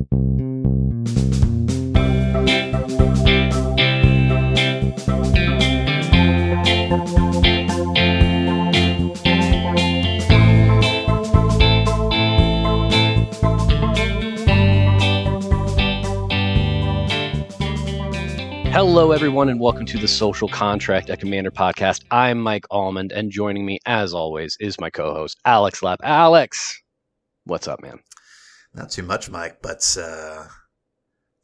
Hello, 0.00 0.12
everyone, 19.12 19.50
and 19.50 19.60
welcome 19.60 19.84
to 19.84 19.98
the 19.98 20.08
Social 20.08 20.48
Contract 20.48 21.10
at 21.10 21.20
Commander 21.20 21.50
podcast. 21.50 22.04
I'm 22.10 22.40
Mike 22.40 22.64
Almond, 22.70 23.12
and 23.12 23.30
joining 23.30 23.66
me, 23.66 23.78
as 23.84 24.14
always, 24.14 24.56
is 24.60 24.80
my 24.80 24.88
co 24.88 25.12
host, 25.12 25.38
Alex 25.44 25.82
Lapp. 25.82 26.00
Alex, 26.02 26.80
what's 27.44 27.68
up, 27.68 27.82
man? 27.82 27.98
Not 28.74 28.90
too 28.90 29.02
much, 29.02 29.28
Mike, 29.30 29.60
but 29.62 29.96
uh, 30.00 30.44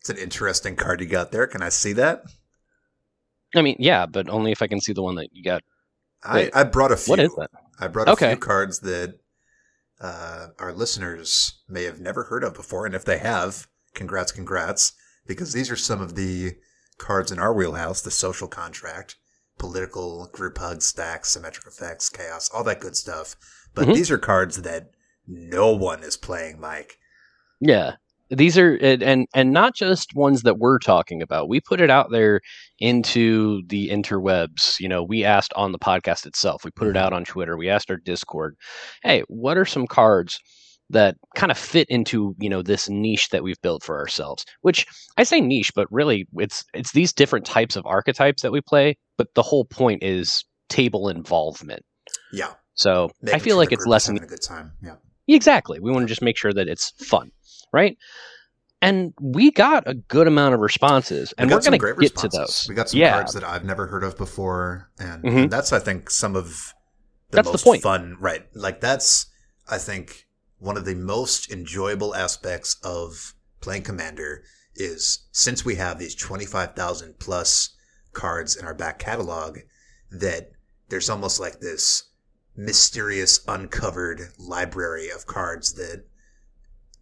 it's 0.01 0.11
an 0.11 0.17
interesting 0.19 0.77
card 0.77 1.01
you 1.01 1.07
got 1.07 1.33
there. 1.33 1.47
Can 1.47 1.63
I 1.63 1.69
see 1.71 1.93
that? 1.95 2.23
I 3.55 3.63
mean, 3.63 3.77
yeah, 3.79 4.07
but 4.07 4.29
only 4.29 4.53
if 4.53 4.63
I 4.63 4.67
can 4.67 4.81
see 4.81 4.93
the 4.93 5.03
one 5.03 5.17
that 5.17 5.29
you 5.33 5.43
got. 5.43 5.63
I, 6.23 6.51
I 6.55 6.65
brought 6.65 6.93
a 6.93 6.97
few. 6.97 7.13
What 7.13 7.21
is 7.21 7.35
that? 7.37 7.51
I 7.81 7.89
brought 7.89 8.09
a 8.09 8.13
Okay. 8.13 8.31
few 8.31 8.39
cards 8.39 8.81
that 8.81 9.19
uh, 10.01 10.49
our 10.59 10.73
listeners 10.73 11.63
may 11.69 11.85
have 11.85 12.01
never 12.01 12.25
heard 12.25 12.45
of 12.45 12.55
before, 12.55 12.87
and 12.87 12.95
if 12.95 13.05
they 13.05 13.19
have, 13.19 13.67
congrats, 13.95 14.33
congrats, 14.33 14.93
because 15.27 15.53
these 15.53 15.71
are 15.71 15.77
some 15.77 16.01
of 16.01 16.15
the 16.15 16.55
cards 16.99 17.33
in 17.33 17.39
our 17.39 17.53
wheelhouse: 17.53 18.03
the 18.03 18.11
social 18.11 18.49
contract, 18.49 19.17
political, 19.59 20.29
group 20.33 20.59
hug, 20.59 20.83
stacks, 20.83 21.31
symmetric 21.31 21.67
effects, 21.67 22.09
chaos, 22.09 22.49
all 22.51 22.65
that 22.65 22.81
good 22.81 22.97
stuff. 22.97 23.37
But 23.75 23.89
Mhm. 23.89 23.95
these 23.95 24.11
are 24.11 24.19
cards 24.19 24.63
that 24.63 24.91
no 25.27 25.75
one 25.75 26.03
is 26.03 26.17
playing, 26.17 26.61
Mike. 26.61 26.99
Yeah. 27.61 27.97
These 28.29 28.59
are 28.59 28.75
and 28.75 29.29
and- 29.35 29.53
not 29.53 29.77
just 29.77 30.15
ones 30.17 30.43
that 30.43 30.59
we're 30.59 30.81
talking 30.81 31.23
about. 31.23 31.49
We 31.49 31.61
put 31.61 31.81
it 31.81 31.91
out 31.91 32.11
there 32.11 32.41
into 32.81 33.63
the 33.69 33.89
interwebs. 33.91 34.81
You 34.81 34.89
know, 34.89 35.03
we 35.05 35.23
asked 35.25 35.53
on 35.55 35.71
the 35.71 35.79
podcast 35.79 36.27
itself. 36.27 36.65
We 36.65 36.73
put 36.73 36.89
it 36.89 36.97
out 36.97 37.13
on 37.13 37.25
Twitter. 37.25 37.57
We 37.57 37.69
asked 37.69 37.89
our 37.91 37.97
Discord, 37.99 38.57
"Hey, 39.05 39.23
what 39.29 39.57
are 39.57 39.65
some 39.65 39.87
cards 39.87 40.41
that 40.91 41.17
kind 41.37 41.51
of 41.53 41.59
fit 41.59 41.89
into, 41.89 42.35
you 42.41 42.49
know, 42.49 42.63
this 42.63 42.89
niche 42.89 43.29
that 43.31 43.45
we've 43.45 43.61
built 43.63 43.85
for 43.85 43.97
ourselves?" 43.97 44.45
Which 44.63 44.87
I 45.17 45.23
say 45.23 45.41
niche, 45.41 45.73
but 45.77 45.87
really 45.93 46.27
it's 46.37 46.65
it's 46.75 46.91
these 46.93 47.13
different 47.13 47.47
types 47.47 47.77
of 47.77 47.87
archetypes 47.87 48.43
that 48.43 48.51
we 48.51 48.61
play, 48.61 48.97
but 49.17 49.29
the 49.35 49.43
whole 49.43 49.65
point 49.67 50.03
is 50.03 50.45
table 50.69 51.09
involvement. 51.09 51.85
Yeah, 52.33 52.55
So, 52.75 53.11
I 53.33 53.39
feel 53.39 53.53
sure 53.53 53.57
like 53.57 53.71
it's 53.73 53.87
less 53.87 54.07
having 54.09 54.21
a 54.23 54.27
good 54.27 54.43
time. 54.43 54.73
Yeah. 54.83 54.97
Exactly. 55.29 55.79
We 55.81 55.91
want 55.93 56.03
to 56.05 56.09
just 56.09 56.23
make 56.23 56.37
sure 56.37 56.53
that 56.53 56.69
it's 56.69 56.91
fun, 57.05 57.31
right? 57.73 57.97
And 58.83 59.15
we 59.21 59.51
got 59.51 59.85
a 59.87 59.95
good 59.95 60.27
amount 60.27 60.55
of 60.55 60.61
responses, 60.61 61.33
and 61.39 61.51
we 61.51 61.61
some 61.63 61.77
going 61.77 61.81
to 61.97 62.01
get 62.01 62.17
to 62.17 62.29
those. 62.29 62.67
We 62.69 62.75
got 62.75 62.91
some 62.91 63.01
yeah, 63.01 63.13
cards 63.13 63.33
that 63.33 63.43
I've 63.43 63.65
never 63.65 63.87
heard 63.87 64.05
of 64.05 64.17
before, 64.19 64.91
and, 64.99 65.25
Mhm. 65.25 65.43
and 65.45 65.51
that's 65.51 65.73
I 65.73 65.79
think 65.79 66.11
some 66.11 66.37
of 66.37 66.75
the 67.31 67.37
That's 67.37 67.49
the 67.49 67.53
most 67.53 67.65
point. 67.65 67.83
fun. 67.83 68.17
Right, 68.21 68.47
like 68.55 68.81
that's 68.81 69.27
I 69.69 69.79
think 69.79 70.27
one 70.59 70.77
of 70.77 70.85
the 70.85 70.95
most 70.95 71.51
enjoyable 71.51 72.15
aspects 72.15 72.77
of 72.85 73.35
playing 73.61 73.83
Commander 73.83 74.45
is 74.75 75.27
since 75.33 75.65
we 75.65 75.77
have 75.77 75.99
these 75.99 76.15
twenty 76.15 76.45
five 76.47 76.77
thousand 76.77 77.19
plus 77.19 77.71
cards 78.13 78.57
in 78.57 78.67
our 78.67 78.75
back 78.75 78.99
catalog, 78.99 79.59
that 80.11 80.51
there's 80.91 81.11
almost 81.11 81.41
like 81.41 81.61
this 81.61 82.05
mysterious 82.55 83.41
uncovered 83.49 84.21
library 84.39 85.09
of 85.11 85.27
cards 85.27 85.75
that 85.75 86.05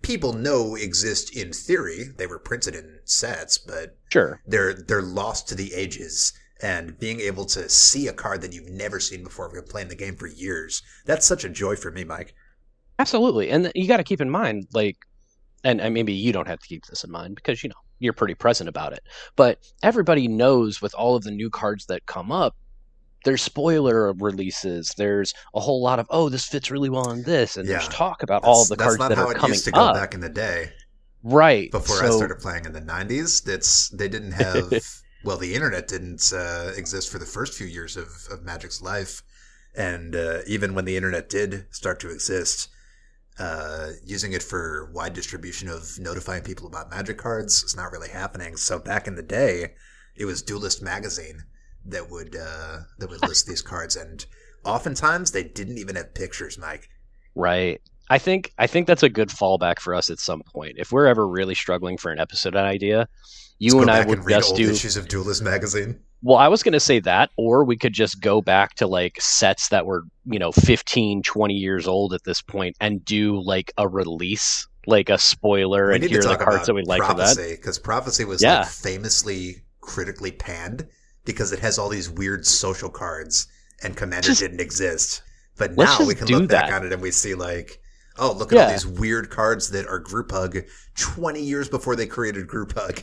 people 0.04 0.32
know 0.32 0.76
exist 0.76 1.36
in 1.36 1.52
theory. 1.52 2.04
They 2.16 2.26
were 2.26 2.38
printed 2.38 2.74
in 2.74 3.00
sets, 3.04 3.58
but 3.58 3.96
sure. 4.12 4.40
they're 4.46 4.74
they're 4.74 5.02
lost 5.02 5.48
to 5.48 5.54
the 5.54 5.74
ages 5.74 6.32
and 6.62 6.98
being 6.98 7.20
able 7.20 7.44
to 7.46 7.68
see 7.68 8.06
a 8.06 8.12
card 8.12 8.40
that 8.40 8.52
you've 8.52 8.70
never 8.70 9.00
seen 9.00 9.24
before 9.24 9.46
if 9.46 9.52
you're 9.52 9.62
playing 9.62 9.88
the 9.88 9.96
game 9.96 10.14
for 10.14 10.28
years 10.28 10.82
that's 11.04 11.26
such 11.26 11.42
a 11.42 11.48
joy 11.48 11.74
for 11.74 11.90
me 11.90 12.04
mike 12.04 12.32
Absolutely. 12.98 13.50
And 13.50 13.70
you 13.74 13.88
got 13.88 13.96
to 13.96 14.04
keep 14.04 14.20
in 14.20 14.30
mind, 14.30 14.68
like, 14.72 14.96
and, 15.64 15.80
and 15.80 15.94
maybe 15.94 16.12
you 16.12 16.32
don't 16.32 16.46
have 16.46 16.60
to 16.60 16.68
keep 16.68 16.86
this 16.86 17.04
in 17.04 17.10
mind 17.10 17.36
because, 17.36 17.62
you 17.62 17.68
know, 17.68 17.74
you're 17.98 18.12
pretty 18.12 18.34
present 18.34 18.68
about 18.68 18.92
it. 18.92 19.02
But 19.36 19.58
everybody 19.82 20.28
knows 20.28 20.80
with 20.80 20.94
all 20.94 21.16
of 21.16 21.24
the 21.24 21.30
new 21.30 21.50
cards 21.50 21.86
that 21.86 22.06
come 22.06 22.30
up, 22.30 22.54
there's 23.24 23.42
spoiler 23.42 24.12
releases. 24.14 24.92
There's 24.96 25.32
a 25.54 25.60
whole 25.60 25.82
lot 25.82 25.98
of, 25.98 26.06
oh, 26.10 26.28
this 26.28 26.46
fits 26.46 26.70
really 26.70 26.90
well 26.90 27.06
on 27.06 27.22
this. 27.22 27.56
And 27.56 27.68
there's 27.68 27.84
Yeah. 27.84 27.88
talk 27.88 28.22
about 28.22 28.42
that's, 28.42 28.48
all 28.48 28.64
the 28.66 28.76
cards. 28.76 28.98
that's 28.98 29.00
not 29.00 29.08
that 29.08 29.18
how 29.18 29.28
are 29.28 29.32
it 29.32 29.38
coming 29.38 29.54
used 29.54 29.64
to 29.64 29.72
go 29.72 29.80
up. 29.80 29.94
back 29.94 30.14
in 30.14 30.20
the 30.20 30.28
day 30.28 30.72
Right. 31.22 31.70
before 31.70 32.02
i 32.02 32.10
started 32.10 32.38
playing 32.38 32.66
in 32.66 32.72
the 32.72 32.80
90s 32.80 33.40
that's 33.40 33.88
they 33.88 34.08
didn't 34.08 34.32
have 34.32 34.70
well 35.24 35.38
the 35.38 35.54
internet 35.54 35.88
didn't 35.88 36.32
uh, 36.34 36.72
exist 36.76 37.10
for 37.10 37.18
the 37.18 37.24
first 37.26 37.54
few 37.54 37.66
years 37.66 37.96
of, 37.96 38.08
of 38.30 38.42
magic's 38.44 38.82
life 38.82 39.22
and 39.74 40.14
uh, 40.14 40.40
even 40.46 40.74
when 40.74 40.84
the 40.84 40.96
internet 40.96 41.28
did 41.30 41.66
start 41.70 41.98
to 42.00 42.10
exist 42.10 42.68
uh, 43.38 43.88
using 44.04 44.32
it 44.32 44.42
for 44.42 44.90
wide 44.92 45.12
distribution 45.14 45.68
of 45.68 45.98
notifying 45.98 46.42
people 46.42 46.66
about 46.66 46.90
magic 46.90 47.18
cards 47.18 47.64
is 47.64 47.74
not 47.74 47.90
really 47.90 48.08
happening. 48.10 48.56
So 48.56 48.78
back 48.78 49.08
in 49.08 49.16
the 49.16 49.22
day, 49.24 49.74
it 50.14 50.24
was 50.24 50.40
Duelist 50.42 50.82
magazine 50.82 51.42
that 51.86 52.10
would 52.10 52.36
uh, 52.36 52.80
that 52.98 53.10
would 53.10 53.22
list 53.22 53.46
these 53.46 53.62
cards, 53.62 53.96
and 53.96 54.24
oftentimes 54.64 55.30
they 55.32 55.44
didn't 55.44 55.78
even 55.78 55.96
have 55.96 56.14
pictures. 56.14 56.58
Mike, 56.58 56.88
Right. 57.34 57.80
I 58.10 58.18
think 58.18 58.52
I 58.58 58.66
think 58.66 58.86
that's 58.86 59.02
a 59.02 59.08
good 59.08 59.28
fallback 59.30 59.78
for 59.80 59.94
us 59.94 60.10
at 60.10 60.18
some 60.18 60.42
point. 60.52 60.74
If 60.76 60.92
we're 60.92 61.06
ever 61.06 61.26
really 61.26 61.54
struggling 61.54 61.96
for 61.96 62.12
an 62.12 62.18
episode 62.20 62.54
idea, 62.54 63.08
you 63.58 63.80
and 63.80 63.90
I 63.90 64.04
would 64.04 64.18
and 64.18 64.26
read 64.26 64.34
just 64.40 64.56
do 64.56 64.70
issues 64.70 64.96
of 64.96 65.08
Duelist 65.08 65.42
magazine. 65.42 65.98
Well, 66.22 66.38
I 66.38 66.48
was 66.48 66.62
going 66.62 66.72
to 66.72 66.80
say 66.80 67.00
that 67.00 67.30
or 67.36 67.64
we 67.64 67.76
could 67.76 67.92
just 67.92 68.20
go 68.20 68.40
back 68.40 68.74
to 68.76 68.86
like 68.86 69.20
sets 69.20 69.68
that 69.68 69.84
were, 69.84 70.04
you 70.24 70.38
know, 70.38 70.52
15, 70.52 71.22
20 71.22 71.54
years 71.54 71.86
old 71.86 72.14
at 72.14 72.24
this 72.24 72.40
point 72.40 72.76
and 72.80 73.04
do 73.04 73.40
like 73.42 73.72
a 73.76 73.86
release, 73.88 74.66
like 74.86 75.10
a 75.10 75.18
spoiler 75.18 75.88
We 75.88 75.94
and 75.96 76.02
need 76.02 76.12
to 76.12 76.18
the 76.18 76.22
talk 76.22 76.40
cards 76.40 76.56
about 76.56 76.66
that 76.66 76.74
we 76.74 76.82
like 76.84 77.02
for 77.02 77.14
that. 77.14 77.36
prophecy 77.36 77.56
because 77.56 77.78
prophecy 77.78 78.24
was 78.24 78.42
Yeah. 78.42 78.60
like 78.60 78.68
famously 78.68 79.64
critically 79.80 80.30
panned 80.32 80.86
because 81.24 81.52
it 81.52 81.58
has 81.60 81.78
all 81.78 81.88
these 81.88 82.10
weird 82.10 82.46
social 82.46 82.90
cards, 82.90 83.46
and 83.82 83.96
Commander 83.96 84.28
Just- 84.28 84.40
didn't 84.40 84.60
exist. 84.60 85.22
But 85.56 85.76
now 85.76 85.98
we 86.04 86.14
can 86.16 86.26
look 86.26 86.48
back 86.48 86.68
that. 86.70 86.74
on 86.80 86.86
it 86.86 86.92
and 86.92 87.00
we 87.00 87.12
see 87.12 87.34
like, 87.36 87.80
oh, 88.18 88.32
look 88.32 88.52
at 88.52 88.58
all 88.58 88.70
these 88.72 88.84
weird 88.86 89.30
cards 89.30 89.70
that 89.70 89.86
are 89.86 90.00
group 90.00 90.32
hug 90.32 90.58
twenty 90.96 91.42
years 91.42 91.68
before 91.68 91.94
they 91.94 92.06
created 92.06 92.48
group 92.48 92.72
hug. 92.76 93.00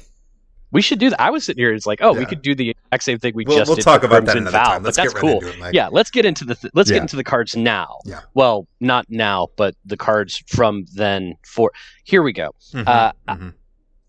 We 0.74 0.82
should 0.82 1.00
do 1.00 1.10
that. 1.12 1.20
I 1.22 1.30
was 1.32 1.46
sitting 1.46 1.62
here 1.64 1.74
it's 1.74 1.86
like, 1.86 2.00
oh, 2.02 2.12
we 2.14 2.26
could 2.26 2.42
do 2.42 2.54
the 2.56 2.70
exact 2.72 3.04
same 3.04 3.20
thing 3.20 3.34
we 3.36 3.46
We'll, 3.46 3.58
just 3.58 3.70
we'll 3.70 3.76
did 3.78 3.84
talk 3.84 4.02
for 4.02 4.08
about 4.08 4.26
that 4.26 4.36
another 4.38 4.58
time. 4.58 4.84
Let's 4.84 4.98
that's 4.98 5.14
get 5.14 5.22
right 5.22 5.22
cool. 5.42 5.46
into 5.50 5.66
it. 5.68 5.74
Yeah, 5.74 5.88
let's 5.92 6.10
get 6.12 6.26
into 6.26 6.44
the 6.46 6.56
th- 6.56 6.72
let's 6.74 6.90
Yeah. 6.90 6.96
get 6.96 7.02
into 7.04 7.16
the 7.18 7.24
cards 7.24 7.56
now. 7.56 8.00
Yeah. 8.06 8.20
Well, 8.34 8.68
not 8.82 9.06
now, 9.10 9.48
but 9.58 9.76
the 9.86 9.96
cards 9.98 10.44
from 10.48 10.86
then 10.94 11.36
for 11.46 11.72
here 12.04 12.22
we 12.24 12.32
go. 12.34 12.52
Mhm, 12.74 12.84
Uh, 12.88 13.12
mhm. 13.30 13.54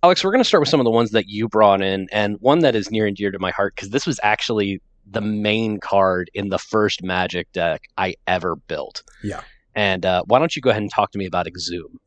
Alex, 0.04 0.24
we're 0.24 0.32
going 0.32 0.42
to 0.42 0.48
start 0.48 0.60
with 0.60 0.68
some 0.68 0.80
of 0.80 0.84
the 0.84 0.90
ones 0.90 1.12
that 1.12 1.28
you 1.28 1.48
brought 1.48 1.80
in, 1.80 2.08
and 2.10 2.36
one 2.40 2.58
that 2.58 2.74
is 2.74 2.90
near 2.90 3.06
and 3.06 3.16
dear 3.16 3.30
to 3.30 3.38
my 3.38 3.52
heart 3.52 3.76
because 3.76 3.90
this 3.90 4.04
was 4.04 4.18
actually 4.24 4.82
the 5.06 5.20
main 5.20 5.78
card 5.78 6.28
in 6.34 6.48
the 6.48 6.58
first 6.58 7.04
Magic 7.04 7.50
deck 7.52 7.82
I 7.96 8.16
ever 8.26 8.56
built. 8.56 9.04
Yeah. 9.22 9.42
And 9.76 10.04
uh, 10.04 10.24
why 10.26 10.40
don't 10.40 10.56
you 10.56 10.62
go 10.62 10.70
ahead 10.70 10.82
and 10.82 10.90
talk 10.90 11.12
to 11.12 11.18
me 11.18 11.26
about 11.26 11.46
Exhume? 11.46 12.00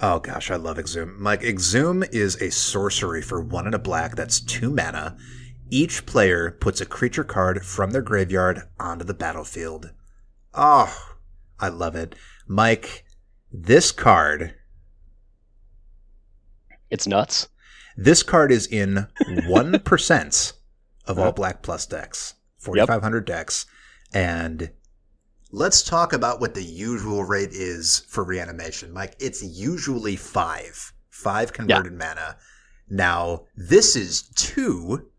Oh 0.00 0.20
gosh, 0.20 0.52
I 0.52 0.56
love 0.56 0.78
Exhume. 0.78 1.20
Mike, 1.20 1.42
Exhume 1.42 2.04
is 2.12 2.40
a 2.40 2.50
sorcery 2.50 3.22
for 3.22 3.40
one 3.40 3.66
and 3.66 3.74
a 3.74 3.78
black 3.80 4.14
that's 4.14 4.38
two 4.38 4.70
mana. 4.70 5.16
Each 5.68 6.06
player 6.06 6.52
puts 6.52 6.80
a 6.80 6.86
creature 6.86 7.24
card 7.24 7.66
from 7.66 7.90
their 7.90 8.02
graveyard 8.02 8.62
onto 8.78 9.04
the 9.04 9.14
battlefield. 9.14 9.90
Oh, 10.54 10.94
I 11.58 11.68
love 11.68 11.96
it. 11.96 12.14
Mike, 12.46 13.04
this 13.50 13.90
card, 13.90 14.54
It's 16.90 17.06
nuts. 17.06 17.48
this 17.96 18.22
card 18.22 18.52
is 18.52 18.66
in 18.66 19.06
1% 19.20 20.52
of 21.06 21.18
all 21.18 21.32
black 21.32 21.62
plus 21.62 21.86
decks, 21.86 22.34
4,500 22.58 23.24
decks. 23.24 23.66
And 24.12 24.70
let's 25.50 25.82
talk 25.82 26.12
about 26.12 26.40
what 26.40 26.54
the 26.54 26.62
usual 26.62 27.24
rate 27.24 27.50
is 27.52 28.00
for 28.08 28.24
reanimation. 28.24 28.92
Mike, 28.92 29.16
it's 29.18 29.42
usually 29.42 30.16
five, 30.16 30.92
five 31.10 31.52
converted 31.52 31.92
mana. 31.92 32.36
Now, 32.88 33.44
this 33.56 33.96
is 33.96 34.22
two. 34.34 35.10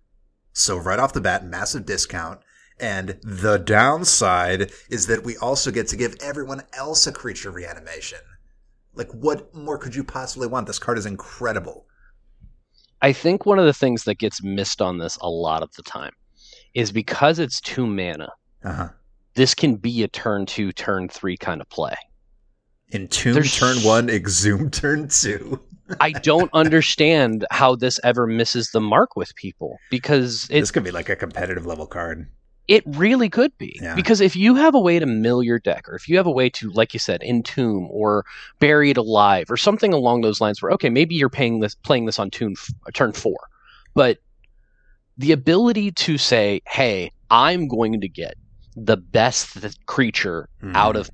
So 0.53 0.77
right 0.77 0.99
off 0.99 1.13
the 1.13 1.21
bat, 1.21 1.45
massive 1.45 1.85
discount. 1.85 2.39
And 2.79 3.19
the 3.23 3.57
downside 3.57 4.71
is 4.89 5.07
that 5.07 5.23
we 5.23 5.35
also 5.37 5.71
get 5.71 5.87
to 5.89 5.97
give 5.97 6.15
everyone 6.21 6.63
else 6.73 7.07
a 7.07 7.11
creature 7.11 7.49
reanimation. 7.51 8.19
Like, 8.97 9.11
what 9.11 9.53
more 9.53 9.77
could 9.77 9.95
you 9.95 10.03
possibly 10.03 10.47
want? 10.47 10.67
This 10.67 10.79
card 10.79 10.97
is 10.97 11.05
incredible. 11.05 11.85
I 13.01 13.13
think 13.13 13.45
one 13.45 13.59
of 13.59 13.65
the 13.65 13.73
things 13.73 14.03
that 14.05 14.17
gets 14.17 14.41
missed 14.43 14.81
on 14.81 14.97
this 14.97 15.17
a 15.21 15.29
lot 15.29 15.61
of 15.61 15.71
the 15.73 15.83
time 15.83 16.13
is 16.73 16.91
because 16.91 17.37
it's 17.39 17.61
two 17.61 17.85
mana, 17.85 18.29
Uh 18.63 18.73
huh. 18.73 18.89
this 19.35 19.53
can 19.53 19.75
be 19.75 20.01
a 20.03 20.07
turn 20.07 20.45
two, 20.47 20.71
turn 20.71 21.07
three 21.09 21.37
kind 21.37 21.61
of 21.61 21.69
play. 21.69 21.93
Entomb 22.91 23.33
There's- 23.35 23.55
turn 23.57 23.77
one, 23.83 24.09
exhume 24.09 24.71
turn 24.71 25.09
two. 25.09 25.59
I 26.01 26.11
don't 26.11 26.49
understand 26.53 27.45
how 27.51 27.75
this 27.75 27.99
ever 28.03 28.27
misses 28.27 28.71
the 28.71 28.81
mark 28.81 29.15
with 29.15 29.33
people 29.35 29.77
because 29.89 30.45
it, 30.49 30.59
this 30.59 30.71
could 30.71 30.83
be 30.83 30.91
like 30.91 31.07
a 31.07 31.15
competitive 31.15 31.65
level 31.65 31.85
card. 31.87 32.27
It 32.67 32.83
really 32.85 33.29
could 33.29 33.57
be. 33.57 33.79
Yeah. 33.81 33.95
Because 33.95 34.19
if 34.19 34.35
you 34.35 34.55
have 34.55 34.75
a 34.75 34.79
way 34.79 34.99
to 34.99 35.05
mill 35.05 35.41
your 35.41 35.59
deck, 35.59 35.87
or 35.87 35.95
if 35.95 36.09
you 36.09 36.17
have 36.17 36.27
a 36.27 36.31
way 36.31 36.49
to, 36.51 36.69
like 36.71 36.93
you 36.93 36.99
said, 36.99 37.21
entomb 37.23 37.87
or 37.89 38.25
Buried 38.59 38.97
Alive, 38.97 39.49
or 39.49 39.55
something 39.57 39.93
along 39.93 40.21
those 40.21 40.41
lines 40.41 40.61
where, 40.61 40.71
okay, 40.73 40.89
maybe 40.89 41.15
you're 41.15 41.29
paying 41.29 41.61
this 41.61 41.75
playing 41.75 42.05
this 42.05 42.19
on 42.19 42.29
tune, 42.29 42.55
turn 42.93 43.13
four. 43.13 43.37
But 43.93 44.17
the 45.17 45.31
ability 45.31 45.91
to 45.91 46.17
say, 46.17 46.61
hey, 46.67 47.11
I'm 47.31 47.67
going 47.67 48.01
to 48.01 48.09
get 48.09 48.35
the 48.75 48.97
best 48.97 49.57
creature 49.85 50.49
Mhm. 50.61 50.75
out 50.75 50.95
of 50.95 51.09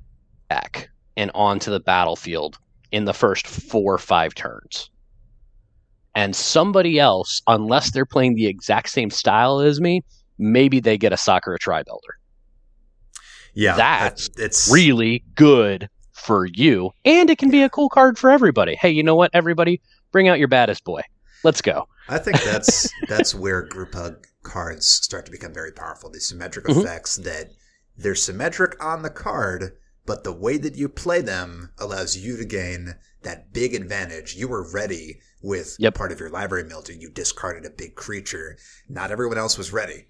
deck 0.50 0.90
and 1.16 1.30
onto 1.34 1.70
the 1.70 1.80
battlefield 1.80 2.58
in 2.92 3.04
the 3.04 3.14
first 3.14 3.46
four 3.46 3.94
or 3.94 3.98
five 3.98 4.34
turns. 4.34 4.90
And 6.14 6.36
somebody 6.36 6.98
else, 6.98 7.42
unless 7.46 7.90
they're 7.90 8.04
playing 8.04 8.34
the 8.34 8.46
exact 8.46 8.90
same 8.90 9.10
style 9.10 9.60
as 9.60 9.80
me, 9.80 10.02
maybe 10.38 10.80
they 10.80 10.98
get 10.98 11.12
a 11.12 11.16
Sakura-Tribe 11.16 11.86
Elder. 11.88 12.18
Yeah, 13.54 13.76
That's 13.76 14.28
it's 14.36 14.70
Really 14.72 15.22
good 15.36 15.88
for 16.12 16.46
you. 16.46 16.90
And 17.04 17.30
it 17.30 17.38
can 17.38 17.50
be 17.50 17.62
a 17.62 17.68
cool 17.68 17.88
card 17.88 18.18
for 18.18 18.30
everybody. 18.30 18.74
Hey, 18.74 18.90
you 18.90 19.02
know 19.02 19.14
what, 19.14 19.30
everybody? 19.32 19.80
Bring 20.12 20.28
out 20.28 20.38
your 20.38 20.48
baddest 20.48 20.84
boy. 20.84 21.02
Let's 21.44 21.60
go. 21.62 21.86
I 22.08 22.18
think 22.18 22.42
that's 22.44 22.88
that's 23.08 23.34
where 23.34 23.62
group 23.62 23.94
hug 23.94 24.26
cards 24.42 24.86
start 24.86 25.24
to 25.26 25.30
become 25.32 25.52
very 25.54 25.72
powerful. 25.72 26.10
These 26.10 26.28
symmetric 26.28 26.66
Mhm. 26.66 26.82
effects 26.82 27.16
that 27.18 27.50
they're 27.96 28.14
symmetric 28.14 28.82
on 28.82 29.02
the 29.02 29.10
card, 29.10 29.76
but 30.04 30.24
the 30.24 30.32
way 30.32 30.56
that 30.58 30.74
you 30.76 30.88
play 30.88 31.20
them 31.20 31.70
allows 31.78 32.16
you 32.16 32.36
to 32.36 32.44
gain 32.44 32.94
that 33.22 33.52
big 33.52 33.74
advantage. 33.74 34.34
You 34.34 34.48
were 34.48 34.68
ready 34.72 35.20
with 35.42 35.76
Yep. 35.78 35.94
part 35.94 36.12
of 36.12 36.18
your 36.20 36.30
library 36.30 36.64
melter. 36.64 36.92
You 36.92 37.08
discarded 37.10 37.64
a 37.64 37.70
big 37.70 37.94
creature. 37.94 38.56
Not 38.88 39.10
everyone 39.10 39.38
else 39.38 39.56
was 39.56 39.72
ready. 39.72 40.06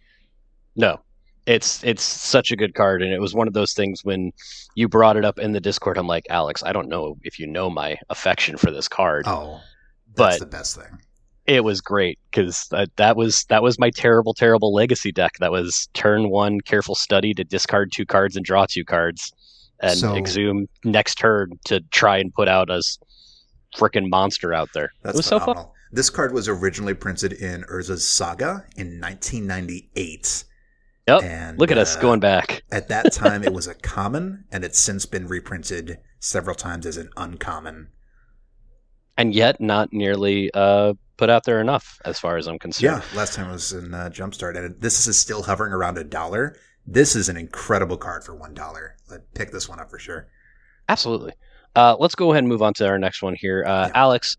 No. 0.77 1.01
It's 1.47 1.85
it's 1.85 2.03
such 2.03 2.53
a 2.53 2.57
good 2.57 2.75
card, 2.75 3.03
and 3.03 3.13
it 3.13 3.21
was 3.21 3.35
one 3.35 3.47
of 3.47 3.53
those 3.53 3.75
things 3.75 4.01
when 4.03 4.33
you 4.77 4.89
brought 4.89 5.19
it 5.19 5.27
up 5.27 5.39
in 5.39 5.53
the 5.53 5.61
Discord. 5.61 5.99
I'm 5.99 6.07
like, 6.07 6.25
Alex, 6.31 6.63
I 6.65 6.73
don't 6.73 6.89
know 6.89 7.17
if 7.23 7.39
you 7.39 7.47
know 7.47 7.69
my 7.69 7.99
affection 8.09 8.57
for 8.57 8.71
this 8.71 8.89
card, 8.89 9.25
Oh, 9.29 9.61
but 10.17 10.29
that's 10.31 10.39
the 10.41 10.47
best 10.47 10.77
thing. 10.77 10.99
it 11.45 11.63
was 11.63 11.83
great 11.83 12.19
because 12.31 12.67
that, 12.71 12.89
that 12.97 13.15
was 13.19 13.45
that 13.51 13.63
was 13.63 13.79
my 13.79 13.91
terrible 13.91 14.33
terrible 14.33 14.73
legacy 14.73 15.13
deck 15.13 15.33
that 15.41 15.53
was 15.53 15.87
turn 15.93 16.31
one 16.31 16.63
careful 16.63 16.95
study 16.95 17.35
to 17.35 17.45
discard 17.45 17.93
two 17.93 18.07
cards 18.07 18.37
and 18.37 18.45
draw 18.47 18.65
two 18.67 18.85
cards 18.87 19.31
and 19.83 19.99
So- 19.99 20.17
exhume 20.17 20.67
next 20.83 21.17
turn 21.17 21.51
to 21.67 21.81
try 21.91 22.17
and 22.17 22.33
put 22.33 22.49
out 22.49 22.71
a 22.71 22.81
freaking 23.77 24.09
monster 24.09 24.55
out 24.55 24.71
there 24.73 24.93
That's 25.03 25.15
it 25.15 25.19
was 25.19 25.27
so 25.27 25.41
fun. 25.41 25.67
This 25.93 26.09
card 26.09 26.33
was 26.33 26.49
originally 26.49 26.95
printed 26.95 27.35
in 27.35 27.65
Urza's 27.65 28.09
Saga 28.09 28.65
in 28.77 28.99
1998. 28.99 30.45
Yep. 31.07 31.23
And, 31.23 31.59
look 31.59 31.71
at 31.71 31.77
us 31.79 31.97
uh, 31.97 32.01
going 32.01 32.21
back 32.21 32.63
At 32.73 32.89
that 32.89 33.13
time, 33.13 33.43
it 33.45 33.53
was 33.59 33.67
a 33.67 33.75
common, 33.75 34.45
and 34.51 34.65
it's 34.65 34.79
since 34.79 35.05
been 35.07 35.27
reprinted 35.29 35.99
several 36.19 36.55
times 36.57 36.87
as 36.87 36.97
an 36.97 37.11
uncommon. 37.17 37.89
and 39.19 39.35
yet 39.35 39.61
not 39.61 39.93
nearly 39.93 40.51
uh, 40.55 40.95
put 41.17 41.29
out 41.31 41.45
there 41.45 41.61
enough 41.61 42.01
as 42.05 42.19
far 42.19 42.37
as 42.37 42.47
i'm 42.49 42.59
concerned 42.59 43.03
Yeah, 43.13 43.17
last 43.19 43.35
time 43.35 43.49
it 43.49 43.53
was 43.53 43.73
in 43.73 43.93
uh, 43.95 44.09
Jumpstart, 44.11 44.57
and 44.57 44.81
this 44.81 45.07
is 45.07 45.19
still 45.19 45.43
hovering 45.43 45.73
around 45.73 45.99
a 45.99 46.05
dollar. 46.05 46.57
This 46.87 47.15
is 47.17 47.29
an 47.29 47.37
incredible 47.37 47.97
card 47.97 48.25
for 48.25 48.35
one 48.35 48.53
dollar. 48.55 48.97
Pick 49.35 49.53
this 49.53 49.69
one 49.69 49.81
up 49.81 49.91
for 49.91 49.99
sure. 49.99 50.29
Absolutely. 50.89 51.33
Uh, 51.77 51.97
let's 51.99 52.15
go 52.15 52.31
ahead 52.33 52.43
and 52.45 52.49
move 52.49 52.63
on 52.63 52.75
to 52.75 52.87
our 52.89 52.99
next 52.99 53.23
one 53.23 53.35
here. 53.35 53.65
Uh, 53.67 53.87
Yeah. 53.89 53.93
Alex, 53.95 54.37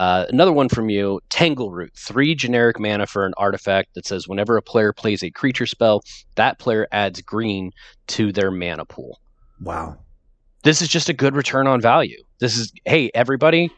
uh, 0.00 0.24
another 0.30 0.52
one 0.52 0.70
from 0.70 0.88
you 0.88 1.20
Tangleroot. 1.28 1.92
Three 1.94 2.34
generic 2.34 2.80
mana 2.80 3.06
for 3.06 3.26
an 3.26 3.34
artifact 3.36 3.94
that 3.94 4.06
says 4.06 4.26
whenever 4.26 4.56
a 4.56 4.62
player 4.62 4.94
plays 4.94 5.22
a 5.22 5.30
creature 5.30 5.66
spell, 5.66 6.02
that 6.36 6.58
player 6.58 6.88
adds 6.90 7.20
green 7.20 7.70
to 8.08 8.32
their 8.32 8.50
mana 8.50 8.86
pool. 8.86 9.20
Wow. 9.60 9.98
This 10.62 10.80
is 10.80 10.88
just 10.88 11.10
a 11.10 11.12
good 11.12 11.34
return 11.36 11.66
on 11.66 11.82
value. 11.82 12.22
This 12.38 12.56
is, 12.56 12.72
hey, 12.86 13.10
everybody, 13.14 13.70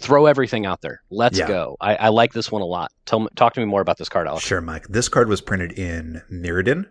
throw 0.00 0.24
everything 0.24 0.64
out 0.64 0.80
there. 0.80 1.02
Let's 1.10 1.38
Yeah. 1.38 1.48
go. 1.48 1.76
I, 1.82 1.96
I 1.96 2.08
like 2.08 2.32
this 2.32 2.50
one 2.50 2.62
a 2.62 2.66
lot. 2.66 2.90
Tell 3.04 3.20
me, 3.20 3.28
talk 3.36 3.52
to 3.54 3.60
me 3.60 3.66
more 3.66 3.82
about 3.82 3.98
this 3.98 4.08
card, 4.08 4.26
Alex. 4.26 4.42
Sure, 4.44 4.62
Mike. 4.62 4.88
This 4.88 5.10
card 5.10 5.28
was 5.28 5.42
printed 5.42 5.72
in 5.72 6.22
Mirrodin 6.32 6.86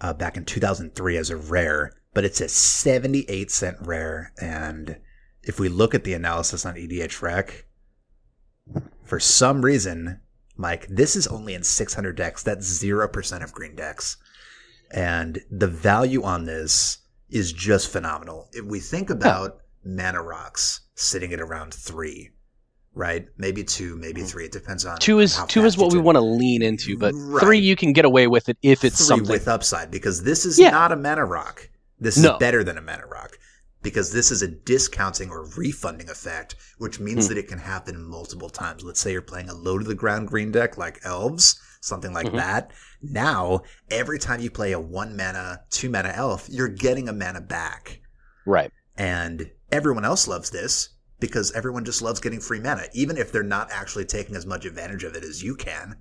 uh, 0.00 0.12
back 0.12 0.36
in 0.36 0.44
2003 0.44 1.16
as 1.16 1.30
a 1.30 1.36
rare, 1.36 1.92
but 2.14 2.24
it's 2.24 2.40
a 2.40 2.48
78 2.48 3.48
cent 3.52 3.76
rare. 3.80 4.32
And 4.40 4.96
if 5.42 5.58
we 5.58 5.68
look 5.68 5.94
at 5.94 6.04
the 6.04 6.14
analysis 6.14 6.66
on 6.66 6.74
EDHREC, 6.74 7.62
for 9.04 9.18
some 9.18 9.62
reason, 9.62 10.20
Mike, 10.56 10.86
this 10.88 11.16
is 11.16 11.26
only 11.26 11.54
in 11.54 11.62
600 11.62 12.16
decks. 12.16 12.42
That's 12.42 12.82
0% 12.82 13.42
of 13.42 13.52
green 13.52 13.74
decks. 13.74 14.16
And 14.90 15.40
the 15.50 15.66
value 15.66 16.22
on 16.22 16.44
this 16.44 16.98
is 17.28 17.52
just 17.52 17.90
phenomenal. 17.90 18.48
If 18.52 18.64
we 18.66 18.80
think 18.80 19.08
about 19.10 19.58
mana 19.84 20.22
rocks 20.22 20.80
sitting 20.94 21.32
at 21.32 21.40
around 21.40 21.72
three, 21.72 22.30
right? 22.92 23.26
Maybe 23.38 23.64
two, 23.64 23.96
maybe 23.96 24.20
hmm. 24.20 24.26
three. 24.26 24.44
It 24.46 24.52
depends 24.52 24.84
on. 24.84 24.98
Two 24.98 25.20
is 25.20 25.40
two 25.48 25.64
is 25.64 25.78
what 25.78 25.92
we 25.92 25.98
want 26.00 26.16
to 26.16 26.20
lean 26.20 26.60
into, 26.62 26.98
but 26.98 27.14
Right. 27.14 27.42
three 27.42 27.58
you 27.58 27.76
can 27.76 27.92
get 27.92 28.04
away 28.04 28.26
with 28.26 28.48
it 28.48 28.58
if 28.62 28.84
it's 28.84 28.98
three 28.98 29.06
something. 29.06 29.28
with 29.32 29.48
upside 29.48 29.90
because 29.90 30.22
this 30.24 30.44
is 30.44 30.58
Yeah. 30.58 30.70
not 30.70 30.92
a 30.92 30.96
mana 30.96 31.24
rock. 31.24 31.68
This 31.98 32.16
is 32.16 32.24
No. 32.24 32.38
better 32.38 32.64
than 32.64 32.76
a 32.76 32.82
mana 32.82 33.06
rock 33.06 33.38
because 33.82 34.12
this 34.12 34.30
is 34.30 34.42
a 34.42 34.48
discounting 34.48 35.30
or 35.30 35.48
refunding 35.56 36.10
effect, 36.10 36.54
which 36.78 37.00
means 37.00 37.26
Hmm. 37.26 37.30
that 37.34 37.38
it 37.38 37.48
can 37.48 37.58
happen 37.58 38.02
multiple 38.02 38.50
times. 38.50 38.82
Let's 38.82 39.00
say 39.00 39.12
you're 39.12 39.22
playing 39.22 39.48
a 39.48 39.54
low 39.54 39.78
to 39.78 39.84
the 39.84 39.94
ground 39.94 40.28
green 40.28 40.50
deck 40.52 40.76
like 40.76 41.00
elves, 41.02 41.58
something 41.80 42.12
like 42.12 42.26
Mhm. 42.26 42.36
that. 42.36 42.70
Now, 43.02 43.62
every 43.90 44.18
time 44.18 44.40
you 44.40 44.50
play 44.50 44.72
a 44.72 44.80
one 44.80 45.16
mana, 45.16 45.62
two 45.70 45.88
mana 45.88 46.12
elf, 46.14 46.46
you're 46.50 46.68
getting 46.68 47.08
a 47.08 47.12
mana 47.12 47.40
back. 47.40 48.00
right. 48.46 48.72
And 48.96 49.50
everyone 49.70 50.04
else 50.04 50.26
loves 50.28 50.50
this 50.50 50.90
because 51.20 51.52
everyone 51.52 51.84
just 51.84 52.02
loves 52.02 52.20
getting 52.20 52.40
free 52.40 52.60
mana, 52.60 52.86
even 52.92 53.16
if 53.16 53.30
they're 53.32 53.42
not 53.42 53.70
actually 53.70 54.04
taking 54.04 54.34
as 54.36 54.44
much 54.44 54.64
advantage 54.66 55.04
of 55.04 55.14
it 55.14 55.22
as 55.24 55.42
you 55.42 55.54
can. 55.54 55.96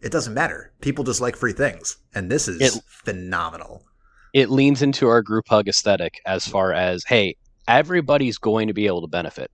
It 0.00 0.12
doesn't 0.12 0.34
matter. 0.34 0.72
People 0.80 1.04
just 1.04 1.20
like 1.20 1.36
free 1.36 1.52
things. 1.52 1.96
And 2.14 2.30
this 2.30 2.48
is 2.48 2.60
It- 2.60 2.82
phenomenal. 2.86 3.84
It 4.36 4.50
leans 4.50 4.82
into 4.82 5.08
our 5.08 5.22
group 5.22 5.46
hug 5.48 5.66
aesthetic 5.66 6.20
as 6.26 6.46
far 6.46 6.72
as 6.72 7.02
hey 7.04 7.34
everybody's 7.66 8.36
going 8.38 8.68
to 8.68 8.74
be 8.74 8.86
able 8.86 9.00
to 9.00 9.08
benefit 9.08 9.50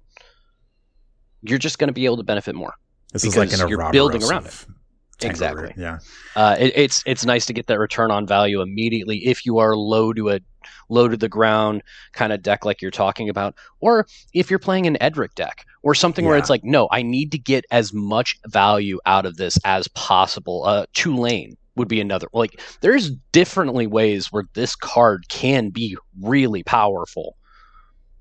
you're 1.43 1.59
just 1.59 1.79
going 1.79 1.89
to 1.89 1.95
be 1.95 2.05
able 2.05 2.17
to 2.17 2.25
benefit 2.25 2.55
more 2.55 2.75
This 3.13 3.23
Because 3.23 3.37
is 3.37 3.61
like 3.61 3.61
an 3.61 3.69
you're 3.69 3.93
building 3.93 4.23
around 4.25 4.47
it. 4.47 4.67
Exactly. 5.25 5.65
Root. 5.69 5.75
Yeah. 5.77 5.99
uh, 6.35 6.57
it, 6.59 6.73
it's 6.75 7.03
it's 7.07 7.25
nice 7.25 7.47
to 7.47 7.53
get 7.53 7.69
that 7.69 7.79
return 7.79 8.11
on 8.11 8.27
value 8.27 8.61
immediately 8.61 9.19
if 9.25 9.47
you 9.47 9.59
are 9.59 9.77
low 9.77 10.13
to 10.13 10.31
a 10.31 10.41
low 10.89 11.07
to 11.07 11.17
the 11.17 11.29
ground 11.29 11.83
kind 12.13 12.33
of 12.33 12.43
deck 12.43 12.65
like 12.65 12.83
you're 12.83 12.91
talking 12.91 13.29
about 13.29 13.55
or 13.81 14.07
if 14.35 14.51
you're 14.51 14.59
playing 14.59 14.87
an 14.89 14.97
edric 15.01 15.33
deck 15.37 15.65
or 15.83 15.95
something 15.95 16.25
where 16.25 16.37
it's 16.37 16.51
like 16.51 16.65
no 16.65 16.89
i 16.91 17.03
need 17.03 17.31
to 17.31 17.39
get 17.39 17.65
as 17.71 17.93
much 17.93 18.37
value 18.49 18.99
out 19.07 19.25
of 19.27 19.37
this 19.37 19.59
as 19.65 19.87
possible 19.89 20.65
uh 20.65 20.85
tulane 20.93 21.57
would 21.77 21.89
be 21.89 22.01
another 22.01 22.27
like 22.33 22.61
there's 22.81 23.11
differently 23.33 23.87
ways 23.87 24.31
where 24.31 24.45
this 24.55 24.77
card 24.77 25.29
can 25.29 25.71
be 25.71 25.97
really 26.21 26.63
powerful 26.63 27.37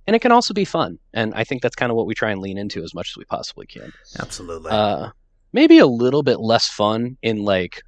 and 0.08 0.16
it 0.16 0.20
can 0.20 0.32
also 0.32 0.54
be 0.54 0.66
fun 0.66 0.98
and 1.14 1.34
i 1.36 1.44
think 1.44 1.62
that's 1.62 1.76
kind 1.76 1.92
of 1.92 1.96
what 1.96 2.06
we 2.06 2.14
try 2.14 2.32
and 2.32 2.42
lean 2.42 2.58
into 2.58 2.84
as 2.84 2.94
much 2.94 3.10
as 3.12 3.18
we 3.18 3.26
possibly 3.26 3.66
can 3.66 3.92
Absolutely. 4.20 4.72
uh, 4.72 5.10
maybe 5.54 5.80
a 5.80 5.88
little 5.88 6.24
bit 6.24 6.40
less 6.40 6.68
fun 6.68 7.18
in 7.22 7.44
like 7.44 7.84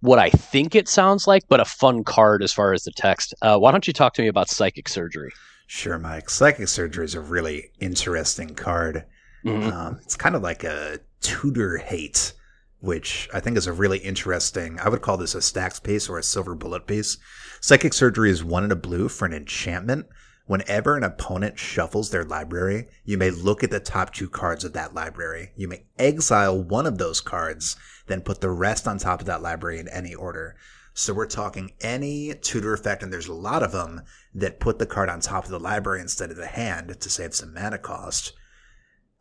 what 0.00 0.18
I 0.18 0.30
think 0.30 0.74
it 0.74 0.88
sounds 0.88 1.28
like, 1.28 1.44
but 1.48 1.60
a 1.60 1.64
fun 1.64 2.02
card 2.02 2.42
as 2.42 2.52
far 2.52 2.72
as 2.72 2.82
the 2.82 2.90
text. 2.90 3.34
Uh, 3.40 3.56
why 3.56 3.70
don't 3.70 3.86
you 3.86 3.92
talk 3.92 4.14
to 4.14 4.22
me 4.22 4.26
about 4.26 4.48
psychic 4.48 4.88
surgery? 4.88 5.30
sure, 5.68 5.96
Mike. 5.96 6.28
Psychic 6.28 6.66
Surgery 6.66 7.04
is 7.04 7.14
a 7.14 7.20
really 7.20 7.70
interesting 7.78 8.54
card. 8.56 9.04
Mhm. 9.44 9.72
Um, 9.72 9.98
it's 10.02 10.16
kind 10.16 10.34
of 10.34 10.42
like 10.42 10.64
a 10.64 10.98
tutor 11.20 11.78
hate, 11.78 12.32
which 12.82 13.28
I 13.32 13.38
think 13.38 13.56
is 13.56 13.68
a 13.68 13.72
really 13.72 13.98
interesting. 13.98 14.80
I 14.80 14.88
would 14.88 15.02
call 15.02 15.16
this 15.16 15.36
a 15.36 15.40
stacks 15.40 15.78
piece 15.78 16.08
or 16.08 16.18
a 16.18 16.22
silver 16.22 16.56
bullet 16.56 16.88
piece. 16.88 17.16
Psychic 17.60 17.94
Surgery 17.94 18.28
is 18.28 18.42
one 18.42 18.64
in 18.64 18.72
a 18.72 18.76
blue 18.76 19.08
for 19.08 19.24
an 19.24 19.32
enchantment. 19.32 20.06
Whenever 20.46 20.96
an 20.96 21.04
opponent 21.04 21.60
shuffles 21.60 22.10
their 22.10 22.24
library, 22.24 22.88
you 23.04 23.16
may 23.16 23.30
look 23.30 23.62
at 23.62 23.70
the 23.70 23.78
top 23.78 24.12
two 24.12 24.28
cards 24.28 24.64
of 24.64 24.72
that 24.72 24.94
library. 24.94 25.52
You 25.54 25.68
may 25.68 25.84
exile 25.96 26.60
one 26.60 26.84
of 26.84 26.98
those 26.98 27.20
cards, 27.20 27.76
then 28.08 28.20
put 28.20 28.40
the 28.40 28.50
rest 28.50 28.88
on 28.88 28.98
top 28.98 29.20
of 29.20 29.26
that 29.26 29.42
library 29.42 29.78
in 29.78 29.86
any 29.86 30.12
order. 30.12 30.56
So 30.92 31.14
we're 31.14 31.26
talking 31.26 31.74
any 31.82 32.34
tutor 32.34 32.74
effect, 32.74 33.04
and 33.04 33.12
there's 33.12 33.28
a 33.28 33.32
lot 33.32 33.62
of 33.62 33.70
them 33.70 34.02
that 34.34 34.58
put 34.58 34.80
the 34.80 34.86
card 34.86 35.08
on 35.08 35.20
top 35.20 35.44
of 35.44 35.50
the 35.50 35.60
library 35.60 36.00
instead 36.00 36.32
of 36.32 36.36
the 36.36 36.48
hand 36.48 37.00
to 37.00 37.08
save 37.08 37.32
some 37.32 37.54
mana 37.54 37.78
cost. 37.78 38.32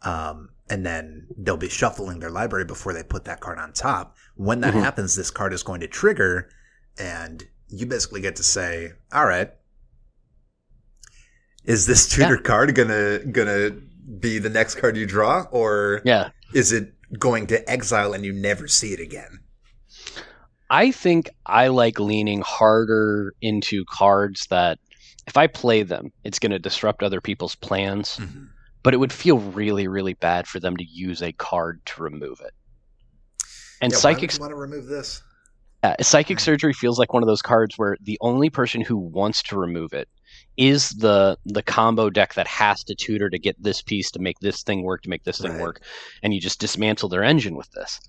Um, 0.03 0.50
and 0.70 0.86
then 0.86 1.27
they'll 1.38 1.58
be 1.58 1.70
shuffling 1.70 2.20
their 2.20 2.29
library 2.31 2.65
before 2.65 2.93
they 2.93 3.03
put 3.03 3.25
that 3.25 3.39
card 3.39 3.60
on 3.60 3.74
top. 3.74 4.15
When 4.36 4.62
that 4.62 4.74
Mhm. 4.74 4.81
happens, 4.81 5.15
this 5.15 5.29
card 5.31 5.53
is 5.53 5.63
going 5.63 5.81
to 5.81 5.88
trigger, 5.88 6.50
and 6.98 7.43
you 7.67 7.86
basically 7.86 8.22
get 8.22 8.36
to 8.38 8.43
say, 8.43 8.93
"All 9.12 9.25
right, 9.25 9.51
is 11.63 11.86
this 11.86 12.08
tutor 12.08 12.38
card 12.38 12.74
gonna 12.75 13.20
gonna 13.20 13.72
be 14.20 14.39
the 14.39 14.50
next 14.50 14.75
card 14.75 14.98
you 14.98 15.05
draw, 15.05 15.43
or 15.51 16.01
Yeah. 16.03 16.29
is 16.53 16.72
it 16.72 16.93
going 17.20 17.48
to 17.48 17.70
exile 17.70 18.13
and 18.13 18.25
you 18.25 18.34
never 18.34 18.67
see 18.67 18.93
it 18.93 19.00
again? 19.00 19.39
I 20.70 20.91
think 20.91 21.29
I 21.46 21.67
like 21.67 22.00
leaning 22.00 22.41
harder 22.41 23.34
into 23.41 23.84
cards 23.86 24.48
that 24.50 24.79
if 25.27 25.38
I 25.38 25.48
play 25.48 25.84
them, 25.84 26.12
it's 26.24 26.39
going 26.39 26.51
to 26.51 26.60
disrupt 26.60 27.03
other 27.03 27.22
people's 27.22 27.55
plans, 27.55 28.17
Mm-hmm. 28.17 28.46
But 28.84 28.94
it 28.94 28.98
would 28.98 29.14
feel 29.14 29.40
really, 29.40 29.88
really 29.88 30.14
bad 30.16 30.48
for 30.48 30.60
them 30.60 30.78
to 30.78 30.86
use 30.86 31.22
a 31.22 31.34
card 31.34 31.82
to 31.86 32.04
remove 32.04 32.42
it. 32.42 32.54
And 33.82 33.94
yeah, 33.94 33.98
psychic 33.98 34.22
Why 34.22 34.22
would 34.22 34.32
you 34.32 34.40
want 34.40 34.52
to 34.52 34.56
remove 34.56 34.88
this? 34.88 35.24
Yeah, 35.84 35.96
psychic 36.02 36.40
Right. 36.40 36.46
surgery 36.46 36.74
feels 36.74 37.00
like 37.00 37.14
one 37.14 37.24
of 37.24 37.28
those 37.28 37.42
cards 37.42 37.78
where 37.78 37.98
the 38.02 38.18
only 38.22 38.50
person 38.50 38.82
who 38.82 38.98
wants 38.98 39.42
to 39.44 39.58
remove 39.58 39.94
it 39.94 40.08
is 40.58 40.90
the 40.90 41.38
the 41.46 41.64
combo 41.64 42.10
deck 42.10 42.34
that 42.36 42.48
has 42.48 42.84
to 42.86 42.96
tutor 42.96 43.30
to 43.30 43.40
get 43.40 43.62
this 43.62 43.82
piece 43.82 44.12
to 44.12 44.20
make 44.20 44.40
this 44.42 44.64
thing 44.64 44.84
work 44.84 45.02
to 45.04 45.10
make 45.10 45.24
this 45.24 45.40
thing 45.40 45.56
Right. 45.56 45.58
work 45.58 45.82
and 46.24 46.34
you 46.34 46.40
just 46.40 46.60
dismantle 46.60 47.10
their 47.10 47.24
engine 47.24 47.56
with 47.56 47.70
this 47.72 48.00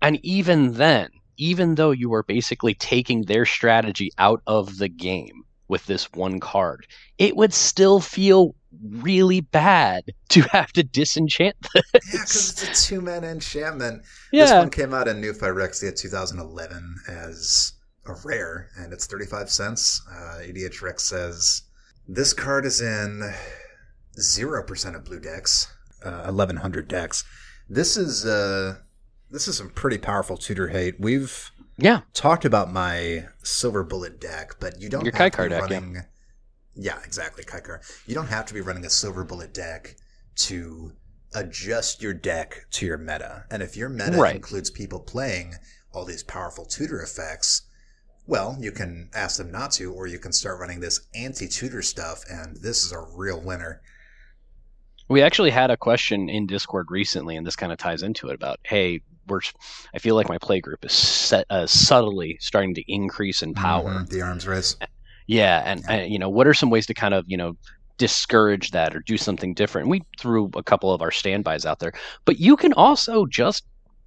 and 0.00 0.18
even 0.24 0.74
then 0.74 1.08
even 1.36 1.76
though 1.76 1.92
you 1.92 2.12
are 2.12 2.24
basically 2.24 2.74
taking 2.74 3.22
their 3.22 3.46
strategy 3.46 4.10
out 4.18 4.42
of 4.46 4.78
the 4.78 4.88
game 4.88 5.44
with 5.68 5.86
this 5.86 6.10
one 6.12 6.40
card 6.40 6.86
it 7.18 7.36
would 7.36 7.52
still 7.54 8.00
feel 8.00 8.54
really 8.90 9.40
bad 9.40 10.04
to 10.30 10.42
have 10.42 10.72
to 10.72 10.82
disenchant 10.82 11.56
this. 11.74 11.82
Yeah, 11.94 12.00
because 12.12 12.62
it's 12.62 12.62
a 12.62 12.88
two 12.88 13.00
man 13.00 13.24
enchantment. 13.24 14.02
Yeah. 14.32 14.44
This 14.44 14.52
one 14.52 14.70
came 14.70 14.94
out 14.94 15.08
in 15.08 15.20
New 15.20 15.32
Phyrexia 15.32 15.96
2011 15.96 16.96
as 17.08 17.72
a 18.06 18.14
rare, 18.24 18.68
and 18.78 18.92
it's 18.92 19.06
35 19.06 19.50
cents. 19.50 20.02
Uh, 20.10 20.38
EDH 20.42 20.82
Rex 20.82 21.04
says 21.04 21.62
this 22.06 22.32
card 22.32 22.64
is 22.64 22.80
in 22.80 23.32
0% 24.18 24.94
of 24.96 25.04
blue 25.04 25.20
decks, 25.20 25.72
uh, 26.04 26.22
1100 26.22 26.88
decks. 26.88 27.24
This 27.68 27.96
is 27.96 28.24
uh, 28.24 28.76
this 29.30 29.46
is 29.46 29.58
some 29.58 29.70
pretty 29.70 29.98
powerful 29.98 30.36
tutor 30.36 30.68
hate. 30.68 30.98
We've 30.98 31.50
yeah 31.76 32.00
talked 32.14 32.44
about 32.44 32.72
my 32.72 33.26
silver 33.42 33.84
bullet 33.84 34.20
deck, 34.20 34.54
but 34.58 34.80
you 34.80 34.88
don't 34.88 35.04
Your 35.04 35.14
have 35.14 35.32
Kaikar 35.32 35.36
to 35.36 35.42
be 35.44 35.48
deck, 35.50 35.62
running. 35.62 35.94
Yeah, 35.96 36.02
exactly, 37.04 37.44
Kaikar. 37.44 37.80
You 38.06 38.14
don't 38.14 38.28
have 38.28 38.46
to 38.46 38.54
be 38.54 38.60
running 38.60 38.84
a 38.84 38.90
silver 38.90 39.24
bullet 39.24 39.52
deck 39.52 39.96
to 40.36 40.92
adjust 41.34 42.00
your 42.02 42.14
deck 42.14 42.66
to 42.70 42.86
your 42.86 42.96
meta. 42.98 43.44
And 43.50 43.62
if 43.62 43.76
your 43.76 43.88
meta 43.88 44.16
Right. 44.16 44.36
includes 44.36 44.70
people 44.70 45.00
playing 45.00 45.54
all 45.92 46.04
these 46.04 46.22
powerful 46.22 46.64
tutor 46.64 47.02
effects, 47.02 47.62
well, 48.26 48.56
you 48.60 48.72
can 48.72 49.10
ask 49.14 49.38
them 49.38 49.50
not 49.50 49.72
to, 49.72 49.92
or 49.92 50.06
you 50.06 50.18
can 50.18 50.32
start 50.32 50.60
running 50.60 50.80
this 50.80 51.00
anti-tutor 51.14 51.82
stuff, 51.82 52.22
and 52.30 52.56
this 52.58 52.84
is 52.84 52.92
a 52.92 53.00
real 53.00 53.40
winner. 53.40 53.80
We 55.08 55.22
actually 55.22 55.50
had 55.50 55.70
a 55.70 55.76
question 55.76 56.28
in 56.28 56.46
Discord 56.46 56.88
recently, 56.90 57.36
and 57.36 57.46
this 57.46 57.56
kind 57.56 57.72
of 57.72 57.78
ties 57.78 58.02
into 58.02 58.28
it 58.28 58.34
about, 58.34 58.60
hey, 58.64 59.00
we're, 59.26 59.40
I 59.94 59.98
feel 59.98 60.14
like 60.14 60.28
my 60.28 60.38
play 60.38 60.60
group 60.60 60.84
is 60.84 60.92
set, 60.92 61.46
uh, 61.48 61.66
subtly 61.66 62.36
starting 62.40 62.74
to 62.74 62.82
increase 62.92 63.42
in 63.42 63.54
power. 63.54 63.90
Mhm, 64.00 64.08
The 64.10 64.20
arms 64.22 64.46
race. 64.46 64.76
Yeah, 65.28 65.62
and, 65.64 65.84
and 65.88 66.00
uh, 66.02 66.04
you 66.06 66.18
know, 66.18 66.28
what 66.28 66.48
are 66.48 66.54
some 66.54 66.70
ways 66.70 66.86
to 66.86 66.94
kind 66.94 67.14
of 67.14 67.24
you 67.28 67.36
know 67.36 67.56
discourage 67.98 68.70
that 68.72 68.96
or 68.96 69.00
do 69.00 69.16
something 69.16 69.54
different? 69.54 69.88
We 69.88 70.02
threw 70.18 70.50
a 70.56 70.62
couple 70.64 70.92
of 70.92 71.02
our 71.02 71.12
standbys 71.12 71.66
out 71.66 71.78
there, 71.80 71.92
but 72.24 72.40
you 72.40 72.56
can 72.56 72.72
also 72.72 73.26
just 73.26 73.64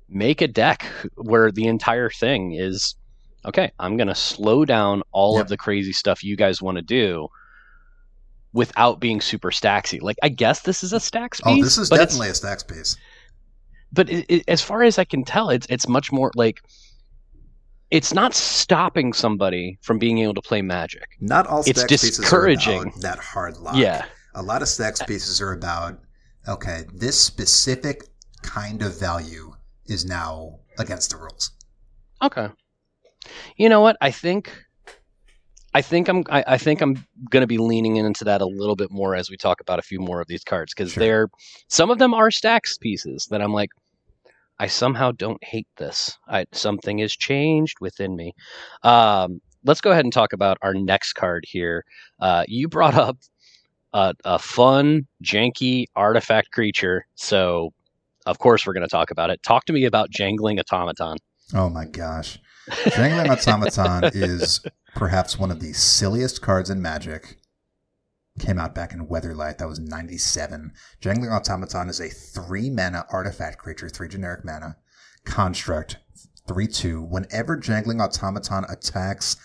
make 0.10 0.42
a 0.42 0.48
deck 0.50 0.86
where 1.16 1.52
the 1.52 1.68
entire 1.68 2.10
thing 2.10 2.54
is 2.54 2.96
okay. 3.46 3.72
I'm 3.80 3.98
going 3.98 4.08
to 4.10 4.16
slow 4.16 4.66
down 4.66 5.04
all 5.14 5.36
Yep. 5.36 5.44
of 5.44 5.50
the 5.50 5.58
crazy 5.58 5.94
stuff 5.94 6.24
you 6.24 6.36
guys 6.36 6.62
want 6.62 6.78
to 6.78 6.82
do. 6.84 7.30
Without 8.54 9.00
being 9.00 9.22
super 9.22 9.50
stacksy, 9.52 10.02
like 10.02 10.18
I 10.24 10.28
guess 10.30 10.62
this 10.64 10.84
is 10.84 10.92
a 10.92 11.00
stacks 11.00 11.40
oh, 11.46 11.56
piece. 11.56 11.62
Oh, 11.62 11.64
this 11.64 11.78
is 11.78 11.90
definitely 11.90 12.30
a 12.30 12.36
stacks 12.36 12.64
piece. 12.64 12.98
but 13.94 14.10
it, 14.10 14.26
it, 14.30 14.44
as 14.50 14.62
far 14.62 14.84
as 14.84 15.00
I 15.00 15.06
can 15.06 15.24
tell, 15.24 15.50
it's 15.50 15.68
it's 15.70 15.88
much 15.88 16.12
more 16.12 16.32
like 16.36 16.62
it's 17.92 18.14
not 18.14 18.34
stopping 18.34 19.14
somebody 19.14 19.78
from 19.82 20.00
being 20.00 20.20
able 20.20 20.34
to 20.34 20.42
play 20.42 20.62
Magic. 20.62 21.06
Not 21.20 21.46
all 21.48 21.60
It's 21.66 21.80
stacks 21.82 21.92
pieces 21.92 22.20
are 22.20 22.22
discouraging. 22.22 22.82
about 22.82 23.02
that 23.02 23.20
hard 23.20 23.58
lock. 23.58 23.76
Yeah, 23.76 24.06
a 24.34 24.42
lot 24.42 24.62
of 24.62 24.68
stacks 24.68 25.04
pieces 25.04 25.40
are 25.42 25.52
about 25.54 26.00
okay 26.48 26.86
this 26.94 27.20
specific 27.20 28.04
kind 28.42 28.82
of 28.82 29.00
value 29.00 29.54
is 29.86 30.06
now 30.06 30.58
against 30.80 31.12
the 31.12 31.18
rules 31.18 31.52
Okay. 32.24 32.48
You 33.58 33.70
know 33.70 33.82
what? 33.82 33.98
I 34.02 34.10
think 34.10 34.52
I 35.74 35.82
think 35.82 36.08
I'm 36.08 36.24
I, 36.30 36.44
I 36.48 36.58
think 36.58 36.82
I'm 36.82 37.06
gonna 37.30 37.46
be 37.48 37.58
leaning 37.60 37.98
into 37.98 38.24
that 38.24 38.42
a 38.42 38.46
little 38.46 38.76
bit 38.76 38.90
more 38.92 39.16
as 39.16 39.30
we 39.30 39.38
talk 39.38 39.62
about 39.62 39.80
a 39.80 39.82
few 39.84 40.00
more 40.00 40.20
of 40.22 40.28
these 40.28 40.44
cards 40.44 40.74
because 40.74 40.94
Sure. 40.94 41.02
they're 41.02 41.30
some 41.68 41.92
of 41.92 42.00
them 42.00 42.14
are 42.14 42.32
stacks 42.32 42.78
pieces 42.78 43.28
that 43.32 43.42
I'm 43.42 43.54
like 43.54 43.70
I 44.62 44.68
somehow 44.68 45.12
don't 45.12 45.44
hate 45.44 45.68
this. 45.78 46.16
I 46.28 46.46
something 46.52 47.00
has 47.00 47.14
changed 47.14 47.78
within 47.82 48.16
me. 48.16 48.34
Um, 48.84 49.42
let's 49.66 49.82
go 49.82 49.90
ahead 49.90 50.06
and 50.06 50.14
talk 50.14 50.34
about 50.34 50.60
our 50.62 50.76
next 50.76 51.14
card 51.14 51.46
here. 51.48 51.84
Uh, 52.20 52.44
you 52.48 52.68
brought 52.68 52.94
up 52.94 53.18
a, 53.92 54.14
a 54.24 54.38
fun, 54.38 55.08
janky 55.24 55.86
artifact 55.96 56.52
creature, 56.52 57.08
so 57.16 57.74
of 58.28 58.38
course 58.38 58.68
we're 58.68 58.74
going 58.74 58.88
to 58.88 58.88
talk 58.88 59.10
about 59.10 59.32
it. 59.32 59.42
Talk 59.42 59.66
to 59.66 59.74
me 59.74 59.86
about 59.86 60.12
jangling 60.12 60.60
automaton. 60.60 61.18
oh 61.56 61.68
my 61.68 61.86
gosh 61.86 62.38
jangling 62.92 63.32
automaton 63.32 64.04
is 64.14 64.62
perhaps 64.96 65.40
one 65.40 65.50
of 65.50 65.60
the 65.60 65.74
silliest 65.74 66.42
cards 66.42 66.70
in 66.70 66.80
magic 66.80 67.38
came 68.40 68.58
out 68.58 68.74
back 68.74 68.94
in 68.94 69.08
weatherlight 69.08 69.58
that 69.58 69.68
was 69.68 69.80
97 69.80 70.72
jangling 71.00 71.32
automaton 71.32 71.90
is 71.90 72.00
a 72.00 72.10
three 72.10 72.70
mana 72.70 73.06
artifact 73.12 73.58
creature 73.58 73.90
three 73.90 74.08
generic 74.08 74.46
mana. 74.46 74.78
Construct 75.26 75.98
3-2 76.48 77.08
whenever 77.08 77.58
jangling 77.58 78.02
automaton 78.02 78.66
attacks 78.70 79.38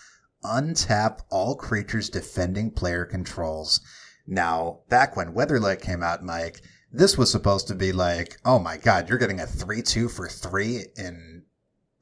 untap 0.43 1.21
all 1.29 1.55
creatures 1.55 2.09
defending 2.09 2.71
player 2.71 3.05
controls. 3.05 3.81
Now 4.25 4.79
back 4.89 5.15
when 5.15 5.33
weatherlight 5.33 5.81
came 5.81 6.01
out 6.01 6.23
mike 6.23 6.61
this 6.91 7.17
was 7.17 7.29
supposed 7.29 7.67
to 7.67 7.75
be 7.75 7.91
like 7.91 8.39
oh 8.45 8.59
my 8.59 8.77
god 8.77 9.09
you're 9.09 9.17
getting 9.17 9.41
a 9.41 9.45
3-2 9.45 10.09
for 10.09 10.27
3 10.27 10.85
in 10.95 11.43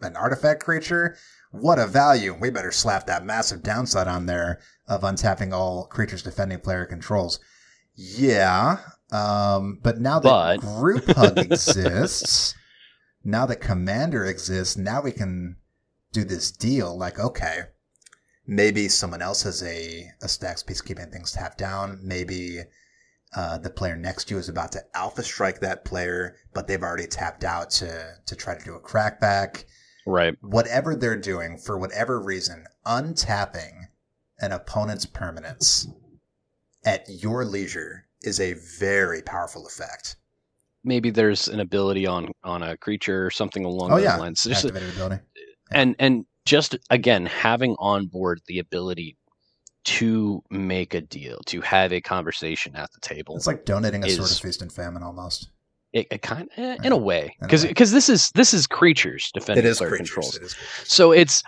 an 0.02 0.16
artifact 0.16 0.64
creature 0.64 1.18
what 1.62 1.80
a 1.80 1.88
value. 1.88 2.36
We 2.40 2.50
better 2.50 2.72
slap 2.72 3.08
that 3.08 3.26
massive 3.26 3.64
downside 3.64 4.08
on 4.08 4.26
there 4.26 4.60
of 4.88 5.02
untapping 5.02 5.54
all 5.54 5.86
creatures 5.86 6.24
defending 6.24 6.60
player 6.60 6.86
controls. 6.86 7.40
Yeah 7.96 8.80
um, 9.12 9.80
but 9.84 10.00
now 10.00 10.20
that 10.20 10.30
But- 10.30 10.58
group 10.62 11.06
hug 11.08 11.38
exists 11.52 12.56
now 13.24 13.46
that 13.46 13.62
commander 13.62 14.26
exists 14.26 14.78
now 14.78 15.02
we 15.02 15.12
can 15.12 15.58
do 16.12 16.24
this 16.24 16.52
deal. 16.52 16.98
Like 16.98 17.20
okay 17.20 17.62
maybe 18.48 18.88
someone 18.88 19.22
else 19.22 19.44
has 19.44 19.64
a, 19.64 20.08
a 20.22 20.28
stacks 20.28 20.62
piece 20.62 20.82
keeping 20.82 21.10
things 21.10 21.32
tapped 21.32 21.58
down. 21.58 22.00
Maybe 22.04 22.60
uh, 23.36 23.58
the 23.58 23.72
player 23.72 23.96
next 23.96 24.26
to 24.26 24.36
you 24.36 24.40
is 24.40 24.50
about 24.50 24.72
to 24.72 24.84
alpha 24.94 25.24
strike 25.24 25.60
that 25.60 25.84
player 25.86 26.36
but 26.54 26.68
they've 26.68 26.84
already 26.84 27.08
tapped 27.08 27.44
out 27.44 27.70
to 27.70 28.16
to 28.26 28.36
try 28.36 28.58
to 28.58 28.64
do 28.64 28.76
a 28.76 28.80
crackback 28.80 29.66
Right. 30.06 30.36
whatever 30.42 30.96
they're 30.96 31.20
doing 31.20 31.58
for 31.58 31.78
whatever 31.78 32.20
reason 32.22 32.66
untapping 32.86 33.88
an 34.40 34.52
opponent's 34.52 35.06
permanence 35.06 35.88
at 36.86 37.06
your 37.08 37.46
leisure 37.46 38.06
is 38.22 38.40
a 38.40 38.54
very 38.80 39.22
powerful 39.22 39.66
effect 39.66 40.18
maybe 40.84 41.10
there's 41.10 41.48
an 41.48 41.60
ability 41.60 42.06
on 42.06 42.32
on 42.44 42.62
a 42.64 42.78
creature 42.78 43.26
or 43.26 43.32
something 43.32 43.66
along 43.66 43.92
oh 43.92 43.96
those 43.96 44.04
yeah 44.04 44.18
lines. 44.18 44.44
Just- 44.44 44.66
activated 44.66 44.94
ability 44.94 45.20
and 45.72 45.96
and 46.00 46.26
just 46.46 46.78
again 46.92 47.26
having 47.26 47.76
on 47.80 48.06
board 48.06 48.40
the 48.48 48.60
ability 48.60 49.18
to 49.86 50.44
make 50.50 50.96
a 50.96 51.02
deal, 51.02 51.40
to 51.46 51.62
have 51.62 51.94
a 51.94 52.02
conversation 52.02 52.76
at 52.76 52.92
the 52.92 53.00
table. 53.02 53.36
it's 53.36 53.46
like 53.46 53.66
donating 53.66 54.04
a 54.04 54.10
sword 54.10 54.26
Is- 54.30 54.36
of 54.38 54.42
feast 54.42 54.62
and 54.62 54.72
famine 54.72 55.04
almost 55.04 55.50
it, 55.96 56.08
it 56.12 56.22
kind 56.22 56.50
of, 56.58 56.86
in 56.86 56.92
a 56.92 56.98
way 56.98 57.36
because 57.40 57.66
because 57.66 57.92
this 57.92 58.10
is 58.10 58.30
this 58.36 58.54
is 58.54 58.68
creatures 58.68 59.32
defending 59.34 59.66
it 59.66 59.70
is 59.70 59.78
player 59.78 59.90
creatures 59.92 60.08
controls. 60.10 60.36
it 60.36 60.44
is 60.44 60.54
creatures. 60.54 60.92
So 60.92 61.12
it's 61.14 61.42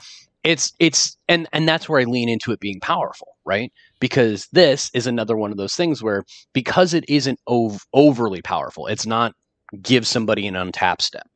it's 0.45 0.71
it's 0.79 1.17
and 1.27 1.49
and 1.51 1.67
that's 1.67 1.89
where 1.89 1.99
I 1.99 2.05
lean 2.05 2.29
into 2.29 2.53
it 2.53 2.61
being 2.61 2.79
powerful, 2.79 3.35
right? 3.45 3.73
Because 3.99 4.47
this 4.53 4.89
is 4.93 5.05
another 5.05 5.35
one 5.35 5.51
of 5.51 5.57
those 5.57 5.75
things 5.75 6.01
where 6.01 6.23
because 6.53 6.93
it 6.93 7.03
isn't 7.09 7.39
ov- 7.45 7.85
overly 7.93 8.41
powerful, 8.41 8.87
it's 8.87 9.05
not 9.05 9.33
give 9.81 10.07
somebody 10.07 10.47
an 10.47 10.53
untap 10.53 11.01
step. 11.01 11.27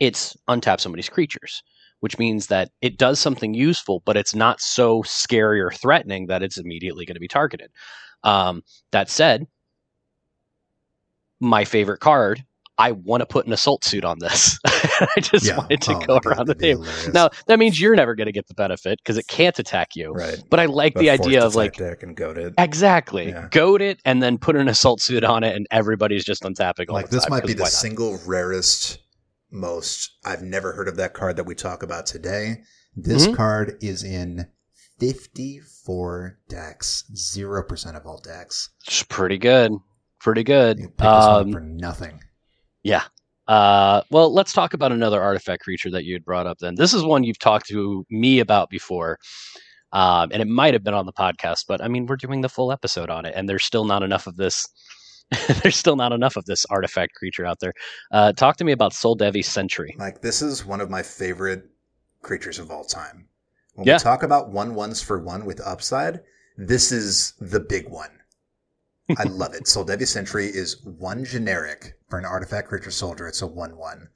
It's 0.00 0.34
untap 0.48 0.80
somebody's 0.80 1.10
creatures, 1.10 1.62
which 2.00 2.18
means 2.18 2.46
that 2.46 2.70
it 2.80 2.96
does 2.96 3.20
something 3.20 3.52
useful, 3.52 4.02
but 4.06 4.16
it's 4.16 4.34
not 4.34 4.62
so 4.62 5.02
scary 5.02 5.60
or 5.60 5.72
threatening 5.72 6.28
that 6.28 6.42
it's 6.42 6.56
immediately 6.56 7.04
going 7.04 7.16
to 7.16 7.20
be 7.20 7.28
targeted. 7.28 7.70
Um, 8.24 8.62
that 8.92 9.10
said, 9.10 9.46
my 11.40 11.64
favorite 11.64 12.00
card 12.00 12.44
I 12.78 12.92
want 12.92 13.22
to 13.22 13.26
put 13.26 13.46
an 13.46 13.54
assault 13.54 13.84
suit 13.84 14.04
on 14.04 14.18
this. 14.18 14.58
I 14.66 15.06
just 15.22 15.46
Yeah. 15.46 15.56
wanted 15.56 15.80
to 15.80 15.94
Oh 15.96 16.00
go 16.00 16.20
around 16.26 16.46
the 16.46 16.54
table. 16.54 16.82
hilarious. 16.82 17.08
Now 17.14 17.30
that 17.46 17.58
means 17.58 17.80
you're 17.80 17.96
never 17.96 18.14
going 18.14 18.26
to 18.26 18.32
get 18.32 18.48
the 18.48 18.54
benefit 18.54 18.98
because 19.02 19.16
it 19.16 19.26
can't 19.28 19.58
attack 19.58 19.96
you. 19.96 20.12
right. 20.12 20.38
But 20.50 20.60
I 20.60 20.66
like 20.66 20.92
But 20.92 21.00
the 21.00 21.08
idea 21.08 21.42
of 21.42 21.54
like 21.54 21.72
deck 21.76 22.02
and 22.02 22.14
goad 22.14 22.36
it. 22.36 22.52
exactly 22.58 23.28
Yeah. 23.30 23.48
goad 23.50 23.80
it 23.80 24.00
and 24.04 24.22
then 24.22 24.36
put 24.36 24.56
an 24.56 24.68
assault 24.68 25.00
suit 25.00 25.24
on 25.24 25.42
it, 25.42 25.56
and 25.56 25.66
everybody's 25.70 26.22
just 26.22 26.42
untapping. 26.42 26.90
All 26.90 26.96
Like 26.96 27.08
this 27.08 27.26
might 27.30 27.46
be 27.46 27.54
the 27.54 27.64
single 27.64 28.18
rarest, 28.26 28.98
most. 29.50 30.10
I've 30.26 30.42
never 30.42 30.74
heard 30.74 30.88
of 30.88 30.96
that 30.96 31.14
card 31.14 31.36
that 31.36 31.44
we 31.44 31.54
talk 31.54 31.82
about 31.82 32.04
today. 32.04 32.58
This 32.94 33.26
Mhm. 33.26 33.36
card 33.36 33.78
is 33.80 34.04
in 34.04 34.48
fifty-four 34.98 36.38
decks, 36.48 37.04
zero 37.14 37.62
percent 37.62 37.96
of 37.96 38.06
all 38.06 38.20
decks. 38.20 38.70
It's 38.86 39.02
pretty 39.02 39.38
good. 39.38 39.72
Pretty 40.26 40.42
good. 40.42 40.78
You 40.80 40.86
can 40.86 40.92
pick 40.92 40.98
this 41.04 41.06
one 41.26 41.42
Um, 41.46 41.52
for 41.52 41.60
nothing. 41.60 42.20
Yeah. 42.82 43.04
Uh, 43.46 44.02
well, 44.10 44.34
let's 44.34 44.52
talk 44.52 44.74
about 44.74 44.90
another 44.90 45.22
artifact 45.22 45.62
creature 45.62 45.88
that 45.92 46.02
you 46.04 46.14
had 46.14 46.24
brought 46.24 46.48
up. 46.48 46.58
Then 46.58 46.74
this 46.74 46.92
is 46.92 47.04
one 47.04 47.22
you've 47.22 47.38
talked 47.38 47.68
to 47.68 48.04
me 48.10 48.40
about 48.40 48.68
before, 48.68 49.18
um, 49.92 50.30
and 50.32 50.42
it 50.42 50.48
might 50.48 50.74
have 50.74 50.82
been 50.82 50.94
on 50.94 51.06
the 51.06 51.12
podcast. 51.12 51.66
But 51.68 51.80
I 51.80 51.86
mean, 51.86 52.06
we're 52.06 52.16
doing 52.16 52.40
the 52.40 52.48
full 52.48 52.72
episode 52.72 53.08
on 53.08 53.24
it, 53.24 53.34
and 53.36 53.48
there's 53.48 53.64
still 53.64 53.84
not 53.84 54.02
enough 54.02 54.26
of 54.26 54.34
this. 54.34 54.66
there's 55.62 55.76
still 55.76 55.94
not 55.94 56.10
enough 56.12 56.34
of 56.34 56.44
this 56.46 56.66
artifact 56.70 57.14
creature 57.14 57.46
out 57.46 57.60
there. 57.60 57.72
Uh, 58.10 58.32
talk 58.32 58.56
to 58.56 58.64
me 58.64 58.72
about 58.72 58.94
Soldevi 58.94 59.44
Sentry. 59.44 59.94
Like 59.96 60.22
this 60.22 60.42
is 60.42 60.66
one 60.66 60.80
of 60.80 60.90
my 60.90 61.04
favorite 61.04 61.66
creatures 62.22 62.58
of 62.58 62.72
all 62.72 62.82
time. 62.84 63.28
When 63.74 63.86
Yeah. 63.86 63.94
we 63.94 64.00
talk 64.00 64.24
about 64.24 64.50
one 64.50 64.74
ones 64.74 65.00
for 65.00 65.20
one 65.22 65.44
with 65.44 65.60
upside, 65.64 66.20
this 66.56 66.90
is 66.90 67.34
the 67.40 67.60
big 67.60 67.88
one. 67.88 68.10
I 69.16 69.22
love 69.24 69.54
it. 69.54 69.64
Soldevi 69.64 70.06
Sentry 70.06 70.46
is 70.46 70.82
one 70.82 71.24
generic 71.24 71.98
for 72.08 72.18
an 72.18 72.24
artifact 72.24 72.68
creature 72.68 72.90
soldier. 72.90 73.28
It's 73.28 73.42
a 73.42 73.46
one 73.46 73.76
one 73.76 74.08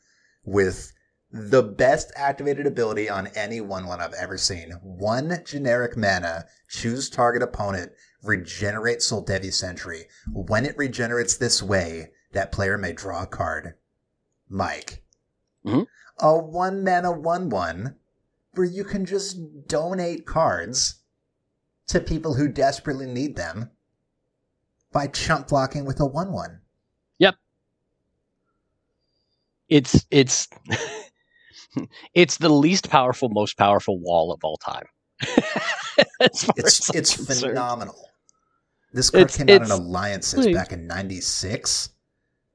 with 0.44 0.92
the 1.32 1.62
best 1.62 2.11
activated 2.16 2.66
ability 2.66 3.09
on 3.09 3.28
any 3.28 3.61
one 3.61 3.87
one 3.87 4.00
I've 4.00 4.14
ever 4.14 4.37
seen. 4.37 4.73
One 4.82 5.42
generic 5.44 5.97
mana, 5.97 6.47
choose 6.68 7.09
target 7.09 7.42
opponent, 7.42 7.92
regenerate 8.23 8.99
Soldevi 8.99 9.52
Sentry. 9.52 10.06
When 10.32 10.66
it 10.66 10.76
regenerates 10.76 11.37
this 11.37 11.62
way, 11.62 12.11
that 12.32 12.52
player 12.52 12.76
may 12.76 12.92
draw 12.92 13.23
a 13.23 13.26
card. 13.26 13.75
Mike. 14.49 15.04
Mhm. 15.64 15.87
A 16.18 16.37
one 16.37 16.82
mana 16.82 17.12
one 17.12 17.49
one 17.49 17.97
where 18.54 18.66
you 18.66 18.82
can 18.82 19.04
just 19.04 19.68
donate 19.68 20.26
cards 20.26 20.97
to 21.87 22.00
people 22.00 22.35
who 22.35 22.49
desperately 22.49 23.06
need 23.06 23.37
them 23.37 23.70
by 24.92 25.06
chump 25.06 25.49
blocking 25.49 25.85
with 25.85 26.00
a 26.00 26.06
one 26.06 26.32
one. 26.32 26.61
Yep. 27.18 27.37
It's 29.68 30.06
it's 30.11 30.49
it's 32.14 32.38
the 32.38 32.49
least 32.49 32.90
powerful, 32.90 33.28
most 33.28 33.56
powerful 33.56 33.99
wall 33.99 34.32
of 34.32 34.40
all 34.44 34.56
time. 34.59 34.87
It's 36.23 36.49
it's 36.94 37.16
concerned. 37.16 37.50
phenomenal. 37.52 38.09
This 38.92 39.11
card 39.11 39.23
It's- 39.25 39.37
came 39.37 39.49
out 39.50 39.62
in 39.66 39.70
alliances 39.70 40.44
please. 40.47 40.54
back 40.54 40.73
in 40.73 40.87
'96, 40.87 41.90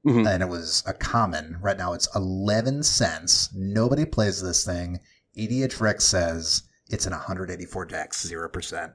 Mhm. 0.06 0.27
and 0.27 0.42
it 0.44 0.50
was 0.50 0.84
a 0.88 0.94
common. 0.94 1.58
Right 1.62 1.77
now, 1.77 1.94
it's 1.94 2.08
11 2.15 2.82
cents. 2.84 3.50
Nobody 3.54 4.06
plays 4.06 4.42
this 4.42 4.65
thing. 4.65 5.00
EDH 5.36 5.80
Rex 5.80 6.04
says 6.06 6.63
it's 6.89 7.06
in 7.08 7.13
184 7.13 7.86
decks, 7.86 8.25
zero 8.25 8.50
percent. 8.50 8.94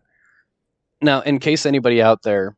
Now, 1.00 1.20
in 1.20 1.38
case 1.38 1.64
anybody 1.66 2.00
out 2.02 2.22
there 2.22 2.56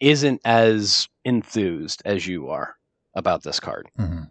isn't 0.00 0.40
as 0.44 1.08
enthused 1.24 2.02
as 2.04 2.26
you 2.26 2.48
are 2.48 2.76
about 3.14 3.42
this 3.42 3.60
card, 3.60 3.88
Mm-hmm. 3.98 4.24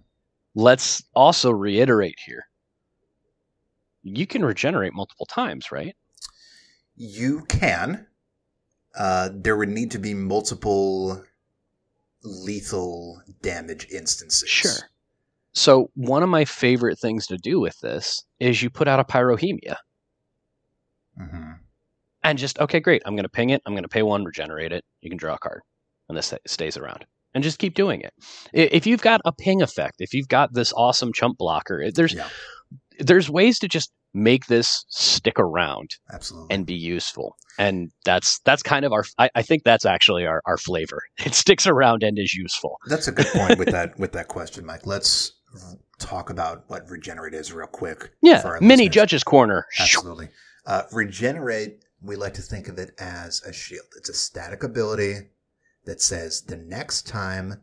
let's 0.54 1.04
also 1.16 1.52
reiterate 1.52 2.20
here. 2.26 2.48
You 4.04 4.28
can 4.28 4.46
regenerate 4.46 4.94
multiple 4.94 5.26
times, 5.26 5.72
right? 5.72 5.96
You 6.96 7.46
can. 7.50 8.08
Uh, 8.98 9.30
there 9.34 9.58
would 9.58 9.70
need 9.70 9.92
to 9.92 10.00
be 10.00 10.14
multiple 10.14 11.24
lethal 12.24 13.22
damage 13.42 13.88
instances. 13.92 14.50
Sure. 14.50 14.90
So, 15.54 15.90
one 15.96 16.22
of 16.24 16.30
my 16.30 16.46
favorite 16.46 17.00
things 17.00 17.28
to 17.28 17.38
do 17.38 17.60
with 17.60 17.80
this 17.80 18.24
is 18.40 18.62
you 18.62 18.70
put 18.70 18.88
out 18.88 19.00
a 19.00 19.04
pyrohemia 19.04 19.78
hmm 21.18 21.52
and 22.30 22.38
just, 22.38 22.60
okay, 22.60 22.80
great. 22.80 23.02
I'm 23.06 23.16
going 23.16 23.24
to 23.24 23.30
ping 23.30 23.52
it. 23.52 23.62
I'm 23.66 23.74
going 23.74 23.84
to 23.84 23.90
pay 23.90 24.04
one, 24.04 24.24
regenerate 24.24 24.72
it. 24.72 24.84
You 25.02 25.10
can 25.10 25.18
draw 25.18 25.36
a 25.36 25.40
card, 25.40 25.62
and 26.10 26.18
this 26.18 26.34
stays 26.48 26.78
around. 26.78 27.06
And 27.34 27.44
just 27.44 27.60
keep 27.60 27.74
doing 27.74 28.02
it. 28.02 28.14
If 28.54 28.88
you've 28.88 29.02
got 29.02 29.20
a 29.26 29.34
ping 29.34 29.62
effect, 29.62 29.96
if 30.00 30.14
you've 30.14 30.30
got 30.30 30.54
this 30.54 30.72
awesome 30.72 31.12
chump 31.12 31.38
blocker, 31.38 31.92
there's 31.92 32.14
Yeah, 32.14 32.30
there's 33.00 33.30
ways 33.30 33.60
to 33.60 33.68
just 33.68 33.92
make 34.14 34.46
this 34.46 34.86
stick 34.88 35.38
around 35.38 35.90
absolutely. 36.14 36.56
and 36.56 36.66
be 36.66 36.74
useful 36.74 37.36
and 37.60 37.92
that's 38.06 38.40
that's 38.46 38.64
kind 38.64 38.86
of 38.86 38.94
our 38.94 39.04
i, 39.18 39.30
I 39.36 39.42
think 39.42 39.64
that's 39.66 39.86
actually 39.86 40.26
our, 40.26 40.42
our 40.46 40.58
flavor 40.58 41.02
it 41.26 41.34
sticks 41.36 41.68
around 41.68 42.02
and 42.02 42.18
is 42.18 42.34
useful 42.34 42.78
That's 42.88 43.10
a 43.10 43.12
good 43.12 43.28
point 43.28 43.60
with 43.60 43.68
that 43.72 44.00
with 44.00 44.14
that 44.14 44.30
question, 44.30 44.66
Mike. 44.66 44.86
Let's 44.88 45.34
talk 46.00 46.30
about 46.30 46.64
what 46.70 46.90
regenerate 46.90 47.34
is 47.34 47.52
real 47.52 47.68
quick. 47.68 48.14
yeah 48.22 48.42
mini 48.62 48.84
listeners. 48.86 48.94
judge's 48.96 49.24
corner 49.26 49.66
Absolutely. 49.80 50.30
Uh, 50.66 50.84
regenerate, 50.94 51.84
we 52.06 52.16
like 52.16 52.34
to 52.36 52.42
think 52.42 52.68
of 52.68 52.78
it 52.78 52.94
as 53.00 53.42
a 53.44 53.52
shield. 53.52 53.88
It's 53.98 54.10
a 54.10 54.14
static 54.14 54.64
ability 54.64 55.30
that 55.86 56.02
says 56.02 56.42
the 56.42 56.58
next 56.58 57.08
time 57.08 57.62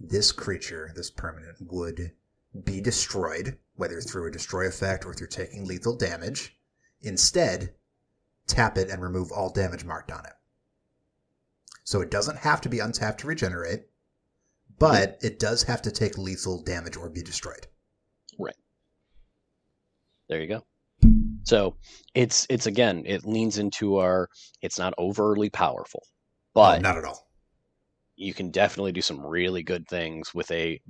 this 0.00 0.32
creature, 0.32 0.92
this 0.94 1.10
permanent, 1.10 1.56
would 1.60 2.12
be 2.64 2.80
destroyed, 2.80 3.58
whether 3.76 4.00
through 4.00 4.28
a 4.28 4.32
destroy 4.32 4.66
effect 4.66 5.04
or 5.04 5.14
through 5.14 5.28
taking 5.28 5.66
lethal 5.66 5.96
damage, 5.96 6.56
instead, 7.00 7.74
tap 8.46 8.78
it 8.78 8.90
and 8.90 9.02
remove 9.02 9.30
all 9.32 9.52
damage 9.52 9.84
marked 9.84 10.10
on 10.10 10.24
it. 10.24 10.32
So 11.84 12.00
it 12.00 12.10
doesn't 12.10 12.38
have 12.38 12.60
to 12.62 12.68
be 12.68 12.80
untapped 12.80 13.20
to 13.20 13.26
regenerate, 13.26 13.86
but 14.78 15.18
it 15.22 15.38
does 15.38 15.62
have 15.64 15.82
to 15.82 15.90
take 15.90 16.18
lethal 16.18 16.62
damage 16.62 16.96
or 16.96 17.08
be 17.08 17.22
destroyed. 17.22 17.66
Right. 18.38 18.56
There 20.28 20.40
you 20.40 20.48
go 20.48 20.64
so 21.48 21.74
it's 22.14 22.46
it's 22.50 22.66
again 22.66 23.02
it 23.06 23.24
leans 23.24 23.58
into 23.58 23.96
our 23.96 24.28
it's 24.62 24.78
not 24.78 24.92
overly 24.98 25.48
powerful 25.50 26.02
but 26.54 26.82
No, 26.82 26.90
not 26.90 26.98
at 26.98 27.04
all. 27.04 27.28
you 28.16 28.34
can 28.34 28.50
definitely 28.50 28.92
do 28.92 29.00
some 29.02 29.24
really 29.24 29.62
good 29.62 29.86
things 29.88 30.34
with 30.34 30.50
a 30.50 30.80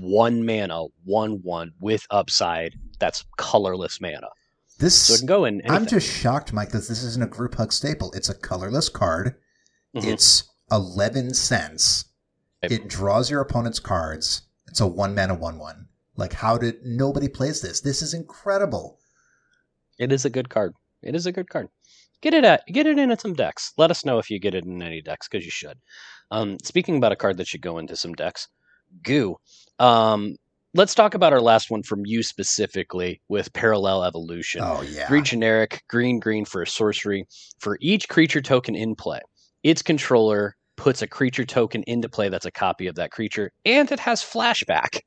one 0.00 0.44
mana 0.44 0.84
one 1.04 1.40
one 1.42 1.72
with 1.80 2.06
upside 2.10 2.74
that's 3.00 3.24
colorless 3.36 4.00
mana 4.00 4.28
This 4.78 4.96
so 4.98 5.14
it 5.14 5.18
can 5.18 5.26
go 5.26 5.44
in 5.44 5.62
I'm 5.68 5.86
just 5.86 6.08
shocked, 6.08 6.52
Mike, 6.52 6.70
that 6.70 6.86
this 6.88 7.02
isn't 7.02 7.22
a 7.22 7.26
group 7.36 7.54
hug 7.56 7.72
staple. 7.72 8.12
It's 8.12 8.28
a 8.28 8.34
colorless 8.34 8.88
card. 8.88 9.34
Mhm. 9.96 10.04
It's 10.06 10.44
11 10.70 11.34
cents. 11.34 12.06
It 12.62 12.88
draws 12.88 13.30
your 13.30 13.40
opponent's 13.40 13.80
cards. 13.80 14.42
It's 14.68 14.80
a 14.80 14.86
one 14.86 15.14
mana, 15.14 15.34
one 15.34 15.58
one. 15.58 15.88
Like, 16.16 16.32
how 16.32 16.58
did 16.58 16.76
nobody 16.84 17.28
plays 17.28 17.60
this? 17.60 17.80
This 17.80 18.02
is 18.02 18.14
incredible. 18.14 18.98
It 20.02 20.10
is 20.10 20.24
a 20.24 20.30
good 20.30 20.48
card. 20.48 20.74
It 21.02 21.14
is 21.14 21.26
a 21.26 21.32
good 21.32 21.48
card. 21.48 21.68
Get 22.22 22.34
it 22.34 22.44
at 22.44 22.66
get 22.66 22.86
it 22.88 22.98
in 22.98 23.12
at 23.12 23.20
some 23.20 23.34
decks. 23.34 23.72
Let 23.78 23.92
us 23.92 24.04
know 24.04 24.18
if 24.18 24.30
you 24.30 24.40
get 24.40 24.54
it 24.54 24.64
in 24.64 24.82
any 24.82 25.00
decks 25.00 25.28
because 25.28 25.44
you 25.44 25.50
should. 25.52 25.78
Um, 26.32 26.56
speaking 26.64 26.96
about 26.96 27.12
a 27.12 27.16
card 27.16 27.36
that 27.36 27.46
should 27.46 27.60
go 27.62 27.78
into 27.78 27.94
some 27.94 28.12
decks, 28.14 28.48
Goo. 29.04 29.36
Um, 29.78 30.34
let's 30.74 30.94
talk 30.96 31.14
about 31.14 31.32
our 31.32 31.40
last 31.40 31.70
one 31.70 31.84
from 31.84 32.04
you 32.04 32.24
specifically 32.24 33.20
with 33.28 33.52
Parallel 33.52 34.02
Evolution. 34.02 34.62
Oh, 34.64 34.82
yeah. 34.82 35.06
Three 35.06 35.22
generic, 35.22 35.82
green, 35.88 36.18
green 36.18 36.44
for 36.44 36.62
a 36.62 36.66
sorcery. 36.66 37.24
For 37.60 37.78
each 37.80 38.08
creature 38.08 38.40
token 38.42 38.74
in 38.74 38.96
play, 38.96 39.20
its 39.62 39.82
controller 39.82 40.56
puts 40.76 41.02
a 41.02 41.06
creature 41.06 41.44
token 41.44 41.84
into 41.86 42.08
play 42.08 42.28
that's 42.28 42.46
a 42.46 42.50
copy 42.50 42.88
of 42.88 42.96
that 42.96 43.12
creature, 43.12 43.52
and 43.64 43.90
it 43.92 44.00
has 44.00 44.20
flashback 44.20 44.98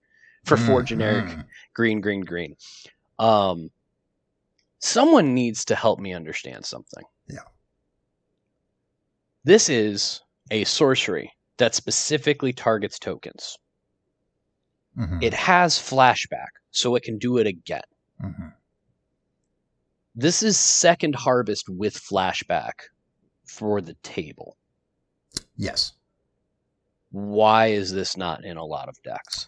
for 0.45 0.55
four 0.55 0.83
Mhm. 0.83 0.85
generic 0.85 1.37
green, 1.73 1.99
green, 1.99 2.21
green. 2.21 2.55
Um, 3.19 3.69
someone 4.85 5.33
needs 5.33 5.65
to 5.65 5.75
help 5.75 5.99
me 5.99 6.13
understand 6.13 6.65
something. 6.65 7.03
Yeah. 7.27 7.39
This 9.43 9.69
is 9.69 10.21
a 10.51 10.63
sorcery 10.63 11.31
that 11.57 11.75
specifically 11.75 12.53
targets 12.53 12.99
tokens. 12.99 13.57
Mhm. 14.97 15.23
It 15.23 15.33
has 15.33 15.77
flashback, 15.77 16.49
so 16.71 16.95
it 16.95 17.03
can 17.03 17.17
do 17.17 17.37
it 17.37 17.47
again. 17.47 17.81
Mhm. 18.21 18.53
This 20.13 20.43
is 20.43 20.57
second 20.57 21.15
harvest 21.15 21.67
with 21.67 21.95
flashback 21.95 22.89
for 23.45 23.81
the 23.81 23.95
table. 23.95 24.57
Yes. 25.57 25.93
Why 27.09 27.67
is 27.67 27.91
this 27.91 28.15
not 28.15 28.45
in 28.45 28.57
a 28.57 28.65
lot 28.65 28.87
of 28.87 29.01
decks? 29.03 29.47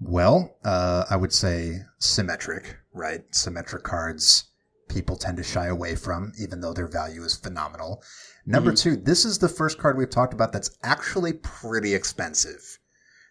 Well, 0.00 0.56
uh, 0.64 1.04
I 1.10 1.16
would 1.16 1.32
say 1.32 1.80
symmetric, 1.98 2.76
right? 2.92 3.22
Symmetric 3.34 3.82
cards 3.82 4.44
people 4.88 5.16
tend 5.16 5.36
to 5.36 5.42
shy 5.42 5.66
away 5.66 5.94
from, 5.94 6.32
even 6.40 6.60
though 6.60 6.72
their 6.72 6.88
value 6.88 7.22
is 7.22 7.36
phenomenal. 7.36 8.02
Number 8.46 8.72
mm-hmm. 8.72 8.94
two, 8.94 8.96
this 8.96 9.24
is 9.24 9.38
the 9.38 9.48
first 9.48 9.78
card 9.78 9.98
we've 9.98 10.08
talked 10.08 10.32
about 10.32 10.52
that's 10.52 10.78
actually 10.82 11.34
pretty 11.34 11.94
expensive. 11.94 12.78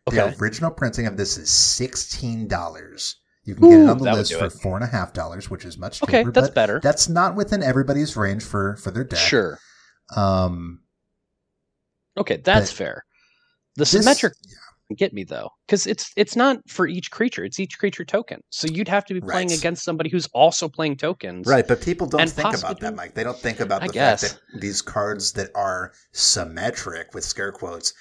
Okay. 0.08 0.18
The 0.18 0.38
original 0.42 0.72
printing 0.72 1.08
of 1.08 1.18
this 1.18 1.38
is 1.38 1.50
sixteen 1.50 2.48
dollars. 2.48 3.18
You 3.44 3.56
can 3.56 3.66
Ooh, 3.66 3.70
get 3.70 3.80
it 3.80 3.90
on 3.90 3.98
the 3.98 4.14
list 4.14 4.34
for 4.34 4.50
four 4.50 4.76
and 4.76 4.84
a 4.84 4.88
half 4.88 5.14
dollars, 5.14 5.50
which 5.50 5.66
is 5.66 5.78
much 5.78 6.00
cheaper. 6.00 6.12
Okay, 6.12 6.30
that's 6.30 6.50
better. 6.50 6.80
That's 6.82 7.10
not 7.10 7.36
within 7.36 7.64
everybody's 7.64 8.16
range 8.16 8.44
for 8.44 8.76
for 8.78 8.92
their 8.92 9.04
deck. 9.04 9.20
Sure. 9.20 9.60
Um. 10.16 10.82
Okay, 12.18 12.38
that's 12.38 12.72
fair. 12.72 13.06
The 13.76 13.82
this, 13.82 13.92
symmetric 13.92 14.34
yeah. 14.48 14.56
Get 14.95 15.13
me 15.13 15.23
though, 15.23 15.50
because 15.65 15.88
it's 15.88 16.12
it's 16.15 16.36
not 16.36 16.58
for 16.67 16.88
each 16.88 17.12
creature; 17.12 17.43
it's 17.43 17.60
each 17.60 17.78
creature 17.78 18.06
token. 18.06 18.41
So 18.50 18.67
you'd 18.67 18.88
have 18.88 19.06
to 19.06 19.13
be 19.13 19.21
playing 19.21 19.50
right. 19.50 19.58
against 19.58 19.84
somebody 19.84 20.10
who's 20.10 20.28
also 20.28 20.69
playing 20.69 20.97
tokens, 20.97 21.47
right? 21.47 21.67
But 21.67 21.82
people 21.82 22.08
don't 22.08 22.30
think 22.30 22.58
about 22.58 22.80
that, 22.80 22.95
Mike. 22.95 23.13
They 23.13 23.23
don't 23.23 23.38
think 23.38 23.60
about 23.60 23.82
the 23.82 23.93
fact 23.93 24.21
that 24.21 24.39
these 24.60 24.82
cards 24.82 25.34
that 25.34 25.50
are 25.56 25.93
symmetric 26.12 27.13
with 27.13 27.23
scare 27.23 27.52
quotes 27.52 27.93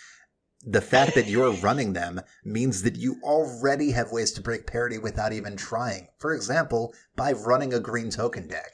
the 0.66 0.80
fact 0.80 1.14
that 1.14 1.28
you're 1.28 1.52
running 1.62 1.92
them 1.92 2.20
means 2.44 2.82
that 2.82 2.96
you 2.96 3.16
already 3.22 3.92
have 3.92 4.12
ways 4.12 4.32
to 4.32 4.42
break 4.42 4.66
parity 4.66 4.98
without 4.98 5.32
even 5.32 5.56
trying. 5.56 6.08
For 6.18 6.34
example, 6.34 6.92
by 7.14 7.32
running 7.32 7.72
a 7.72 7.80
green 7.80 8.10
token 8.10 8.48
deck. 8.48 8.72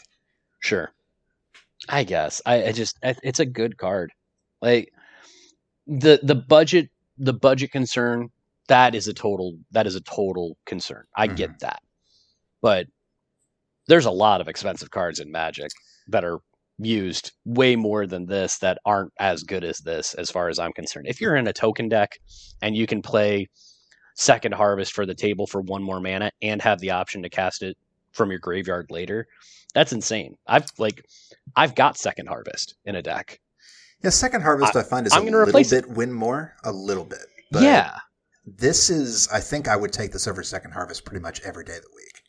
Sure. 0.61 0.93
I 1.89 2.05
guess. 2.05 2.41
I, 2.47 2.67
I 2.67 2.73
just 2.73 2.97
I, 3.03 3.15
it's 3.23 3.41
a 3.41 3.47
good 3.47 3.77
card. 3.77 4.13
Like 4.61 4.93
the 5.87 6.21
the 6.23 6.37
budget 6.37 6.91
the 7.23 7.33
budget 7.33 7.71
concern 7.71 8.29
that 8.69 8.95
is 8.95 9.09
a 9.09 9.15
total 9.15 9.57
that 9.71 9.87
is 9.87 9.95
a 9.95 10.01
total 10.01 10.57
concern. 10.67 11.05
I 11.17 11.27
mm-hmm. 11.27 11.37
get 11.37 11.59
that. 11.61 11.81
But 12.61 12.87
there's 13.87 14.07
a 14.07 14.11
lot 14.11 14.41
of 14.41 14.49
expensive 14.49 14.91
cards 14.91 15.21
in 15.21 15.31
Magic 15.31 15.71
that 16.09 16.25
are 16.25 16.41
used 16.79 17.33
way 17.45 17.77
more 17.77 18.07
than 18.07 18.27
this 18.27 18.59
that 18.59 18.79
aren't 18.85 19.13
as 19.21 19.45
good 19.45 19.63
as 19.63 19.79
this 19.79 20.15
as 20.15 20.31
far 20.31 20.49
as 20.49 20.59
I'm 20.59 20.73
concerned. 20.73 21.07
If 21.09 21.21
you're 21.21 21.37
in 21.37 21.47
a 21.47 21.53
token 21.53 21.89
deck 21.89 22.19
and 22.61 22.77
you 22.77 22.87
can 22.87 23.03
play 23.03 23.49
second 24.15 24.55
harvest 24.55 24.93
for 24.93 25.07
the 25.07 25.15
table 25.15 25.47
for 25.47 25.61
one 25.61 25.83
more 25.83 26.01
mana 26.01 26.31
and 26.43 26.61
have 26.61 26.81
the 26.81 26.91
option 26.91 27.23
to 27.23 27.31
cast 27.31 27.63
it 27.63 27.77
from 28.13 28.31
your 28.31 28.41
graveyard 28.41 28.91
later, 28.91 29.27
that's 29.75 29.93
insane. 29.93 30.37
I've 30.47 30.67
like 30.79 31.05
I've 31.55 31.75
got 31.75 31.97
second 31.97 32.27
harvest 32.29 32.75
in 32.85 32.97
a 32.97 33.03
deck. 33.03 33.39
Yeah, 34.03 34.11
second 34.11 34.43
harvest 34.43 34.77
I, 34.77 34.81
I 34.81 34.83
find 34.83 35.07
is 35.07 35.13
I'm 35.13 35.23
a 35.23 35.31
little 35.31 35.53
bit 35.53 35.73
it. 35.73 35.89
win 35.89 36.13
more, 36.13 36.55
a 36.65 36.73
little 36.73 37.05
bit. 37.05 37.27
But 37.51 37.63
yeah. 37.63 37.97
This 38.45 38.91
is 38.91 39.29
I 39.29 39.39
think 39.39 39.69
I 39.69 39.77
would 39.77 39.93
take 39.93 40.13
this 40.13 40.27
over 40.27 40.43
second 40.43 40.73
harvest 40.73 41.05
pretty 41.05 41.23
much 41.23 41.41
every 41.43 41.65
day 41.65 41.77
of 41.77 41.83
the 41.83 41.91
week. 41.95 42.23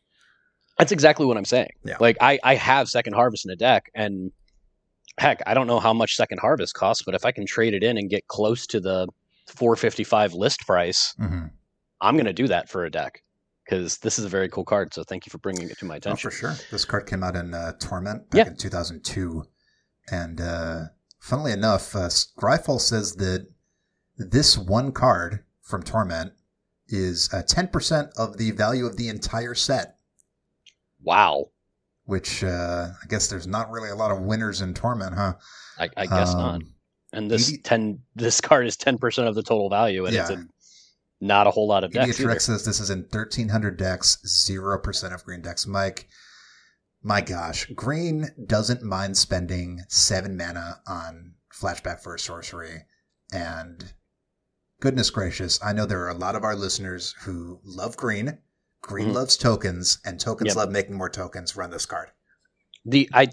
That's 0.78 0.92
exactly 0.92 1.26
what 1.26 1.38
I'm 1.38 1.46
saying. 1.46 1.72
Yeah. 1.84 1.98
Like 2.00 2.18
I, 2.22 2.40
I 2.44 2.56
have 2.56 2.88
second 2.88 3.14
harvest 3.14 3.46
in 3.46 3.52
a 3.52 3.56
deck 3.56 3.90
and 3.96 4.32
heck, 5.18 5.42
I 5.46 5.54
don't 5.54 5.68
know 5.68 5.80
how 5.80 5.94
much 5.94 6.16
second 6.16 6.40
harvest 6.40 6.74
costs, 6.74 7.04
but 7.04 7.16
if 7.16 7.26
I 7.26 7.32
can 7.32 7.46
trade 7.46 7.74
it 7.74 7.84
in 7.84 7.98
and 7.98 8.10
get 8.10 8.28
close 8.28 8.68
to 8.68 8.80
the 8.80 9.08
455 9.48 10.34
list 10.34 10.62
price, 10.62 11.14
mm-hmm. 11.20 11.46
I'm 12.02 12.16
going 12.16 12.26
to 12.26 12.34
do 12.34 12.48
that 12.48 12.70
for 12.70 12.86
a 12.86 12.90
deck 12.90 13.24
because 13.66 13.98
this 14.00 14.20
is 14.20 14.26
a 14.26 14.30
very 14.30 14.50
cool 14.50 14.66
card. 14.66 14.94
So 14.94 15.04
thank 15.04 15.26
you 15.26 15.30
for 15.30 15.38
bringing 15.38 15.70
it 15.70 15.78
to 15.80 15.86
my 15.86 15.98
attention. 15.98 16.28
Oh, 16.28 16.32
for 16.32 16.36
sure. 16.36 16.56
This 16.72 16.86
card 16.86 17.08
came 17.08 17.24
out 17.24 17.36
in 17.36 17.54
uh, 17.54 17.74
Torment 17.80 18.30
back 18.30 18.46
yeah. 18.46 18.52
in 18.52 18.58
2002. 18.58 19.44
And 20.12 20.42
uh, 20.42 20.86
funnily 21.24 21.52
enough, 21.52 21.96
uh, 21.96 22.10
Scryfall 22.10 22.80
says 22.80 23.16
that 23.16 23.48
this 24.18 24.58
one 24.58 24.92
card 24.92 25.44
from 25.62 25.84
Torment 25.84 26.34
is 26.88 27.30
uh, 27.34 27.42
10% 27.42 28.12
of 28.18 28.38
the 28.38 28.52
value 28.52 28.86
of 28.86 28.98
the 28.98 29.10
entire 29.10 29.56
set. 29.56 29.98
Wow 31.02 31.50
which 32.06 32.44
uh, 32.44 32.90
I 33.02 33.08
guess 33.08 33.28
there's 33.28 33.48
not 33.48 33.72
really 33.72 33.90
a 33.90 33.96
lot 33.96 34.12
of 34.12 34.22
winners 34.22 34.62
in 34.62 34.74
Torment, 34.74 35.16
huh? 35.16 35.34
I, 35.80 35.90
I 35.96 36.06
guess 36.06 36.34
um, 36.34 36.40
not. 36.40 36.62
And 37.14 37.32
this 37.32 37.50
80, 37.50 37.62
ten 37.62 38.00
this 38.16 38.42
card 38.42 38.68
is 38.68 38.76
ten 38.76 38.98
percent 38.98 39.28
of 39.28 39.36
the 39.36 39.44
total 39.44 39.70
value, 39.70 40.06
and 40.06 40.16
yeah. 40.16 40.22
it's 40.22 40.32
a, 40.32 40.48
not 41.22 41.48
a 41.48 41.52
whole 41.52 41.68
lot 41.68 41.84
of 41.84 41.92
decks. 41.92 42.18
Trick 42.18 42.42
says 42.42 42.66
this 42.66 42.80
is 42.80 42.90
in 42.90 43.06
thirteen 43.06 43.50
hundred 43.50 43.78
decks, 43.78 44.18
zero 44.26 44.80
percent 44.80 45.14
of 45.14 45.24
green 45.24 45.42
decks. 45.42 45.68
Mike, 45.68 46.08
my 47.04 47.22
gosh, 47.22 47.66
green 47.76 48.30
doesn't 48.46 48.84
mind 48.84 49.18
spending 49.18 49.82
seven 49.90 50.38
mana 50.38 50.82
on 50.88 51.34
flashback 51.54 52.02
for 52.02 52.16
a 52.16 52.20
sorcery, 52.20 52.86
and 53.32 53.94
goodness 54.80 55.10
gracious, 55.10 55.60
I 55.64 55.74
know 55.74 55.86
there 55.86 56.04
are 56.04 56.10
a 56.10 56.18
lot 56.18 56.36
of 56.36 56.44
our 56.44 56.56
listeners 56.56 57.16
who 57.24 57.60
love 57.64 57.98
green 57.98 58.40
Green 58.84 59.08
mm 59.08 59.14
loves 59.14 59.38
tokens, 59.38 60.00
and 60.06 60.20
tokens 60.20 60.50
yep. 60.50 60.58
love 60.58 60.70
making 60.70 60.98
more 60.98 61.10
tokens. 61.10 61.56
Run 61.56 61.72
this 61.72 61.86
card. 61.86 62.10
The 62.86 63.10
I, 63.14 63.30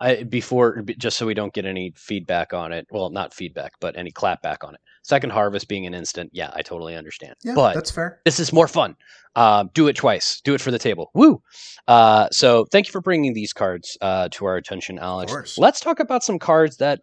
I 0.00 0.24
before 0.24 0.82
just 0.98 1.16
so 1.16 1.26
we 1.26 1.34
don't 1.34 1.52
get 1.52 1.64
any 1.64 1.92
feedback 1.96 2.52
on 2.52 2.72
it. 2.72 2.86
Well, 2.90 3.10
not 3.10 3.32
feedback, 3.32 3.72
but 3.80 3.96
any 3.96 4.10
clapback 4.10 4.66
on 4.66 4.74
it. 4.74 4.80
Second 5.02 5.30
harvest 5.30 5.68
being 5.68 5.86
an 5.86 5.94
instant. 5.94 6.30
Yeah, 6.32 6.50
I 6.54 6.62
totally 6.62 6.96
understand. 6.96 7.34
Yeah, 7.42 7.54
but 7.54 7.74
that's 7.74 7.90
fair. 7.90 8.20
This 8.24 8.40
is 8.40 8.52
more 8.52 8.68
fun. 8.68 8.96
Uh, 9.36 9.64
do 9.74 9.88
it 9.88 9.96
twice. 9.96 10.40
Do 10.40 10.54
it 10.54 10.60
for 10.60 10.70
the 10.70 10.78
table. 10.78 11.10
Woo! 11.14 11.42
Uh, 11.86 12.28
so 12.30 12.64
thank 12.66 12.86
you 12.86 12.92
for 12.92 13.00
bringing 13.00 13.34
these 13.34 13.52
cards 13.52 13.96
uh, 14.00 14.28
to 14.32 14.46
our 14.46 14.56
attention, 14.56 14.98
Alex. 14.98 15.58
Let's 15.58 15.80
talk 15.80 16.00
about 16.00 16.22
some 16.24 16.38
cards 16.38 16.78
that 16.78 17.00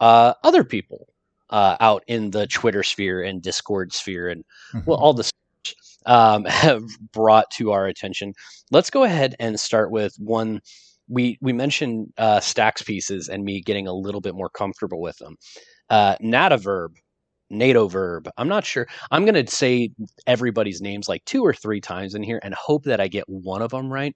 uh, 0.00 0.34
other 0.42 0.64
people 0.64 1.08
uh, 1.50 1.76
out 1.80 2.04
in 2.06 2.30
the 2.30 2.46
Twitter 2.46 2.82
sphere 2.82 3.22
and 3.22 3.42
Discord 3.42 3.92
sphere 3.92 4.28
and 4.28 4.44
mm-hmm. 4.74 4.80
well, 4.86 4.98
all 4.98 5.14
the 5.14 5.30
um, 6.06 6.44
have 6.46 6.84
brought 7.12 7.50
to 7.52 7.72
our 7.72 7.86
attention. 7.86 8.34
Let's 8.70 8.90
go 8.90 9.04
ahead 9.04 9.34
and 9.38 9.58
start 9.58 9.90
with 9.90 10.14
one. 10.18 10.60
We 11.08 11.38
we 11.40 11.52
mentioned 11.52 12.12
uh, 12.16 12.40
stacks 12.40 12.82
pieces 12.82 13.28
and 13.28 13.44
me 13.44 13.60
getting 13.60 13.86
a 13.86 13.92
little 13.92 14.20
bit 14.20 14.34
more 14.34 14.48
comfortable 14.48 15.00
with 15.00 15.16
them. 15.18 15.36
Uh, 15.90 16.16
Nataverb, 16.22 16.94
NATO 17.50 17.88
verb. 17.88 18.28
I'm 18.36 18.48
not 18.48 18.64
sure. 18.64 18.86
I'm 19.10 19.26
to 19.26 19.46
say 19.46 19.90
everybody's 20.26 20.80
names 20.80 21.08
like 21.08 21.24
two 21.24 21.42
or 21.42 21.52
three 21.52 21.80
times 21.80 22.14
in 22.14 22.22
here 22.22 22.40
and 22.42 22.54
hope 22.54 22.84
that 22.84 23.00
I 23.00 23.08
get 23.08 23.24
one 23.26 23.62
of 23.62 23.70
them 23.70 23.92
right. 23.92 24.14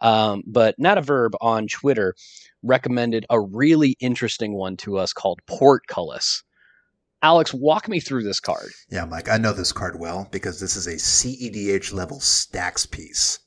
Um, 0.00 0.42
but 0.46 0.76
Nataverb 0.78 1.30
on 1.40 1.66
Twitter 1.66 2.14
recommended 2.62 3.26
a 3.30 3.40
really 3.40 3.96
interesting 4.00 4.54
one 4.54 4.76
to 4.78 4.98
us 4.98 5.12
called 5.12 5.40
Portcullis. 5.46 6.44
Alex, 7.20 7.52
walk 7.52 7.88
me 7.88 7.98
through 7.98 8.22
this 8.22 8.38
card. 8.38 8.70
Yeah, 8.90 9.04
Mike, 9.04 9.28
I 9.28 9.38
know 9.38 9.52
this 9.52 9.72
card 9.72 9.98
well 9.98 10.28
because 10.30 10.60
this 10.60 10.76
is 10.76 10.86
a 10.86 10.94
CEDH 10.94 11.92
level 11.92 12.20
stacks 12.20 12.86
piece. 12.86 13.40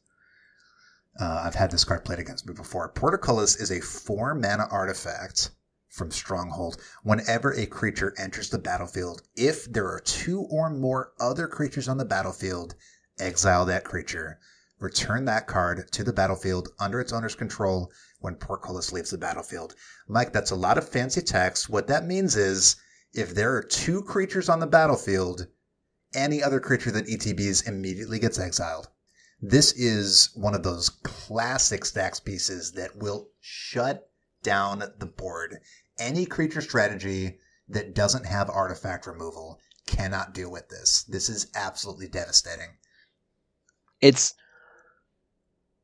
Uh, 1.19 1.43
I've 1.45 1.55
had 1.55 1.71
this 1.71 1.83
card 1.83 2.05
played 2.05 2.19
against 2.19 2.47
me 2.47 2.53
before. 2.53 2.89
Portcullis 2.89 3.55
is 3.57 3.71
a 3.71 3.81
four 3.81 4.33
mana 4.33 4.67
artifact 4.71 5.51
from 5.89 6.09
Stronghold. 6.09 6.81
Whenever 7.03 7.51
a 7.51 7.65
creature 7.65 8.13
enters 8.17 8.49
the 8.49 8.57
battlefield, 8.57 9.21
if 9.35 9.65
there 9.65 9.87
are 9.87 9.99
two 9.99 10.41
or 10.49 10.69
more 10.69 11.11
other 11.19 11.47
creatures 11.47 11.89
on 11.89 11.97
the 11.97 12.05
battlefield, 12.05 12.75
exile 13.19 13.65
that 13.65 13.83
creature. 13.83 14.39
Return 14.79 15.25
that 15.25 15.47
card 15.47 15.91
to 15.91 16.03
the 16.03 16.13
battlefield 16.13 16.69
under 16.79 16.99
its 16.99 17.13
owner's 17.13 17.35
control 17.35 17.91
when 18.19 18.35
Portcullis 18.35 18.91
leaves 18.91 19.11
the 19.11 19.17
battlefield. 19.17 19.75
Mike, 20.07 20.33
that's 20.33 20.51
a 20.51 20.55
lot 20.55 20.77
of 20.77 20.87
fancy 20.87 21.21
text. 21.21 21.69
What 21.69 21.87
that 21.87 22.05
means 22.05 22.35
is 22.35 22.77
if 23.13 23.35
there 23.35 23.53
are 23.55 23.61
two 23.61 24.01
creatures 24.01 24.49
on 24.49 24.59
the 24.59 24.67
battlefield, 24.67 25.45
any 26.15 26.41
other 26.41 26.59
creature 26.59 26.91
that 26.91 27.07
ETBs 27.07 27.67
immediately 27.67 28.17
gets 28.17 28.39
exiled. 28.39 28.87
This 29.41 29.71
is 29.73 30.29
one 30.35 30.53
of 30.53 30.63
those 30.63 30.89
classic 30.89 31.83
stacks 31.85 32.19
pieces 32.19 32.73
that 32.73 32.95
will 32.95 33.29
shut 33.39 34.09
down 34.43 34.83
the 34.99 35.05
board. 35.05 35.57
Any 35.99 36.25
creature 36.25 36.61
strategy 36.61 37.39
that 37.69 37.95
doesn't 37.95 38.25
have 38.25 38.49
artifact 38.49 39.07
removal 39.07 39.59
cannot 39.87 40.33
deal 40.33 40.51
with 40.51 40.69
this. 40.69 41.03
This 41.07 41.29
is 41.29 41.47
absolutely 41.55 42.07
devastating. 42.07 42.77
It's 43.99 44.33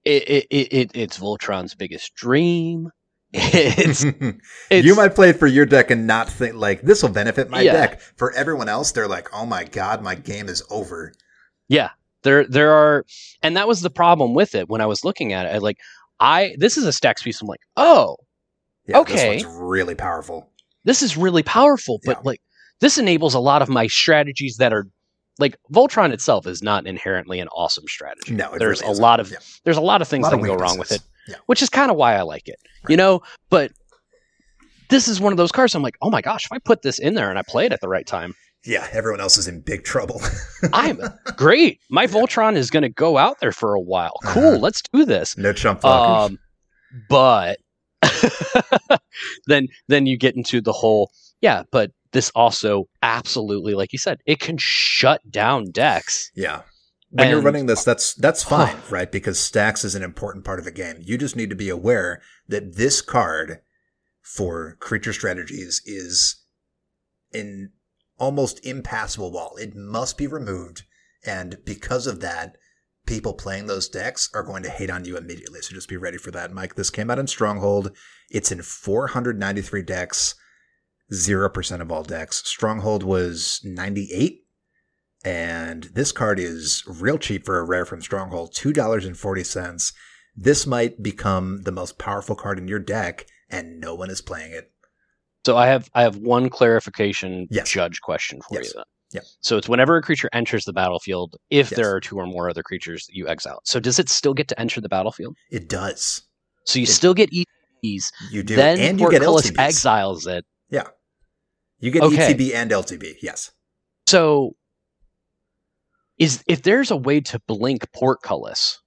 it, 0.05 0.23
it, 0.29 0.47
it, 0.49 0.91
it's 0.93 1.19
Voltron's 1.19 1.75
biggest 1.75 2.15
dream. 2.15 2.91
it's, 3.33 4.03
it's, 4.69 4.85
you 4.85 4.95
might 4.95 5.15
play 5.15 5.29
it 5.31 5.39
for 5.39 5.47
your 5.47 5.65
deck 5.65 5.91
and 5.91 6.07
not 6.07 6.29
think 6.29 6.55
like 6.55 6.81
this 6.81 7.03
will 7.03 7.09
benefit 7.09 7.49
my 7.49 7.61
yeah. 7.61 7.73
deck. 7.73 8.01
For 8.01 8.31
everyone 8.33 8.69
else, 8.69 8.93
they're 8.93 9.07
like, 9.07 9.27
"Oh 9.33 9.45
my 9.45 9.65
god, 9.65 10.01
my 10.01 10.15
game 10.15 10.47
is 10.47 10.63
over." 10.69 11.13
Yeah, 11.67 11.89
there 12.23 12.45
there 12.45 12.71
are, 12.71 13.05
and 13.41 13.57
that 13.57 13.67
was 13.67 13.81
the 13.81 13.89
problem 13.89 14.33
with 14.33 14.55
it 14.55 14.69
when 14.69 14.81
I 14.81 14.85
was 14.85 15.03
looking 15.03 15.33
at 15.33 15.45
it. 15.45 15.49
I, 15.49 15.57
like, 15.59 15.77
I 16.19 16.55
this 16.57 16.77
is 16.77 16.85
a 16.85 16.91
stacks 16.91 17.23
piece. 17.23 17.41
I'm 17.41 17.47
like, 17.47 17.61
oh, 17.75 18.17
yeah, 18.87 18.99
okay, 18.99 19.35
this 19.37 19.45
one's 19.45 19.59
really 19.59 19.95
powerful. 19.95 20.49
This 20.83 21.01
is 21.01 21.17
really 21.17 21.43
powerful, 21.43 21.99
but 22.05 22.17
yeah. 22.17 22.21
like 22.23 22.41
this 22.79 22.97
enables 22.97 23.33
a 23.33 23.39
lot 23.39 23.61
of 23.61 23.69
my 23.69 23.87
strategies 23.87 24.57
that 24.57 24.73
are 24.73 24.87
like 25.39 25.57
Voltron 25.71 26.13
itself 26.13 26.47
is 26.47 26.63
not 26.63 26.87
inherently 26.87 27.39
an 27.39 27.47
awesome 27.49 27.85
strategy. 27.87 28.33
No, 28.33 28.57
there's 28.57 28.81
really 28.81 28.93
a 28.93 29.01
lot 29.01 29.19
of 29.19 29.31
yeah. 29.31 29.37
there's 29.65 29.77
a 29.77 29.81
lot 29.81 30.01
of 30.01 30.07
things 30.07 30.23
lot 30.23 30.31
that 30.31 30.39
of 30.39 30.45
go 30.45 30.55
wrong 30.55 30.79
with 30.79 30.91
it 30.91 31.01
yeah. 31.27 31.35
which 31.45 31.61
is 31.61 31.69
kind 31.69 31.91
of 31.91 31.97
why 31.97 32.15
I 32.15 32.21
like 32.21 32.47
it, 32.47 32.57
right. 32.83 32.91
you 32.91 32.97
know. 32.97 33.21
But 33.49 33.71
this 34.89 35.07
is 35.07 35.19
one 35.19 35.33
of 35.33 35.37
those 35.37 35.51
cards. 35.51 35.75
I'm 35.75 35.83
like, 35.83 35.97
oh 36.01 36.09
my 36.09 36.21
gosh, 36.21 36.45
if 36.45 36.51
I 36.51 36.59
put 36.59 36.81
this 36.81 36.99
in 36.99 37.13
there 37.13 37.29
and 37.29 37.37
I 37.37 37.43
play 37.43 37.65
it 37.65 37.73
at 37.73 37.81
the 37.81 37.89
right 37.89 38.05
time, 38.05 38.33
yeah, 38.67 38.87
everyone 38.91 39.21
else 39.21 39.37
is 39.37 39.47
in 39.47 39.61
big 39.61 39.83
trouble. 39.83 40.21
I'm 40.73 40.99
great. 41.37 41.79
My 41.89 42.05
Voltron 42.05 42.55
is 42.55 42.69
going 42.69 42.83
to 42.83 42.89
go 42.89 43.17
out 43.17 43.39
there 43.39 43.51
for 43.53 43.73
a 43.73 43.79
while. 43.79 44.19
Cool, 44.25 44.43
uh-huh. 44.43 44.57
let's 44.57 44.81
do 44.93 45.05
this. 45.05 45.37
No 45.37 45.53
chump 45.53 45.81
blockers. 45.81 46.25
Um, 46.25 46.39
but 47.09 47.59
then 49.47 49.67
then 49.87 50.05
you 50.05 50.17
get 50.17 50.35
into 50.35 50.61
the 50.61 50.73
whole 50.73 51.11
yeah, 51.41 51.63
but 51.71 51.91
this 52.11 52.29
also 52.35 52.87
absolutely, 53.01 53.73
like 53.73 53.93
you 53.93 53.99
said, 53.99 54.19
it 54.25 54.39
can 54.39 54.57
shut 54.59 55.21
down 55.29 55.71
decks. 55.71 56.31
Yeah. 56.35 56.61
When 57.09 57.27
and, 57.27 57.31
you're 57.31 57.41
running 57.41 57.67
this, 57.67 57.85
that's 57.85 58.13
that's 58.15 58.43
fine, 58.43 58.75
right? 58.89 59.09
Because 59.09 59.39
stacks 59.39 59.85
is 59.85 59.95
an 59.95 60.03
important 60.03 60.43
part 60.43 60.59
of 60.59 60.65
the 60.65 60.71
game. 60.71 60.97
You 60.99 61.17
just 61.17 61.37
need 61.37 61.49
to 61.49 61.55
be 61.55 61.69
aware 61.69 62.21
that 62.49 62.75
this 62.75 63.01
card 63.01 63.61
for 64.21 64.75
creature 64.81 65.13
strategies 65.13 65.81
is 65.85 66.43
an 67.33 67.71
almost 68.17 68.65
impassable 68.65 69.31
wall. 69.31 69.55
It 69.57 69.75
must 69.75 70.17
be 70.17 70.27
removed, 70.27 70.83
and 71.25 71.57
because 71.65 72.07
of 72.07 72.19
that, 72.21 72.57
people 73.05 73.33
playing 73.33 73.67
those 73.67 73.87
decks 73.87 74.29
are 74.33 74.43
going 74.43 74.63
to 74.63 74.69
hate 74.69 74.89
on 74.89 75.05
you 75.05 75.17
immediately. 75.17 75.61
So 75.61 75.73
just 75.73 75.89
be 75.89 75.97
ready 75.97 76.17
for 76.17 76.31
that, 76.31 76.51
Mike. 76.51 76.75
This 76.75 76.89
came 76.89 77.09
out 77.09 77.19
in 77.19 77.27
Stronghold. 77.27 77.91
It's 78.29 78.51
in 78.51 78.61
493 78.61 79.81
decks, 79.83 80.35
zero 81.13 81.49
percent 81.49 81.81
of 81.81 81.91
all 81.91 82.03
decks. 82.03 82.41
Stronghold 82.45 83.03
was 83.03 83.61
98 83.63 84.43
and 85.27 85.83
this 85.93 86.13
card 86.13 86.39
is 86.39 86.83
real 86.87 87.17
cheap 87.17 87.45
for 87.45 87.59
a 87.59 87.65
rare 87.65 87.85
from 87.85 88.01
Stronghold, 88.01 88.53
$2.40. 88.53 89.93
This 90.35 90.65
might 90.65 91.03
become 91.03 91.63
the 91.63 91.71
most 91.71 91.97
powerful 91.97 92.35
card 92.35 92.57
in 92.57 92.69
your 92.69 92.79
deck, 92.79 93.25
and 93.49 93.81
no 93.81 93.95
one 93.95 94.09
is 94.09 94.21
playing 94.21 94.53
it. 94.53 94.71
So 95.47 95.55
I 95.55 95.67
have 95.67 95.89
I 95.93 96.01
have 96.01 96.17
one 96.17 96.49
clarification 96.49 97.47
yes. 97.49 97.69
judge 97.69 98.01
question 98.01 98.41
for 98.41 98.55
yes. 98.55 98.65
you 98.65 98.71
then. 98.75 98.83
Yeah. 99.13 99.21
So 99.39 99.55
it's 99.55 99.69
whenever 99.69 99.95
a 99.95 100.01
creature 100.01 100.29
enters 100.33 100.65
the 100.65 100.73
battlefield, 100.73 101.37
if 101.49 101.71
yes. 101.71 101.77
there 101.77 101.95
are 101.95 102.01
two 102.01 102.17
or 102.17 102.25
more 102.25 102.49
other 102.49 102.63
creatures 102.63 103.05
that 103.05 103.15
you 103.15 103.29
exile. 103.29 103.61
So 103.63 103.79
does 103.79 103.97
it 103.97 104.09
still 104.09 104.33
get 104.33 104.49
to 104.49 104.59
enter 104.59 104.81
the 104.81 104.89
battlefield? 104.89 105.37
It 105.49 105.69
does. 105.69 106.23
So 106.65 106.79
you 106.79 106.83
it, 106.83 106.89
still 106.89 107.13
get 107.13 107.31
ETBs. 107.31 108.11
You 108.29 108.43
do. 108.43 108.57
Then 108.57 108.77
and 108.77 108.99
you 108.99 109.09
get 109.09 109.21
LTBs. 109.21 109.57
exiles 109.57 110.27
it. 110.27 110.43
Yeah. 110.69 110.87
You 111.79 111.91
get 111.91 112.03
okay. 112.03 112.33
ETB 112.33 112.53
and 112.53 112.69
LTB, 112.69 113.15
yes. 113.21 113.53
So 114.05 114.57
is 116.17 116.43
if 116.45 116.61
there's 116.63 116.91
a 116.91 116.97
way 116.97 117.21
to 117.21 117.39
blink 117.47 117.89
portcullis, 117.93 118.81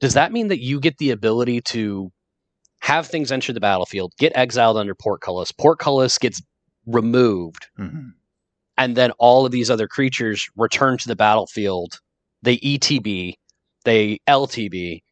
does 0.00 0.12
that 0.12 0.32
mean 0.32 0.48
that 0.48 0.60
you 0.60 0.80
get 0.80 0.98
the 0.98 1.12
ability 1.12 1.62
to 1.62 2.12
have 2.80 3.06
things 3.06 3.32
enter 3.32 3.52
the 3.52 3.60
battlefield, 3.60 4.12
get 4.18 4.32
exiled 4.34 4.76
under 4.76 4.94
portcullis, 4.94 5.52
portcullis 5.52 6.18
gets 6.18 6.42
removed, 6.86 7.66
mm-hmm. 7.78 8.08
and 8.76 8.96
then 8.96 9.10
all 9.18 9.44
of 9.44 9.52
these 9.52 9.70
other 9.70 9.88
creatures 9.88 10.48
return 10.56 10.98
to 10.98 11.08
the 11.08 11.16
battlefield. 11.16 12.00
They 12.42 12.58
ETB, 12.58 13.34
they 13.84 14.20
LTB, 14.28 15.02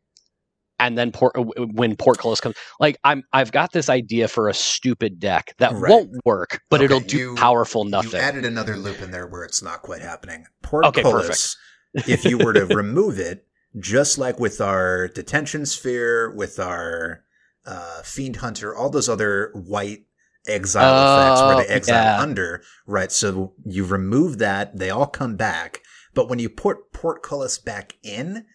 and 0.79 0.97
then 0.97 1.13
port, 1.13 1.37
uh, 1.37 1.43
when 1.43 1.97
portcullis 1.97 2.41
comes 2.41 2.57
like 2.81 2.99
i'm 3.05 3.23
i've 3.33 3.53
got 3.53 3.73
this 3.73 3.89
idea 3.89 4.29
for 4.29 4.49
a 4.49 4.55
stupid 4.55 5.19
deck 5.19 5.55
that 5.59 5.73
right. 5.73 5.91
won't 5.91 6.11
work 6.25 6.61
but 6.71 6.81
okay, 6.81 6.85
it'll 6.85 7.01
do 7.01 7.17
you, 7.17 7.35
powerful 7.35 7.85
nothing 7.85 8.13
you 8.13 8.19
added 8.19 8.45
another 8.45 8.77
loop 8.77 9.01
in 9.01 9.11
there 9.11 9.27
where 9.27 9.45
it's 9.45 9.63
not 9.63 9.83
quite 9.83 10.03
happening 10.03 10.45
portcullis 10.63 11.57
okay, 11.97 12.13
if 12.13 12.25
you 12.25 12.39
were 12.39 12.53
to 12.53 12.67
remove 12.77 13.19
it 13.19 13.47
just 13.79 14.19
like 14.19 14.39
with 14.39 14.61
our 14.61 15.09
detention 15.09 15.67
sphere 15.67 16.31
with 16.31 16.59
our 16.59 17.23
uh, 17.67 18.03
fiend 18.03 18.37
hunter 18.37 18.75
all 18.75 18.91
those 18.91 19.09
other 19.09 19.51
white 19.55 20.05
exile 20.47 20.95
uh, 20.95 21.23
effects 21.23 21.41
where 21.43 21.57
they 21.57 21.73
oh, 21.73 21.77
exile 21.77 22.05
yeah. 22.05 22.21
under 22.21 22.63
right 22.87 23.11
so 23.11 23.53
you 23.65 23.85
remove 23.85 24.39
that 24.39 24.77
they 24.79 24.91
all 24.91 25.07
come 25.07 25.37
back 25.37 25.81
but 26.15 26.29
when 26.31 26.39
you 26.39 26.49
put 26.49 26.93
portcullis 26.93 27.59
back 27.59 27.97
in 28.03 28.47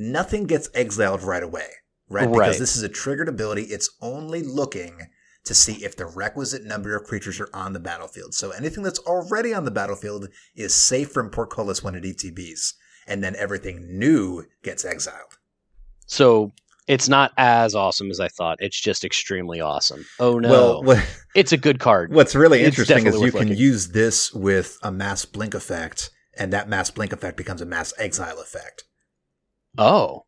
nothing 0.00 0.44
gets 0.44 0.70
exiled 0.74 1.22
right 1.22 1.42
away, 1.42 1.66
right? 2.08 2.26
right? 2.26 2.32
Because 2.32 2.58
this 2.58 2.76
is 2.76 2.82
a 2.82 2.88
triggered 2.88 3.28
ability. 3.28 3.64
It's 3.64 3.90
only 4.00 4.42
looking 4.42 5.08
to 5.44 5.54
see 5.54 5.84
if 5.84 5.96
the 5.96 6.06
requisite 6.06 6.64
number 6.64 6.96
of 6.96 7.04
creatures 7.04 7.40
are 7.40 7.50
on 7.52 7.72
the 7.72 7.80
battlefield. 7.80 8.34
So 8.34 8.50
anything 8.50 8.82
that's 8.82 8.98
already 9.00 9.54
on 9.54 9.64
the 9.64 9.70
battlefield 9.70 10.28
is 10.54 10.74
safe 10.74 11.10
from 11.12 11.30
portcullis 11.30 11.82
when 11.82 11.94
it 11.94 12.04
ETBs, 12.04 12.74
and 13.06 13.22
then 13.22 13.36
everything 13.36 13.98
new 13.98 14.44
gets 14.62 14.84
exiled. 14.84 15.38
So 16.06 16.52
it's 16.90 17.08
not 17.08 17.30
as 17.36 17.76
awesome 17.76 18.10
as 18.10 18.18
I 18.18 18.26
thought. 18.26 18.58
It's 18.60 18.78
just 18.78 19.04
extremely 19.04 19.60
awesome. 19.60 20.04
Oh 20.18 20.40
no. 20.40 20.50
Well, 20.50 20.82
what, 20.82 21.06
it's 21.36 21.52
a 21.52 21.56
good 21.56 21.78
card. 21.78 22.12
What's 22.12 22.34
really 22.34 22.62
it's 22.62 22.76
interesting 22.76 23.06
is 23.06 23.14
you 23.14 23.30
can 23.30 23.48
looking. 23.48 23.56
use 23.56 23.90
this 23.90 24.34
with 24.34 24.76
a 24.82 24.90
mass 24.90 25.24
blink 25.24 25.54
effect, 25.54 26.10
and 26.36 26.52
that 26.52 26.68
mass 26.68 26.90
blink 26.90 27.12
effect 27.12 27.36
becomes 27.36 27.60
a 27.60 27.66
mass 27.66 27.94
exile 27.96 28.40
effect. 28.40 28.84
Oh, 29.78 30.26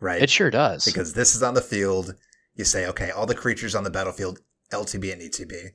right. 0.00 0.20
It 0.20 0.28
sure 0.28 0.50
does. 0.50 0.84
Because 0.84 1.14
this 1.14 1.34
is 1.34 1.42
on 1.42 1.54
the 1.54 1.62
field. 1.62 2.14
You 2.54 2.64
say, 2.66 2.86
okay, 2.88 3.10
all 3.10 3.24
the 3.24 3.34
creatures 3.34 3.74
on 3.74 3.82
the 3.82 3.90
battlefield, 3.90 4.40
LTB 4.70 5.14
and 5.14 5.22
ETB, 5.22 5.68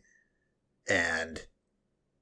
and 0.88 1.41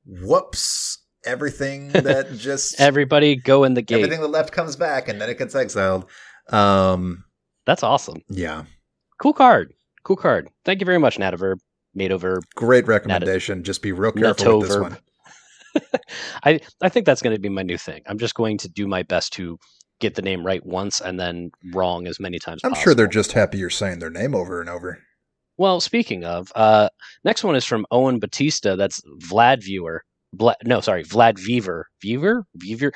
whoops, 0.05 1.03
everything 1.25 1.89
that 1.91 2.37
just 2.37 2.79
everybody 2.79 3.35
go 3.35 3.65
in 3.65 3.73
the 3.73 3.81
gate. 3.81 3.95
Everything 3.97 4.21
that 4.21 4.29
left 4.29 4.53
comes 4.53 4.77
back, 4.77 5.09
and 5.09 5.19
then 5.19 5.29
it 5.29 5.37
gets 5.37 5.53
exiled. 5.53 6.05
Um, 6.47 7.24
That's 7.65 7.83
awesome. 7.83 8.21
Yeah. 8.29 8.63
Cool 9.21 9.33
card. 9.33 9.73
Cool 10.03 10.17
card. 10.17 10.49
Thank 10.65 10.81
you 10.81 10.85
very 10.85 10.99
much, 10.99 11.17
Nataverb. 11.17 11.57
Natoverb. 11.97 12.41
Great 12.55 12.85
recommendation. 12.87 13.63
Just 13.63 13.81
be 13.81 13.91
real 13.91 14.11
careful 14.11 14.45
Natoverb. 14.45 14.59
with 14.59 14.69
this 14.69 14.77
one. 14.77 14.97
I 16.43 16.59
I 16.81 16.89
think 16.89 17.05
that's 17.05 17.21
going 17.21 17.35
to 17.35 17.41
be 17.41 17.49
my 17.49 17.63
new 17.63 17.77
thing. 17.77 18.01
I'm 18.07 18.17
just 18.17 18.35
going 18.35 18.57
to 18.59 18.69
do 18.69 18.87
my 18.87 19.03
best 19.03 19.33
to 19.33 19.57
get 19.99 20.15
the 20.15 20.21
name 20.21 20.45
right 20.45 20.65
once 20.65 21.01
and 21.01 21.19
then 21.19 21.51
wrong 21.73 22.07
as 22.07 22.19
many 22.19 22.37
times. 22.37 22.59
As 22.59 22.61
possible. 22.61 22.67
I'm 22.67 22.73
possible. 22.73 22.83
sure 22.83 22.95
they're 22.95 23.07
just 23.07 23.31
happy 23.31 23.57
you're 23.57 23.69
saying 23.69 23.99
their 23.99 24.09
name 24.09 24.35
over 24.35 24.59
and 24.59 24.69
over. 24.69 24.99
Well, 25.57 25.79
speaking 25.79 26.25
of, 26.25 26.51
uh, 26.55 26.89
next 27.23 27.43
one 27.43 27.55
is 27.55 27.63
from 27.63 27.85
Owen 27.91 28.19
Batista. 28.19 28.75
That's 28.75 29.01
Vlad 29.19 29.63
Viewer. 29.63 30.03
Bla- 30.33 30.57
no, 30.65 30.81
sorry, 30.81 31.03
Vlad 31.05 31.39
Viever. 31.39 31.85
Viever? 32.03 32.43
Viever? 32.57 32.91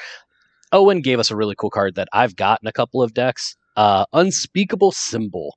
Owen 0.74 1.02
gave 1.02 1.20
us 1.20 1.32
a 1.32 1.38
really 1.38 1.56
cool 1.58 1.70
card 1.70 1.96
that 1.96 2.10
I've 2.14 2.36
got 2.36 2.60
in 2.62 2.68
a 2.68 2.74
couple 2.74 3.02
of 3.02 3.14
decks. 3.14 3.56
Uh, 3.76 4.06
Unspeakable 4.14 4.92
Symbol. 4.92 5.56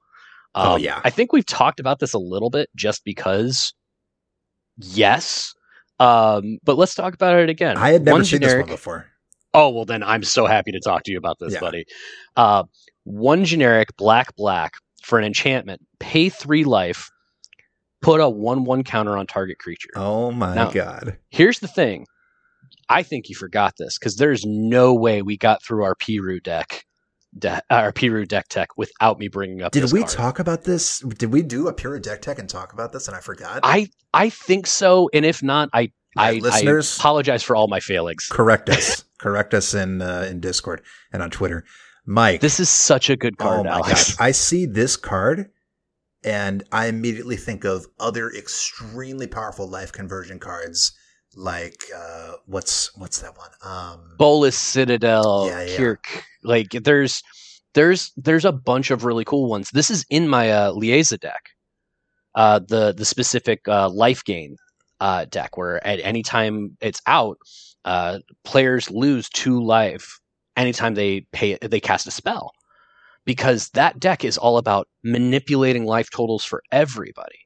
Oh, 0.54 0.60
um, 0.60 0.72
oh, 0.72 0.76
yeah. 0.76 1.00
I 1.04 1.10
think 1.10 1.32
we've 1.32 1.46
talked 1.46 1.80
about 1.80 1.98
this 1.98 2.12
a 2.14 2.18
little 2.18 2.50
bit 2.50 2.68
just 2.76 3.04
because, 3.04 3.72
yes. 4.76 5.54
Um, 5.98 6.58
but 6.64 6.76
let's 6.76 6.94
talk 6.94 7.14
about 7.14 7.38
it 7.38 7.48
again. 7.48 7.76
I 7.76 7.90
had 7.90 8.04
never 8.04 8.16
one 8.16 8.24
seen 8.24 8.40
generic, 8.40 8.66
this 8.66 8.70
one 8.70 8.76
before. 8.76 9.06
Oh 9.54 9.70
well, 9.70 9.84
then 9.84 10.02
I'm 10.02 10.22
so 10.22 10.46
happy 10.46 10.72
to 10.72 10.80
talk 10.80 11.04
to 11.04 11.12
you 11.12 11.18
about 11.18 11.38
this, 11.38 11.54
yeah. 11.54 11.60
buddy. 11.60 11.84
Uh, 12.36 12.64
one 13.04 13.44
generic 13.44 13.96
black 13.96 14.34
black 14.36 14.72
for 15.02 15.18
an 15.18 15.24
enchantment. 15.24 15.80
Pay 16.00 16.28
three 16.28 16.64
life. 16.64 17.10
Put 18.00 18.20
a 18.20 18.28
one 18.28 18.64
one 18.64 18.82
counter 18.82 19.16
on 19.16 19.26
target 19.26 19.58
creature. 19.58 19.90
Oh 19.94 20.32
my 20.32 20.54
now, 20.54 20.70
god! 20.70 21.18
Here's 21.30 21.60
the 21.60 21.68
thing. 21.68 22.06
I 22.88 23.02
think 23.02 23.28
you 23.28 23.36
forgot 23.36 23.74
this 23.78 23.98
because 23.98 24.16
there's 24.16 24.44
no 24.44 24.92
way 24.92 25.22
we 25.22 25.36
got 25.36 25.62
through 25.62 25.84
our 25.84 25.94
Piru 25.94 26.40
deck, 26.40 26.84
de- 27.38 27.62
our 27.70 27.92
Piru 27.92 28.26
deck 28.26 28.48
tech 28.48 28.76
without 28.76 29.18
me 29.18 29.28
bringing 29.28 29.62
up. 29.62 29.72
Did 29.72 29.92
we 29.92 30.00
card. 30.00 30.12
talk 30.12 30.38
about 30.38 30.64
this? 30.64 31.00
Did 31.00 31.32
we 31.32 31.42
do 31.42 31.68
a 31.68 31.72
Piru 31.72 32.00
deck 32.00 32.22
tech 32.22 32.38
and 32.38 32.48
talk 32.48 32.72
about 32.72 32.92
this 32.92 33.08
and 33.08 33.16
I 33.16 33.20
forgot? 33.20 33.60
I 33.62 33.88
I 34.12 34.30
think 34.30 34.66
so, 34.66 35.08
and 35.12 35.24
if 35.24 35.42
not, 35.42 35.68
I 35.72 35.92
I, 36.16 36.34
listeners, 36.34 36.98
I 36.98 37.02
apologize 37.02 37.42
for 37.42 37.56
all 37.56 37.68
my 37.68 37.80
failings. 37.80 38.28
Correct 38.30 38.68
us. 38.68 39.04
correct 39.18 39.54
us 39.54 39.74
in 39.74 40.02
uh, 40.02 40.26
in 40.28 40.40
Discord 40.40 40.82
and 41.12 41.22
on 41.22 41.30
Twitter. 41.30 41.64
Mike, 42.04 42.40
this 42.40 42.60
is 42.60 42.68
such 42.68 43.08
a 43.10 43.16
good 43.16 43.38
card. 43.38 43.60
Oh 43.60 43.64
my 43.64 43.70
Alex. 43.70 44.20
I 44.20 44.32
see 44.32 44.66
this 44.66 44.96
card, 44.96 45.50
and 46.24 46.64
I 46.72 46.86
immediately 46.86 47.36
think 47.36 47.64
of 47.64 47.86
other 47.98 48.30
extremely 48.30 49.26
powerful 49.26 49.68
life 49.68 49.92
conversion 49.92 50.38
cards, 50.38 50.92
like 51.36 51.82
uh, 51.94 52.34
what's 52.46 52.96
what's 52.96 53.20
that 53.20 53.36
one? 53.36 53.50
Um, 53.62 54.14
Bolas 54.18 54.56
Citadel, 54.56 55.46
yeah, 55.48 55.64
yeah. 55.64 55.76
Kirk. 55.76 56.24
Like 56.42 56.70
there's 56.70 57.22
there's 57.74 58.12
there's 58.16 58.44
a 58.44 58.52
bunch 58.52 58.90
of 58.90 59.04
really 59.04 59.24
cool 59.24 59.48
ones. 59.48 59.70
This 59.70 59.90
is 59.90 60.04
in 60.10 60.28
my 60.28 60.50
uh, 60.50 60.72
Liesa 60.72 61.18
deck. 61.18 61.50
Uh, 62.34 62.60
the 62.66 62.92
the 62.92 63.04
specific 63.04 63.66
uh, 63.68 63.88
life 63.88 64.24
gain 64.24 64.56
uh, 65.00 65.26
deck, 65.26 65.56
where 65.56 65.84
at 65.86 66.00
any 66.02 66.22
time 66.22 66.76
it's 66.80 67.00
out, 67.06 67.38
uh, 67.84 68.18
players 68.44 68.90
lose 68.90 69.28
two 69.28 69.62
life 69.62 70.18
anytime 70.56 70.94
they 70.94 71.22
pay 71.32 71.56
they 71.62 71.80
cast 71.80 72.06
a 72.06 72.10
spell 72.10 72.52
because 73.24 73.70
that 73.70 73.98
deck 73.98 74.24
is 74.24 74.36
all 74.36 74.58
about 74.58 74.88
manipulating 75.02 75.84
life 75.84 76.10
totals 76.10 76.44
for 76.44 76.62
everybody 76.72 77.38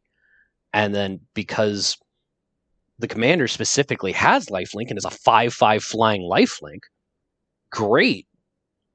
and 0.73 0.95
then 0.95 1.21
because 1.35 1.97
the 2.99 3.09
commander 3.09 3.49
specifically 3.49 4.13
has 4.13 4.47
lifelink 4.47 4.89
and 4.89 4.99
is 4.99 5.05
a 5.05 5.09
5-5 5.09 5.83
flying 5.83 6.23
lifelink 6.23 6.81
great 7.71 8.27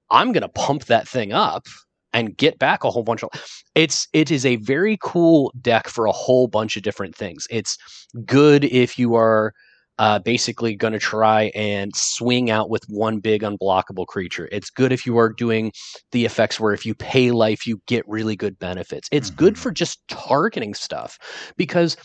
i'm 0.09 0.31
going 0.31 0.41
to 0.41 0.49
pump 0.49 0.85
that 0.85 1.07
thing 1.07 1.31
up 1.31 1.67
and 2.13 2.35
get 2.37 2.59
back 2.59 2.83
a 2.83 2.91
whole 2.91 3.03
bunch 3.03 3.23
of 3.23 3.29
it's 3.75 4.07
it 4.13 4.31
is 4.31 4.45
a 4.45 4.57
very 4.57 4.97
cool 5.01 5.53
deck 5.61 5.87
for 5.87 6.05
a 6.05 6.11
whole 6.11 6.47
bunch 6.47 6.75
of 6.75 6.83
different 6.83 7.15
things 7.15 7.47
it's 7.49 7.77
good 8.25 8.63
if 8.65 8.97
you 8.99 9.15
are 9.15 9.53
uh, 10.01 10.17
basically 10.17 10.75
going 10.75 10.93
to 10.93 10.99
try 10.99 11.51
and 11.53 11.95
swing 11.95 12.49
out 12.49 12.71
with 12.71 12.83
one 12.87 13.19
big 13.19 13.43
unblockable 13.43 14.07
creature. 14.07 14.49
It's 14.51 14.71
good 14.71 14.91
if 14.91 15.05
you 15.05 15.19
are 15.19 15.29
doing 15.29 15.71
the 16.11 16.25
effects 16.25 16.59
where 16.59 16.73
if 16.73 16.87
you 16.87 16.95
pay 16.95 17.29
life, 17.29 17.67
you 17.67 17.79
get 17.85 18.07
really 18.07 18.35
good 18.35 18.57
benefits. 18.57 19.07
It's 19.11 19.29
mm-hmm. 19.29 19.37
good 19.37 19.59
for 19.59 19.69
just 19.69 19.99
targeting 20.07 20.73
stuff 20.73 21.19
because 21.55 21.97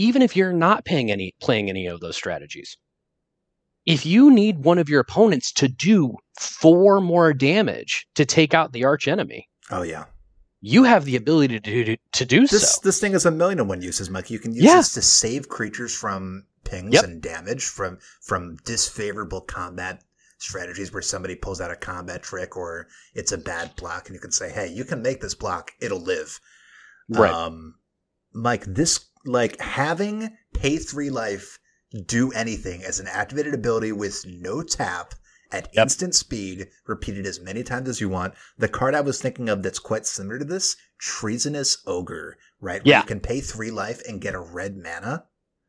even 0.00 0.22
if 0.22 0.34
you're 0.34 0.52
not 0.52 0.86
paying 0.86 1.10
any 1.10 1.34
playing 1.42 1.68
any 1.68 1.86
of 1.86 2.00
those 2.00 2.16
strategies, 2.16 2.78
if 3.84 4.06
you 4.06 4.30
need 4.30 4.64
one 4.64 4.78
of 4.78 4.88
your 4.88 5.00
opponents 5.00 5.52
to 5.52 5.68
do 5.68 6.16
four 6.38 7.02
more 7.02 7.34
damage 7.34 8.06
to 8.14 8.24
take 8.24 8.54
out 8.54 8.72
the 8.72 8.84
arch 8.84 9.06
enemy, 9.06 9.46
oh 9.70 9.82
yeah, 9.82 10.06
you 10.62 10.84
have 10.84 11.04
the 11.04 11.16
ability 11.16 11.60
to 11.60 11.84
do 11.84 11.96
to 12.12 12.24
do 12.24 12.46
this, 12.46 12.76
so. 12.76 12.80
This 12.82 12.98
thing 12.98 13.12
is 13.12 13.26
a 13.26 13.30
million 13.30 13.60
and 13.60 13.68
one 13.68 13.82
uses, 13.82 14.08
Mike. 14.08 14.30
You 14.30 14.38
can 14.38 14.54
use 14.54 14.64
yeah. 14.64 14.76
this 14.76 14.94
to 14.94 15.02
save 15.02 15.50
creatures 15.50 15.94
from 15.94 16.46
pings 16.64 16.94
yep. 16.94 17.04
and 17.04 17.20
damage 17.20 17.66
from 17.66 17.98
from 18.22 18.56
disfavorable 18.64 19.42
combat 19.42 20.02
strategies 20.38 20.94
where 20.94 21.02
somebody 21.02 21.34
pulls 21.34 21.60
out 21.60 21.70
a 21.70 21.76
combat 21.76 22.22
trick 22.22 22.56
or 22.56 22.88
it's 23.14 23.32
a 23.32 23.38
bad 23.38 23.76
block, 23.76 24.06
and 24.06 24.14
you 24.14 24.20
can 24.20 24.32
say, 24.32 24.50
"Hey, 24.50 24.68
you 24.68 24.86
can 24.86 25.02
make 25.02 25.20
this 25.20 25.34
block; 25.34 25.72
it'll 25.78 26.00
live." 26.00 26.40
Right. 27.10 27.30
Um, 27.30 27.74
Mike, 28.32 28.64
this 28.64 29.09
like 29.24 29.60
having 29.60 30.36
pay 30.52 30.76
three 30.76 31.10
life 31.10 31.58
do 32.06 32.30
anything 32.32 32.82
as 32.84 33.00
an 33.00 33.08
activated 33.08 33.54
ability 33.54 33.92
with 33.92 34.24
no 34.26 34.62
tap 34.62 35.14
at 35.52 35.68
yep. 35.72 35.82
instant 35.82 36.14
speed, 36.14 36.68
repeated 36.86 37.26
as 37.26 37.40
many 37.40 37.62
times 37.62 37.88
as 37.88 38.00
you 38.00 38.08
want. 38.08 38.34
The 38.58 38.68
card 38.68 38.94
I 38.94 39.00
was 39.00 39.20
thinking 39.20 39.48
of 39.48 39.62
that's 39.62 39.80
quite 39.80 40.06
similar 40.06 40.38
to 40.38 40.44
this, 40.44 40.76
Treasonous 40.98 41.78
Ogre, 41.86 42.36
right? 42.60 42.84
Where 42.84 42.92
yeah. 42.92 43.00
you 43.00 43.06
can 43.06 43.20
pay 43.20 43.40
three 43.40 43.70
life 43.70 44.00
and 44.08 44.20
get 44.20 44.34
a 44.34 44.40
red 44.40 44.76
mana. 44.76 45.24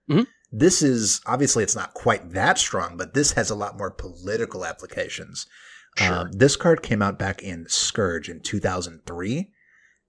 Mm-hmm. 0.10 0.24
This 0.52 0.82
is 0.82 1.22
obviously 1.26 1.64
it's 1.64 1.76
not 1.76 1.94
quite 1.94 2.32
that 2.34 2.58
strong, 2.58 2.98
but 2.98 3.14
this 3.14 3.32
has 3.32 3.50
a 3.50 3.56
lot 3.56 3.78
more 3.78 3.90
political 3.90 4.66
applications. 4.66 5.48
Sure. 5.98 6.14
Um, 6.14 6.32
this 6.32 6.56
card 6.56 6.84
came 6.84 7.02
out 7.02 7.18
back 7.18 7.42
in 7.42 7.68
Scourge 7.68 8.30
in 8.30 8.42
2003 8.42 9.52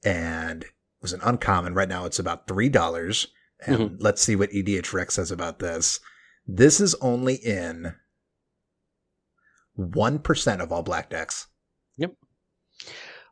and 0.05 0.65
was 1.03 1.13
an 1.13 1.21
uncommon. 1.23 1.75
Right 1.75 1.89
now 1.89 2.05
it's 2.05 2.19
about 2.19 2.47
$3. 2.47 3.27
And 3.67 3.79
mm-hmm. 3.79 3.97
let's 3.99 4.23
see 4.23 4.37
what 4.37 4.51
EDHREC 4.51 5.11
says 5.11 5.31
about 5.31 5.59
this. 5.59 6.01
This 6.47 6.81
is 6.81 6.95
only 6.97 7.35
in 7.35 7.95
1% 9.79 10.61
of 10.61 10.73
all 10.73 10.83
black 10.83 11.11
decks. 11.11 11.47
Yep. 11.99 12.15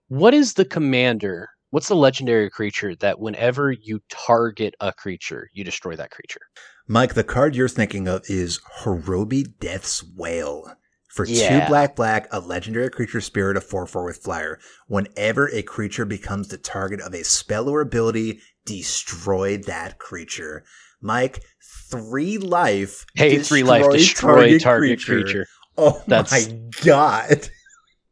What 0.08 0.34
is 0.34 0.54
the 0.54 0.64
commander? 0.64 1.48
What's 1.70 1.88
the 1.88 1.96
legendary 1.96 2.50
creature 2.50 2.96
that 2.96 3.20
whenever 3.20 3.72
you 3.72 4.00
target 4.08 4.74
a 4.80 4.92
creature, 4.92 5.48
you 5.52 5.64
destroy 5.64 5.96
that 5.96 6.10
creature? 6.10 6.40
Mike, 6.88 7.14
the 7.14 7.24
card 7.24 7.54
you're 7.54 7.68
thinking 7.68 8.08
of 8.08 8.22
is 8.28 8.60
Horobi 8.82 9.44
Death's 9.60 10.02
Wail. 10.02 10.74
For 11.10 11.26
yeah. 11.26 11.60
two 11.60 11.66
black 11.68 11.96
black, 11.96 12.28
a 12.30 12.38
legendary 12.38 12.88
creature 12.88 13.20
spirit 13.20 13.56
of 13.56 13.64
4 13.64 13.86
4 13.86 14.04
with 14.04 14.18
flyer. 14.18 14.60
Whenever 14.86 15.48
a 15.52 15.62
creature 15.62 16.04
becomes 16.04 16.48
the 16.48 16.56
target 16.56 17.00
of 17.00 17.14
a 17.14 17.24
spell 17.24 17.68
or 17.68 17.80
ability, 17.80 18.40
destroy 18.64 19.58
that 19.58 19.98
creature. 19.98 20.64
Mike, 21.00 21.42
three 21.90 22.38
life. 22.38 23.04
Hey, 23.14 23.38
three 23.38 23.64
life, 23.64 23.90
destroy 23.90 24.58
target, 24.58 24.62
target 24.62 25.04
creature. 25.04 25.22
creature. 25.22 25.46
Oh 25.76 26.02
That's, 26.06 26.30
my 26.30 26.60
god! 26.82 27.48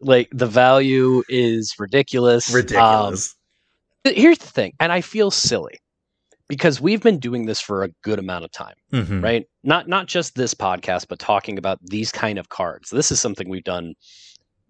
Like 0.00 0.28
the 0.32 0.46
value 0.46 1.22
is 1.28 1.74
ridiculous. 1.78 2.52
Ridiculous. 2.52 3.36
Um, 4.04 4.14
here's 4.14 4.38
the 4.38 4.46
thing, 4.46 4.72
and 4.80 4.90
I 4.90 5.02
feel 5.02 5.30
silly 5.30 5.78
because 6.48 6.80
we've 6.80 7.02
been 7.02 7.18
doing 7.18 7.46
this 7.46 7.60
for 7.60 7.84
a 7.84 7.90
good 8.02 8.18
amount 8.18 8.44
of 8.44 8.50
time, 8.50 8.74
mm-hmm. 8.92 9.20
right? 9.22 9.46
Not 9.62 9.88
not 9.88 10.06
just 10.06 10.34
this 10.34 10.54
podcast, 10.54 11.06
but 11.08 11.18
talking 11.18 11.58
about 11.58 11.78
these 11.82 12.10
kind 12.10 12.38
of 12.38 12.48
cards. 12.48 12.90
This 12.90 13.12
is 13.12 13.20
something 13.20 13.48
we've 13.48 13.64
done 13.64 13.94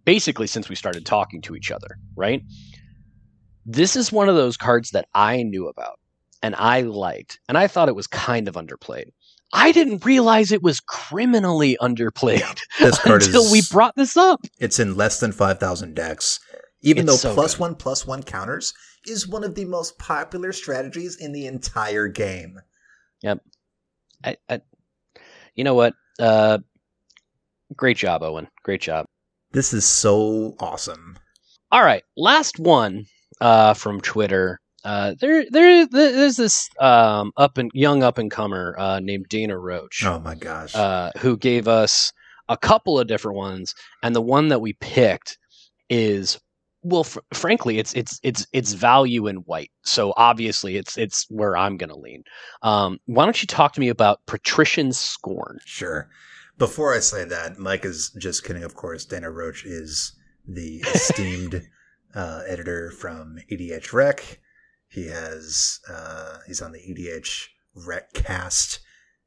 basically 0.05 0.47
since 0.47 0.69
we 0.69 0.75
started 0.75 1.07
talking 1.07 1.41
to 1.43 1.55
each 1.55 1.71
other, 1.71 1.99
right? 2.17 2.43
This 3.65 3.95
is 3.97 4.11
one 4.11 4.29
of 4.29 4.35
those 4.35 4.57
cards 4.57 4.91
that 4.91 5.07
I 5.15 5.43
knew 5.43 5.69
about 5.69 6.01
and 6.43 6.55
I 6.57 6.83
liked, 6.83 7.41
and 7.49 7.59
I 7.59 7.67
thought 7.67 7.89
it 7.89 7.97
was 7.97 8.07
kind 8.07 8.49
of 8.49 8.55
underplayed. 8.55 9.11
I 9.53 9.73
didn't 9.73 10.05
realize 10.05 10.53
it 10.53 10.63
was 10.63 10.81
criminally 10.81 11.77
underplayed 11.81 12.61
this 12.79 12.99
card 13.03 13.23
until 13.23 13.45
is, 13.45 13.53
we 13.53 13.63
brought 13.71 13.97
this 13.97 14.17
up. 14.17 14.41
It's 14.59 14.79
in 14.79 14.95
less 14.95 15.21
than 15.21 15.33
5,000 15.33 15.95
decks. 15.95 16.39
Even 16.83 17.05
it's 17.05 17.23
though 17.23 17.31
so 17.31 17.35
plus 17.35 17.59
one 17.59 17.75
plus 17.75 18.07
one 18.07 18.23
counters 18.23 18.73
is 19.07 19.29
one 19.29 19.45
of 19.45 19.55
the 19.55 19.65
most 19.65 19.99
popular 19.99 20.53
strategies 20.53 21.17
in 21.17 21.33
the 21.33 21.47
entire 21.47 22.09
game. 22.09 22.61
Yep. 23.23 23.41
I, 24.25 24.37
I, 24.49 24.61
you 25.55 25.65
know 25.65 25.75
what? 25.75 25.95
Uh, 26.19 26.59
great 27.77 27.97
job, 27.97 28.23
Owen. 28.23 28.49
Great 28.63 28.81
job. 28.81 29.07
This 29.53 29.73
is 29.73 29.85
so 29.85 30.57
awesome. 30.61 31.19
All 31.71 31.83
right. 31.83 32.03
Last 32.17 32.59
one 32.59 33.07
uh, 33.41 33.75
from 33.75 34.01
Twitter. 34.01 34.61
Uh, 34.85 35.15
there, 35.21 35.45
there, 35.51 35.87
there's 35.87 36.37
this 36.37 36.69
um, 36.81 37.33
up 37.37 37.59
and 37.59 37.71
young 37.75 38.03
up 38.03 38.19
and 38.19 38.31
comer 38.31 38.75
uh, 38.79 39.01
named 39.01 39.27
Dana 39.29 39.59
Roach. 39.59 40.05
Oh 40.05 40.21
my 40.21 40.35
gosh! 40.35 40.75
Uh, 40.75 41.11
who 41.19 41.37
gave 41.37 41.67
us 41.67 42.13
a 42.49 42.57
couple 42.57 42.99
of 42.99 43.09
different 43.09 43.37
ones, 43.37 43.75
and 44.03 44.15
the 44.15 44.23
one 44.23 44.49
that 44.49 44.61
we 44.61 44.75
picked 44.75 45.37
is 45.91 46.39
well, 46.83 47.05
fr- 47.05 47.21
frankly, 47.33 47.79
it's 47.79 47.93
it's 47.95 48.21
it's 48.23 48.47
it's 48.53 48.73
value 48.73 49.27
in 49.27 49.37
white. 49.39 49.71
So 49.83 50.15
obviously, 50.17 50.77
it's 50.77 50.97
it's 50.97 51.27
where 51.31 51.57
I'm 51.57 51.77
going 51.77 51.91
to 51.91 51.97
lean. 51.97 52.25
Um, 52.63 52.99
why 53.07 53.25
don't 53.25 53.41
you 53.43 53.47
talk 53.47 53.73
to 53.75 53.81
me 53.81 53.89
about 53.89 54.25
patrician 54.27 54.93
scorn? 54.93 55.59
Sure. 55.65 56.09
Before 56.59 56.95
I 56.95 56.99
say 56.99 57.25
that, 57.25 57.59
Mike 57.59 57.85
is 57.85 58.11
just 58.19 58.45
kidding. 58.45 58.65
Of 58.65 58.75
course, 58.75 59.05
Dana 59.05 59.31
Roach 59.31 59.65
is 59.65 60.17
the 60.47 60.79
esteemed 60.95 61.69
uh, 62.15 62.43
editor 62.47 62.91
from 62.91 63.39
EDHREC. 63.51 64.39
He 64.89 65.09
has 65.09 65.81
uh, 65.89 66.39
he's 66.47 66.63
on 66.63 66.73
the 66.73 66.79
EDH 66.79 67.49
Recast, 67.75 68.81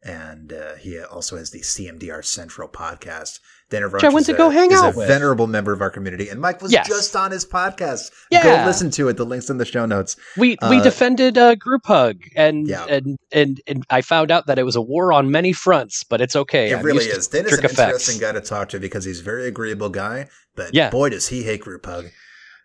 and 0.04 0.52
uh, 0.54 0.76
he 0.76 1.00
also 1.00 1.38
has 1.38 1.52
the 1.52 1.60
CMDR 1.60 2.26
Central 2.26 2.68
podcast. 2.68 3.40
Dana 3.70 3.88
Roach 3.88 4.04
I 4.04 4.10
went 4.10 4.26
to 4.26 4.34
a, 4.34 4.38
go 4.38 4.50
hang 4.50 4.74
out 4.74 4.94
a 4.94 4.98
with. 4.98 5.08
venerable 5.08 5.48
member 5.48 5.72
of 5.72 5.82
our 5.82 5.90
community, 5.90 6.28
and 6.28 6.42
Mike 6.42 6.62
was 6.62 6.72
yes. 6.72 6.88
just 6.88 7.16
on 7.16 7.32
his 7.32 7.46
podcast. 7.46 8.12
Yeah. 8.30 8.44
Go 8.44 8.66
listen 8.66 8.92
to 8.92 9.08
it. 9.08 9.18
The 9.18 9.26
links 9.26 9.50
in 9.50 9.58
the 9.58 9.66
show 9.66 9.86
notes. 9.86 10.18
We 10.36 10.58
uh, 10.58 10.70
we 10.70 10.82
defended 10.82 11.38
uh, 11.38 11.56
group 11.56 11.86
hug, 11.86 12.22
and, 12.36 12.68
yeah. 12.68 12.86
and 12.86 13.18
and 13.32 13.62
and 13.68 13.86
I 13.90 14.02
found 14.02 14.30
out 14.30 14.48
that 14.48 14.60
it 14.60 14.64
was 14.64 14.76
a 14.76 14.82
war 14.82 15.14
on 15.14 15.32
many 15.32 15.54
fronts, 15.54 16.04
but 16.04 16.20
it's 16.20 16.36
okay. 16.36 16.72
It 16.72 16.80
I'm 16.80 16.86
really 16.86 17.06
is. 17.06 17.28
Dana's 17.28 17.54
an 17.54 17.66
effects. 17.66 17.80
interesting 17.80 18.20
guy 18.20 18.34
to 18.34 18.42
talk 18.42 18.70
to 18.70 18.80
because 18.80 19.06
he's 19.06 19.22
a 19.22 19.24
very 19.24 19.48
agreeable 19.48 19.90
guy, 19.90 20.28
but 20.56 20.74
yeah. 20.74 20.90
boy 20.90 21.10
does 21.10 21.28
he 21.30 21.44
hate 21.44 21.62
group 21.62 21.86
hug. 21.86 22.08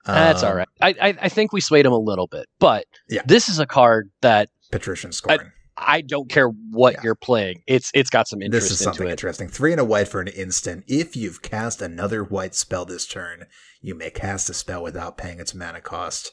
That's 0.06 0.42
um, 0.42 0.48
all 0.50 0.54
right. 0.56 0.68
I, 0.80 0.94
I, 1.00 1.14
I 1.22 1.28
think 1.28 1.52
we 1.52 1.60
swayed 1.60 1.84
him 1.84 1.92
a 1.92 1.98
little 1.98 2.28
bit, 2.28 2.46
but 2.58 2.84
yeah. 3.08 3.22
this 3.26 3.48
is 3.48 3.58
a 3.58 3.66
card 3.66 4.10
that 4.20 4.48
Patrician's 4.70 5.16
Scorn. 5.16 5.40
I, 5.40 5.44
I 5.78 6.00
don't 6.00 6.28
care 6.28 6.48
what 6.48 6.94
yeah. 6.94 7.00
you're 7.04 7.14
playing. 7.14 7.62
It's 7.66 7.90
it's 7.94 8.10
got 8.10 8.28
some 8.28 8.40
interest. 8.40 8.70
This 8.70 8.72
is 8.72 8.84
something 8.84 9.08
interesting. 9.08 9.48
Three 9.48 9.72
and 9.72 9.80
a 9.80 9.84
white 9.84 10.08
for 10.08 10.20
an 10.20 10.28
instant. 10.28 10.84
If 10.86 11.16
you've 11.16 11.42
cast 11.42 11.82
another 11.82 12.24
white 12.24 12.54
spell 12.54 12.84
this 12.84 13.06
turn, 13.06 13.46
you 13.80 13.94
may 13.94 14.10
cast 14.10 14.48
a 14.48 14.54
spell 14.54 14.82
without 14.82 15.18
paying 15.18 15.38
its 15.38 15.54
mana 15.54 15.80
cost. 15.80 16.32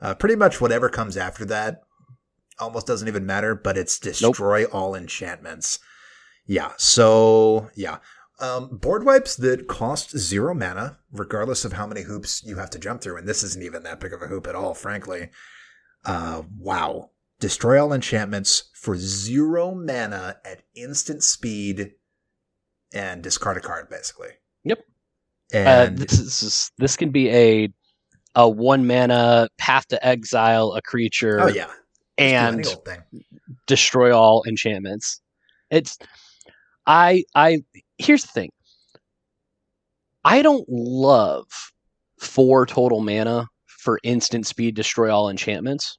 Uh, 0.00 0.14
pretty 0.14 0.34
much 0.34 0.60
whatever 0.60 0.88
comes 0.88 1.16
after 1.16 1.44
that 1.44 1.82
almost 2.58 2.86
doesn't 2.86 3.08
even 3.08 3.26
matter. 3.26 3.54
But 3.54 3.78
it's 3.78 3.98
destroy 3.98 4.62
nope. 4.62 4.74
all 4.74 4.94
enchantments. 4.94 5.78
Yeah. 6.46 6.72
So 6.76 7.70
yeah. 7.74 7.98
Um, 8.40 8.78
board 8.78 9.04
wipes 9.04 9.36
that 9.36 9.68
cost 9.68 10.16
zero 10.16 10.54
mana, 10.54 10.98
regardless 11.12 11.66
of 11.66 11.74
how 11.74 11.86
many 11.86 12.02
hoops 12.02 12.42
you 12.42 12.56
have 12.56 12.70
to 12.70 12.78
jump 12.78 13.02
through, 13.02 13.18
and 13.18 13.28
this 13.28 13.42
isn't 13.42 13.62
even 13.62 13.82
that 13.82 14.00
big 14.00 14.14
of 14.14 14.22
a 14.22 14.28
hoop 14.28 14.46
at 14.46 14.54
all, 14.54 14.72
frankly. 14.72 15.28
Uh, 16.06 16.42
wow. 16.58 17.09
Destroy 17.40 17.82
all 17.82 17.92
enchantments 17.92 18.70
for 18.74 18.96
zero 18.96 19.74
mana 19.74 20.36
at 20.44 20.62
instant 20.76 21.24
speed 21.24 21.94
and 22.92 23.22
discard 23.22 23.56
a 23.56 23.60
card, 23.60 23.88
basically. 23.88 24.28
Yep. 24.64 24.80
Uh, 25.52 25.56
and 25.56 25.98
uh, 25.98 26.04
this 26.04 26.20
is 26.20 26.70
this 26.78 26.96
can 26.96 27.10
be 27.10 27.30
a 27.30 27.68
a 28.34 28.48
one 28.48 28.86
mana 28.86 29.48
path 29.58 29.88
to 29.88 30.06
exile 30.06 30.72
a 30.74 30.82
creature. 30.82 31.40
Oh 31.40 31.48
yeah, 31.48 31.70
and 32.18 32.64
destroy 33.66 34.16
all 34.16 34.44
enchantments. 34.46 35.20
It's 35.70 35.98
I 36.86 37.24
I 37.34 37.64
here's 37.98 38.22
the 38.22 38.28
thing. 38.28 38.50
I 40.24 40.42
don't 40.42 40.68
love 40.68 41.46
four 42.18 42.66
total 42.66 43.00
mana 43.00 43.48
for 43.66 43.98
instant 44.02 44.46
speed 44.46 44.74
destroy 44.74 45.10
all 45.12 45.30
enchantments. 45.30 45.98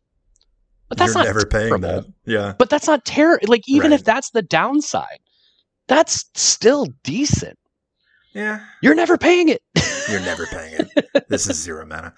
But 0.92 0.98
that's 0.98 1.14
You're 1.14 1.24
not 1.24 1.28
never 1.28 1.46
terrible. 1.46 1.80
paying 1.80 1.82
that. 1.84 2.06
Yeah. 2.26 2.54
But 2.58 2.70
that's 2.70 2.86
not 2.86 3.06
terrible. 3.06 3.48
Like 3.48 3.64
even 3.66 3.92
right. 3.92 4.00
if 4.02 4.04
that's 4.04 4.32
the 4.32 4.42
downside, 4.42 5.20
that's 5.88 6.26
still 6.36 6.88
decent. 7.04 7.58
Yeah. 8.34 8.60
You're 8.82 8.94
never 8.94 9.18
paying 9.18 9.48
it. 9.48 9.62
You're 10.10 10.20
never 10.20 10.48
paying 10.48 10.80
it. 10.80 11.28
this 11.30 11.50
is 11.50 11.56
zero 11.56 11.86
mana. 11.86 12.14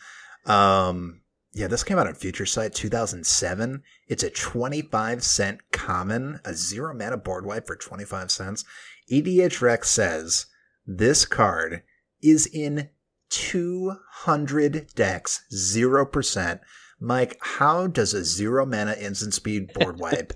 Um 0.51 1.21
Yeah, 1.53 1.67
this 1.67 1.83
came 1.83 1.99
out 1.99 2.07
on 2.07 2.15
Future 2.15 2.47
Sight 2.47 2.73
2007. 2.73 3.83
It's 4.07 4.23
a 4.23 4.31
25 4.31 5.23
cent 5.23 5.59
common, 5.71 6.39
a 6.43 6.55
zero 6.55 6.95
mana 6.95 7.17
board 7.17 7.45
wipe 7.45 7.67
for 7.67 7.75
25 7.75 8.31
cents. 8.31 8.65
EDHREC 9.11 9.85
says 9.85 10.47
this 10.87 11.25
card 11.25 11.83
is 12.23 12.47
in 12.47 12.89
200 13.29 14.87
decks, 14.95 15.43
0%. 15.53 16.59
Mike, 17.03 17.37
how 17.41 17.87
does 17.87 18.13
a 18.13 18.23
zero 18.23 18.65
mana 18.65 18.93
instant 18.93 19.33
speed 19.33 19.73
board 19.73 19.99
wipe 19.99 20.33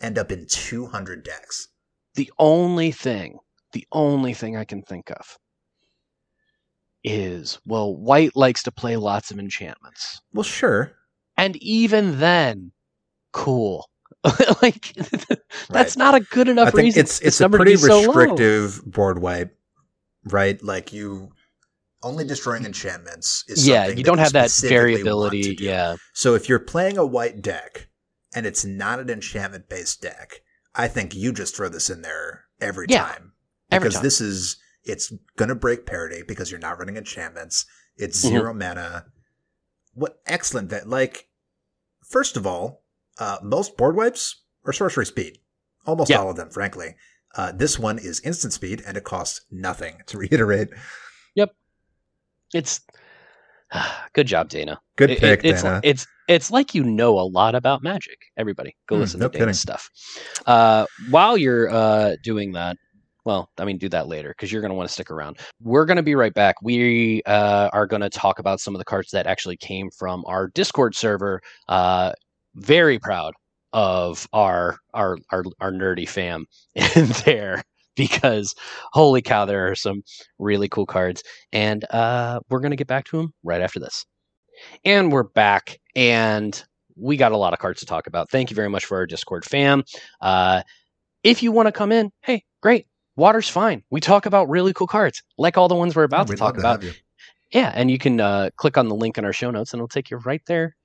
end 0.00 0.18
up 0.18 0.32
in 0.32 0.46
200 0.46 1.22
decks? 1.22 1.68
The 2.16 2.30
only 2.40 2.90
thing, 2.90 3.38
the 3.72 3.86
only 3.92 4.34
thing 4.34 4.56
I 4.56 4.64
can 4.64 4.82
think 4.82 5.10
of 5.10 5.38
is 7.04 7.60
well, 7.64 7.94
White 7.94 8.34
likes 8.34 8.64
to 8.64 8.72
play 8.72 8.96
lots 8.96 9.30
of 9.30 9.38
enchantments. 9.38 10.20
Well, 10.32 10.42
sure. 10.42 10.92
And 11.36 11.56
even 11.58 12.18
then, 12.18 12.72
cool. 13.32 13.88
like 14.62 14.92
that's 15.68 15.70
right. 15.70 15.96
not 15.96 16.16
a 16.16 16.20
good 16.20 16.48
enough 16.48 16.74
reason. 16.74 17.00
It's 17.00 17.20
it's 17.20 17.40
a 17.40 17.48
pretty 17.48 17.76
restrictive 17.76 18.72
so 18.72 18.82
board 18.86 19.20
wipe, 19.20 19.56
right? 20.24 20.60
Like 20.60 20.92
you 20.92 21.30
only 22.02 22.24
destroying 22.24 22.64
enchantments 22.64 23.44
is 23.48 23.66
yeah. 23.66 23.88
You 23.88 24.04
don't 24.04 24.18
have 24.18 24.32
that 24.32 24.50
variability. 24.50 25.56
Do. 25.56 25.64
Yeah. 25.64 25.96
So 26.12 26.34
if 26.34 26.48
you're 26.48 26.58
playing 26.58 26.98
a 26.98 27.06
white 27.06 27.42
deck 27.42 27.88
and 28.34 28.46
it's 28.46 28.64
not 28.64 29.00
an 29.00 29.10
enchantment 29.10 29.68
based 29.68 30.02
deck, 30.02 30.42
I 30.74 30.88
think 30.88 31.14
you 31.14 31.32
just 31.32 31.56
throw 31.56 31.68
this 31.68 31.90
in 31.90 32.02
there 32.02 32.44
every 32.60 32.86
yeah, 32.88 33.04
time 33.04 33.32
because 33.70 33.76
every 33.76 33.90
time. 33.90 34.02
this 34.02 34.20
is 34.20 34.56
it's 34.84 35.12
going 35.36 35.48
to 35.48 35.54
break 35.54 35.86
parity 35.86 36.22
because 36.26 36.50
you're 36.50 36.60
not 36.60 36.78
running 36.78 36.96
enchantments. 36.96 37.66
It's 37.96 38.24
mm-hmm. 38.24 38.36
0 38.36 38.54
mana. 38.54 39.06
What 39.94 40.20
excellent 40.26 40.68
that 40.70 40.88
like 40.88 41.28
first 42.04 42.36
of 42.36 42.46
all, 42.46 42.84
uh, 43.18 43.38
most 43.42 43.76
board 43.76 43.96
wipes 43.96 44.42
are 44.64 44.72
sorcery 44.72 45.06
speed. 45.06 45.38
Almost 45.86 46.12
all 46.12 46.30
of 46.30 46.36
them, 46.36 46.50
frankly. 46.50 46.96
Uh, 47.36 47.52
this 47.52 47.78
one 47.78 47.98
is 47.98 48.20
instant 48.20 48.52
speed 48.52 48.82
and 48.86 48.96
it 48.96 49.04
costs 49.04 49.42
nothing 49.50 49.98
to 50.06 50.18
reiterate. 50.18 50.68
It's 52.54 52.80
good 54.12 54.26
job, 54.26 54.48
Dana. 54.48 54.80
Good 54.96 55.10
pick, 55.18 55.44
it, 55.44 55.44
it's, 55.44 55.62
Dana. 55.62 55.80
It's 55.82 56.06
it's 56.28 56.50
like 56.50 56.74
you 56.74 56.82
know 56.82 57.18
a 57.18 57.22
lot 57.22 57.54
about 57.54 57.82
magic. 57.82 58.18
Everybody, 58.36 58.76
go 58.88 58.96
mm, 58.96 59.00
listen 59.00 59.20
no 59.20 59.28
to 59.28 59.38
Dana's 59.38 59.60
stuff. 59.60 59.90
Uh, 60.46 60.86
while 61.10 61.36
you're 61.36 61.70
uh, 61.70 62.16
doing 62.22 62.52
that, 62.52 62.76
well, 63.24 63.50
I 63.58 63.64
mean, 63.64 63.78
do 63.78 63.88
that 63.90 64.08
later 64.08 64.30
because 64.30 64.52
you're 64.52 64.62
going 64.62 64.70
to 64.70 64.74
want 64.76 64.88
to 64.88 64.92
stick 64.92 65.10
around. 65.10 65.38
We're 65.62 65.84
going 65.84 65.96
to 65.96 66.02
be 66.02 66.14
right 66.14 66.34
back. 66.34 66.56
We 66.62 67.22
uh, 67.26 67.70
are 67.72 67.86
going 67.86 68.02
to 68.02 68.10
talk 68.10 68.38
about 68.38 68.60
some 68.60 68.74
of 68.74 68.78
the 68.78 68.84
cards 68.84 69.10
that 69.12 69.26
actually 69.26 69.56
came 69.56 69.90
from 69.90 70.24
our 70.26 70.48
Discord 70.48 70.94
server. 70.94 71.40
Uh, 71.68 72.12
very 72.54 72.98
proud 72.98 73.34
of 73.72 74.26
our 74.32 74.78
our 74.94 75.18
our, 75.30 75.44
our 75.60 75.70
nerdy 75.70 76.08
fam 76.08 76.46
in 76.74 77.06
there 77.24 77.62
because 78.06 78.54
holy 78.92 79.22
cow, 79.22 79.44
there 79.44 79.70
are 79.70 79.74
some 79.74 80.02
really 80.38 80.68
cool 80.68 80.86
cards, 80.86 81.22
and 81.52 81.84
uh, 81.90 82.40
we're 82.50 82.60
going 82.60 82.70
to 82.70 82.76
get 82.76 82.86
back 82.86 83.04
to 83.06 83.16
them 83.16 83.32
right 83.42 83.60
after 83.60 83.80
this. 83.80 84.04
And 84.84 85.12
we're 85.12 85.22
back, 85.22 85.80
and 85.94 86.62
we 86.96 87.16
got 87.16 87.32
a 87.32 87.36
lot 87.36 87.52
of 87.52 87.58
cards 87.58 87.80
to 87.80 87.86
talk 87.86 88.06
about. 88.06 88.30
Thank 88.30 88.50
you 88.50 88.54
very 88.54 88.70
much 88.70 88.84
for 88.84 88.98
our 88.98 89.06
Discord 89.06 89.44
fam. 89.44 89.84
Uh, 90.20 90.62
if 91.22 91.42
you 91.42 91.52
want 91.52 91.66
to 91.66 91.72
come 91.72 91.92
in, 91.92 92.10
hey, 92.22 92.44
great 92.62 92.86
water's 93.16 93.48
fine. 93.48 93.82
We 93.90 94.00
talk 94.00 94.26
about 94.26 94.48
really 94.48 94.72
cool 94.72 94.86
cards, 94.86 95.22
like 95.38 95.58
all 95.58 95.68
the 95.68 95.74
ones 95.74 95.96
we're 95.96 96.04
about 96.04 96.28
yeah, 96.28 96.34
to 96.34 96.38
talk 96.38 96.58
about. 96.58 96.84
Yeah, 97.52 97.72
and 97.74 97.90
you 97.90 97.98
can 97.98 98.20
uh, 98.20 98.50
click 98.56 98.76
on 98.76 98.88
the 98.88 98.94
link 98.94 99.18
in 99.18 99.24
our 99.24 99.32
show 99.32 99.50
notes, 99.50 99.72
and 99.72 99.78
it'll 99.78 99.88
take 99.88 100.10
you 100.10 100.18
right 100.18 100.42
there. 100.46 100.76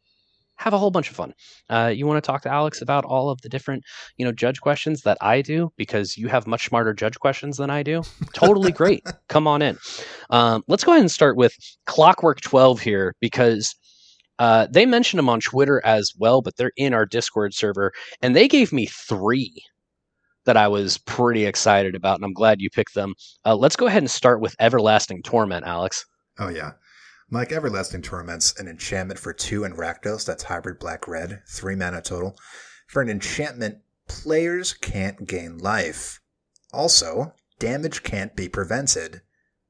Have 0.61 0.73
a 0.73 0.77
whole 0.77 0.91
bunch 0.91 1.09
of 1.09 1.15
fun. 1.15 1.33
Uh, 1.69 1.91
you 1.93 2.05
want 2.05 2.23
to 2.23 2.25
talk 2.25 2.43
to 2.43 2.51
Alex 2.51 2.81
about 2.81 3.03
all 3.03 3.29
of 3.29 3.41
the 3.41 3.49
different, 3.49 3.83
you 4.17 4.25
know, 4.25 4.31
judge 4.31 4.61
questions 4.61 5.01
that 5.01 5.17
I 5.19 5.41
do 5.41 5.71
because 5.75 6.17
you 6.17 6.27
have 6.27 6.45
much 6.45 6.67
smarter 6.67 6.93
judge 6.93 7.17
questions 7.19 7.57
than 7.57 7.71
I 7.71 7.81
do. 7.81 8.03
Totally 8.33 8.71
great. 8.81 9.03
Come 9.27 9.47
on 9.47 9.63
in. 9.63 9.77
Um, 10.29 10.63
let's 10.67 10.83
go 10.83 10.91
ahead 10.91 11.01
and 11.01 11.11
start 11.11 11.35
with 11.35 11.53
Clockwork 11.87 12.41
Twelve 12.41 12.79
here 12.79 13.15
because 13.19 13.75
uh, 14.37 14.67
they 14.71 14.85
mentioned 14.85 15.17
them 15.17 15.29
on 15.29 15.39
Twitter 15.39 15.81
as 15.83 16.13
well, 16.17 16.43
but 16.43 16.55
they're 16.57 16.71
in 16.77 16.93
our 16.93 17.05
Discord 17.05 17.53
server, 17.53 17.91
and 18.21 18.35
they 18.35 18.47
gave 18.47 18.71
me 18.71 18.85
three 18.85 19.63
that 20.45 20.57
I 20.57 20.67
was 20.67 20.97
pretty 20.99 21.45
excited 21.45 21.95
about, 21.95 22.15
and 22.15 22.25
I'm 22.25 22.33
glad 22.33 22.61
you 22.61 22.69
picked 22.69 22.95
them. 22.95 23.13
Uh, 23.45 23.55
let's 23.55 23.75
go 23.75 23.87
ahead 23.87 24.03
and 24.03 24.11
start 24.11 24.41
with 24.41 24.55
Everlasting 24.59 25.23
Torment, 25.23 25.65
Alex. 25.65 26.05
Oh, 26.39 26.49
yeah. 26.49 26.71
Mike, 27.33 27.53
Everlasting 27.53 28.01
Torment's 28.01 28.59
an 28.59 28.67
enchantment 28.67 29.17
for 29.17 29.31
two 29.31 29.63
and 29.63 29.75
Rakdos. 29.75 30.25
That's 30.25 30.43
hybrid 30.43 30.79
black 30.79 31.07
red, 31.07 31.41
three 31.47 31.75
mana 31.75 32.01
total. 32.01 32.37
For 32.87 33.01
an 33.01 33.09
enchantment, 33.09 33.77
players 34.09 34.73
can't 34.73 35.25
gain 35.25 35.57
life. 35.57 36.19
Also, 36.73 37.33
damage 37.57 38.03
can't 38.03 38.35
be 38.35 38.49
prevented. 38.49 39.21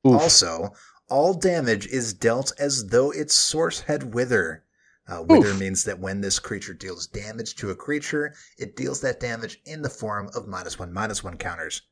Oof. 0.08 0.20
Also, 0.20 0.74
all 1.08 1.36
damage 1.36 1.86
is 1.86 2.16
dealt 2.16 2.52
as 2.58 2.88
though 2.88 3.12
its 3.12 3.36
source 3.36 3.82
had 3.82 4.16
wither. 4.16 4.64
Uh, 5.08 5.22
wither 5.22 5.50
Oof. 5.50 5.60
means 5.60 5.84
that 5.84 6.00
when 6.00 6.20
this 6.20 6.40
creature 6.40 6.74
deals 6.74 7.06
damage 7.06 7.56
to 7.58 7.70
a 7.70 7.76
creature, 7.76 8.34
it 8.58 8.76
deals 8.76 9.02
that 9.02 9.20
damage 9.20 9.62
in 9.66 9.84
the 9.84 9.90
form 9.90 10.32
of 10.36 10.48
minus 10.48 10.80
one, 10.80 10.92
minus 10.92 11.24
one 11.24 11.38
counters. 11.38 11.84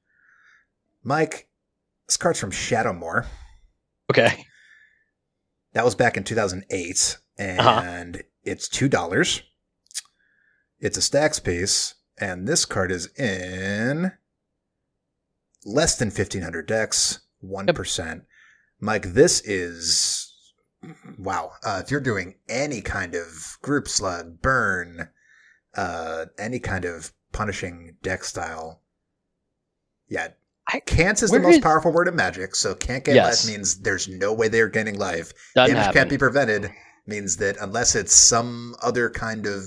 Mike, 1.03 1.47
this 2.07 2.17
card's 2.17 2.39
from 2.39 2.51
Shadowmoor. 2.51 3.27
Okay. 4.09 4.45
That 5.73 5.85
was 5.85 5.95
back 5.95 6.17
in 6.17 6.23
2008, 6.23 7.17
uh-huh. 7.39 7.81
and 7.83 8.15
uh-huh. 8.15 8.23
it's 8.43 8.67
$2. 8.69 9.41
It's 10.79 10.97
a 10.97 11.01
stacks 11.01 11.39
piece, 11.39 11.95
and 12.17 12.47
this 12.47 12.65
card 12.65 12.91
is 12.91 13.07
in 13.19 14.13
less 15.65 15.97
than 15.97 16.09
1,500 16.09 16.65
decks, 16.65 17.19
1%. 17.43 17.97
Yep. 17.97 18.25
Mike, 18.79 19.13
this 19.13 19.41
is 19.41 20.53
wow. 21.17 21.51
Uh, 21.63 21.81
if 21.83 21.91
you're 21.91 21.99
doing 21.99 22.35
any 22.47 22.81
kind 22.81 23.13
of 23.13 23.57
group 23.61 23.87
slug, 23.87 24.41
burn, 24.41 25.09
uh, 25.75 26.27
any 26.37 26.59
kind 26.59 26.85
of 26.85 27.11
punishing 27.31 27.97
deck 28.01 28.23
style, 28.23 28.81
yeah. 30.07 30.29
I, 30.71 30.79
can't 30.81 31.21
is 31.21 31.31
the 31.31 31.39
most 31.39 31.55
is, 31.55 31.59
powerful 31.59 31.91
word 31.91 32.07
in 32.07 32.15
Magic, 32.15 32.55
so 32.55 32.75
can't 32.75 33.03
get 33.03 33.15
yes. 33.15 33.45
life 33.45 33.51
means 33.51 33.79
there's 33.79 34.07
no 34.07 34.33
way 34.33 34.47
they're 34.47 34.69
gaining 34.69 34.97
life. 34.97 35.33
Doesn't 35.55 35.73
Damage 35.73 35.85
happen. 35.85 35.99
can't 35.99 36.09
be 36.09 36.17
prevented 36.17 36.71
means 37.07 37.37
that 37.37 37.57
unless 37.59 37.95
it's 37.95 38.13
some 38.13 38.75
other 38.81 39.09
kind 39.09 39.47
of 39.47 39.63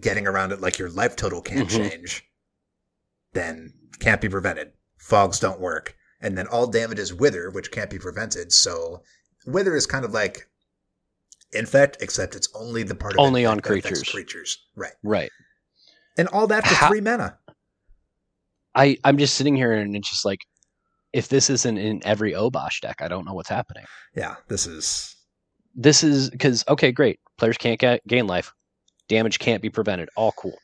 getting 0.00 0.26
around 0.26 0.52
it, 0.52 0.60
like 0.60 0.78
your 0.78 0.90
life 0.90 1.16
total 1.16 1.42
can't 1.42 1.68
mm-hmm. 1.68 1.88
change, 1.88 2.24
then 3.32 3.72
can't 4.00 4.20
be 4.20 4.28
prevented. 4.28 4.72
Fogs 4.98 5.38
don't 5.38 5.60
work. 5.60 5.96
And 6.20 6.38
then 6.38 6.46
all 6.46 6.66
damage 6.66 6.98
is 6.98 7.12
wither, 7.12 7.50
which 7.50 7.70
can't 7.70 7.90
be 7.90 7.98
prevented. 7.98 8.52
So 8.52 9.02
Wither 9.46 9.76
is 9.76 9.86
kind 9.86 10.04
of 10.04 10.12
like 10.12 10.48
infect, 11.52 11.98
except 12.00 12.34
it's 12.34 12.48
only 12.54 12.82
the 12.82 12.94
part 12.94 13.14
of 13.14 13.18
only 13.18 13.44
on 13.44 13.60
creatures. 13.60 14.02
Creatures, 14.02 14.58
right? 14.74 14.92
Right. 15.02 15.30
And 16.16 16.28
all 16.28 16.46
that 16.46 16.66
for 16.66 16.74
How, 16.74 16.88
three 16.88 17.00
mana. 17.00 17.38
I 18.74 18.96
I'm 19.04 19.18
just 19.18 19.34
sitting 19.34 19.56
here 19.56 19.72
and 19.72 19.94
it's 19.96 20.10
just 20.10 20.24
like, 20.24 20.40
if 21.12 21.28
this 21.28 21.50
isn't 21.50 21.78
in 21.78 22.00
every 22.04 22.32
Obosh 22.32 22.80
deck, 22.80 22.96
I 23.00 23.08
don't 23.08 23.24
know 23.24 23.34
what's 23.34 23.48
happening. 23.48 23.84
Yeah, 24.14 24.36
this 24.48 24.66
is. 24.66 25.16
This 25.74 26.04
is 26.04 26.30
because 26.30 26.64
okay, 26.68 26.92
great. 26.92 27.20
Players 27.38 27.58
can't 27.58 27.80
get 27.80 28.06
gain 28.06 28.26
life, 28.26 28.52
damage 29.08 29.38
can't 29.38 29.62
be 29.62 29.70
prevented. 29.70 30.08
All 30.16 30.32
cool. 30.32 30.58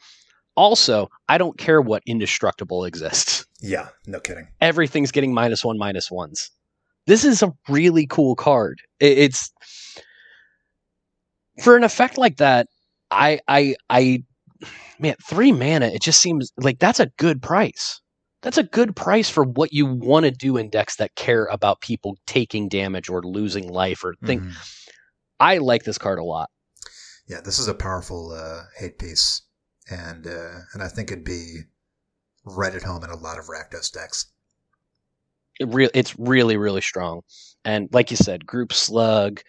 Also, 0.56 1.08
I 1.28 1.38
don't 1.38 1.56
care 1.56 1.80
what 1.80 2.02
indestructible 2.06 2.84
exists. 2.84 3.46
Yeah, 3.60 3.88
no 4.06 4.20
kidding. 4.20 4.48
Everything's 4.60 5.12
getting 5.12 5.32
minus 5.32 5.64
one, 5.64 5.78
minus 5.78 6.10
ones 6.10 6.50
this 7.10 7.24
is 7.24 7.42
a 7.42 7.52
really 7.68 8.06
cool 8.06 8.36
card. 8.36 8.80
It's 9.00 9.52
for 11.62 11.76
an 11.76 11.84
effect 11.84 12.18
like 12.18 12.36
that. 12.36 12.68
I 13.10 13.40
I 13.48 13.74
I 13.88 14.22
man, 14.98 15.14
three 15.28 15.52
mana. 15.52 15.86
It 15.86 16.02
just 16.02 16.20
seems 16.20 16.52
like 16.56 16.78
that's 16.78 17.00
a 17.00 17.10
good 17.18 17.42
price. 17.42 18.00
That's 18.42 18.58
a 18.58 18.62
good 18.62 18.96
price 18.96 19.28
for 19.28 19.44
what 19.44 19.72
you 19.72 19.86
want 19.86 20.24
to 20.24 20.30
do 20.30 20.56
in 20.56 20.70
decks 20.70 20.96
that 20.96 21.14
care 21.14 21.44
about 21.46 21.82
people 21.82 22.16
taking 22.26 22.68
damage 22.68 23.10
or 23.10 23.22
losing 23.22 23.68
life 23.68 24.02
or 24.02 24.14
think. 24.24 24.42
Mm-hmm. 24.42 24.52
I 25.38 25.58
like 25.58 25.84
this 25.84 25.98
card 25.98 26.18
a 26.18 26.24
lot. 26.24 26.48
Yeah, 27.28 27.40
this 27.42 27.58
is 27.58 27.68
a 27.68 27.74
powerful 27.74 28.32
uh, 28.32 28.62
hate 28.78 28.98
piece, 28.98 29.42
and 29.90 30.26
uh, 30.26 30.60
and 30.72 30.82
I 30.82 30.88
think 30.88 31.10
it'd 31.10 31.24
be 31.24 31.60
right 32.44 32.74
at 32.74 32.82
home 32.82 33.04
in 33.04 33.10
a 33.10 33.16
lot 33.16 33.38
of 33.38 33.46
Rakdos 33.46 33.92
decks 33.92 34.26
it 35.60 35.68
re- 35.68 35.90
it's 35.94 36.18
really 36.18 36.56
really 36.56 36.80
strong 36.80 37.20
and 37.64 37.88
like 37.92 38.10
you 38.10 38.16
said 38.16 38.46
group 38.46 38.72
slug 38.72 39.40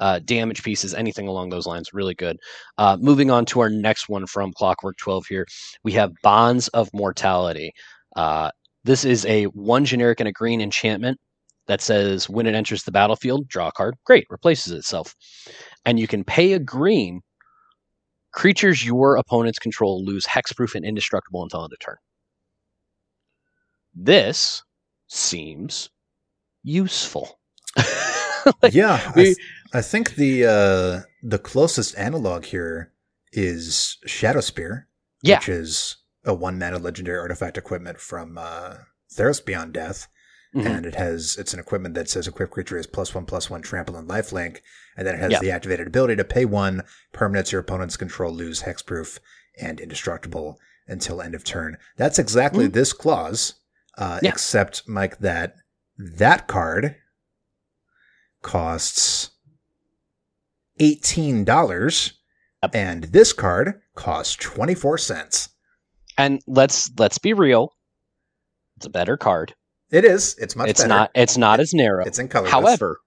uh, 0.00 0.18
damage 0.24 0.62
pieces 0.62 0.94
anything 0.94 1.28
along 1.28 1.50
those 1.50 1.66
lines 1.66 1.90
really 1.92 2.14
good 2.14 2.36
uh, 2.78 2.96
moving 3.00 3.30
on 3.30 3.44
to 3.44 3.60
our 3.60 3.70
next 3.70 4.08
one 4.08 4.26
from 4.26 4.52
clockwork 4.52 4.96
12 4.98 5.26
here 5.28 5.46
we 5.82 5.92
have 5.92 6.12
bonds 6.22 6.68
of 6.68 6.88
mortality 6.92 7.72
uh, 8.16 8.50
this 8.84 9.04
is 9.04 9.24
a 9.26 9.44
one 9.46 9.84
generic 9.84 10.20
and 10.20 10.28
a 10.28 10.32
green 10.32 10.60
enchantment 10.60 11.18
that 11.66 11.80
says 11.80 12.28
when 12.28 12.46
it 12.46 12.54
enters 12.54 12.82
the 12.82 12.92
battlefield, 12.92 13.48
draw 13.48 13.68
a 13.68 13.72
card. 13.72 13.96
Great, 14.04 14.26
replaces 14.30 14.72
itself. 14.72 15.14
And 15.84 15.98
you 15.98 16.06
can 16.06 16.24
pay 16.24 16.52
a 16.52 16.58
green. 16.58 17.20
Creatures 18.32 18.84
your 18.84 19.16
opponents 19.16 19.58
control 19.58 20.04
lose 20.04 20.26
hexproof 20.26 20.74
and 20.74 20.84
indestructible 20.84 21.42
until 21.42 21.64
end 21.64 21.72
of 21.72 21.78
turn. 21.78 21.96
This 23.94 24.62
seems 25.08 25.88
useful. 26.62 27.38
like, 28.62 28.74
yeah, 28.74 29.12
we, 29.14 29.36
I, 29.74 29.82
think 29.82 30.14
the 30.14 30.44
uh, 30.44 31.00
the 31.22 31.38
closest 31.38 31.98
analog 31.98 32.44
here 32.46 32.92
is 33.32 33.98
Shadow 34.06 34.40
Spear, 34.40 34.88
yeah. 35.22 35.38
which 35.38 35.48
is 35.48 35.96
a 36.24 36.32
one 36.34 36.58
mana 36.58 36.78
legendary 36.78 37.18
artifact 37.18 37.58
equipment 37.58 38.00
from 38.00 38.38
uh, 38.38 38.76
Theros 39.12 39.44
Beyond 39.44 39.72
Death. 39.72 40.08
Mm-hmm. 40.54 40.66
And 40.68 40.86
it 40.86 40.94
has 40.94 41.36
it's 41.36 41.52
an 41.52 41.58
equipment 41.58 41.96
that 41.96 42.08
says 42.08 42.28
equipped 42.28 42.52
creature 42.52 42.78
is 42.78 42.86
plus 42.86 43.12
one 43.12 43.26
plus 43.26 43.50
one 43.50 43.60
trample 43.60 43.96
and 43.96 44.08
lifelink, 44.08 44.58
and 44.96 45.04
then 45.04 45.16
it 45.16 45.18
has 45.18 45.32
yeah. 45.32 45.40
the 45.40 45.50
activated 45.50 45.88
ability 45.88 46.14
to 46.14 46.24
pay 46.24 46.44
one 46.44 46.84
permanents 47.12 47.50
your 47.50 47.60
opponent's 47.60 47.96
control 47.96 48.32
lose 48.32 48.62
hexproof 48.62 49.18
and 49.60 49.80
indestructible 49.80 50.60
until 50.86 51.20
end 51.20 51.34
of 51.34 51.42
turn. 51.42 51.76
That's 51.96 52.20
exactly 52.20 52.66
mm-hmm. 52.66 52.74
this 52.74 52.92
clause, 52.92 53.54
uh, 53.98 54.20
yeah. 54.22 54.30
except 54.30 54.88
Mike 54.88 55.18
that 55.18 55.56
that 55.98 56.46
card 56.46 56.96
costs 58.42 59.30
eighteen 60.80 61.44
dollars, 61.44 62.14
yep. 62.62 62.74
and 62.74 63.04
this 63.04 63.32
card 63.32 63.80
costs 63.94 64.36
twenty 64.36 64.74
four 64.74 64.98
cents. 64.98 65.48
And 66.16 66.40
let's 66.46 66.90
let's 66.98 67.18
be 67.18 67.32
real, 67.32 67.74
it's 68.76 68.86
a 68.86 68.90
better 68.90 69.16
card. 69.16 69.54
It 69.90 70.04
is. 70.04 70.36
It's 70.38 70.56
much. 70.56 70.68
It's 70.68 70.80
better. 70.80 70.88
not. 70.88 71.10
It's 71.14 71.36
not 71.36 71.60
as 71.60 71.72
narrow. 71.74 72.04
It's 72.04 72.18
in 72.18 72.28
color. 72.28 72.48
However, 72.48 72.98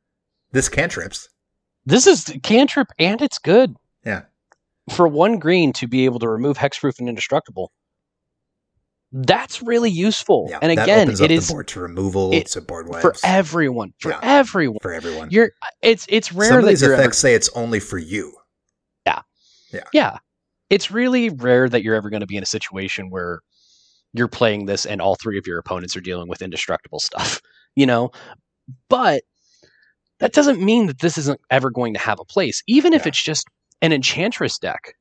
this 0.51 0.69
cantrips. 0.69 1.29
This 1.85 2.07
is 2.07 2.33
cantrip, 2.43 2.89
and 2.99 3.21
it's 3.21 3.39
good. 3.39 3.75
Yeah. 4.05 4.23
For 4.89 5.07
one 5.07 5.39
green 5.39 5.73
to 5.73 5.87
be 5.87 6.05
able 6.05 6.19
to 6.19 6.29
remove 6.29 6.57
hexproof 6.57 6.99
and 6.99 7.09
indestructible, 7.09 7.71
that's 9.11 9.61
really 9.61 9.89
useful. 9.89 10.47
Yeah, 10.49 10.59
and 10.61 10.71
again, 10.71 11.09
it 11.09 11.31
is 11.31 11.49
board 11.49 11.67
to 11.69 11.79
removal 11.79 12.33
it, 12.33 12.47
to 12.47 12.61
board 12.61 12.89
wipes 12.89 13.01
for 13.01 13.13
everyone. 13.23 13.93
For 13.99 14.11
yeah, 14.11 14.19
everyone. 14.21 14.79
For 14.81 14.93
everyone. 14.93 15.29
You're. 15.31 15.51
It's 15.81 16.05
it's 16.09 16.33
rare 16.33 16.49
Some 16.49 16.57
of 16.59 16.65
that 16.65 16.69
these 16.71 16.83
effects 16.83 17.01
ever, 17.01 17.13
say 17.13 17.33
it's 17.35 17.49
only 17.55 17.79
for 17.79 17.97
you. 17.97 18.33
Yeah. 19.05 19.21
Yeah. 19.71 19.83
Yeah. 19.93 20.17
It's 20.69 20.91
really 20.91 21.29
rare 21.29 21.69
that 21.69 21.83
you're 21.83 21.95
ever 21.95 22.09
going 22.09 22.19
to 22.19 22.27
be 22.27 22.35
in 22.35 22.43
a 22.43 22.47
situation 22.47 23.09
where 23.09 23.39
you're 24.13 24.27
playing 24.27 24.65
this 24.65 24.85
and 24.85 25.01
all 25.01 25.15
three 25.15 25.37
of 25.37 25.47
your 25.47 25.59
opponents 25.59 25.95
are 25.95 26.01
dealing 26.01 26.27
with 26.27 26.41
indestructible 26.41 26.99
stuff. 26.99 27.41
You 27.75 27.85
know, 27.85 28.09
but 28.89 29.21
that 30.19 30.33
doesn't 30.33 30.59
mean 30.59 30.87
that 30.87 30.97
this 30.97 31.17
isn't 31.19 31.39
ever 31.51 31.69
going 31.69 31.93
to 31.93 31.99
have 31.99 32.19
a 32.19 32.25
place, 32.25 32.63
even 32.67 32.93
if 32.93 33.03
yeah. 33.03 33.09
it's 33.09 33.21
just 33.21 33.47
an 33.81 33.93
enchantress 33.93 34.57
deck. 34.57 34.93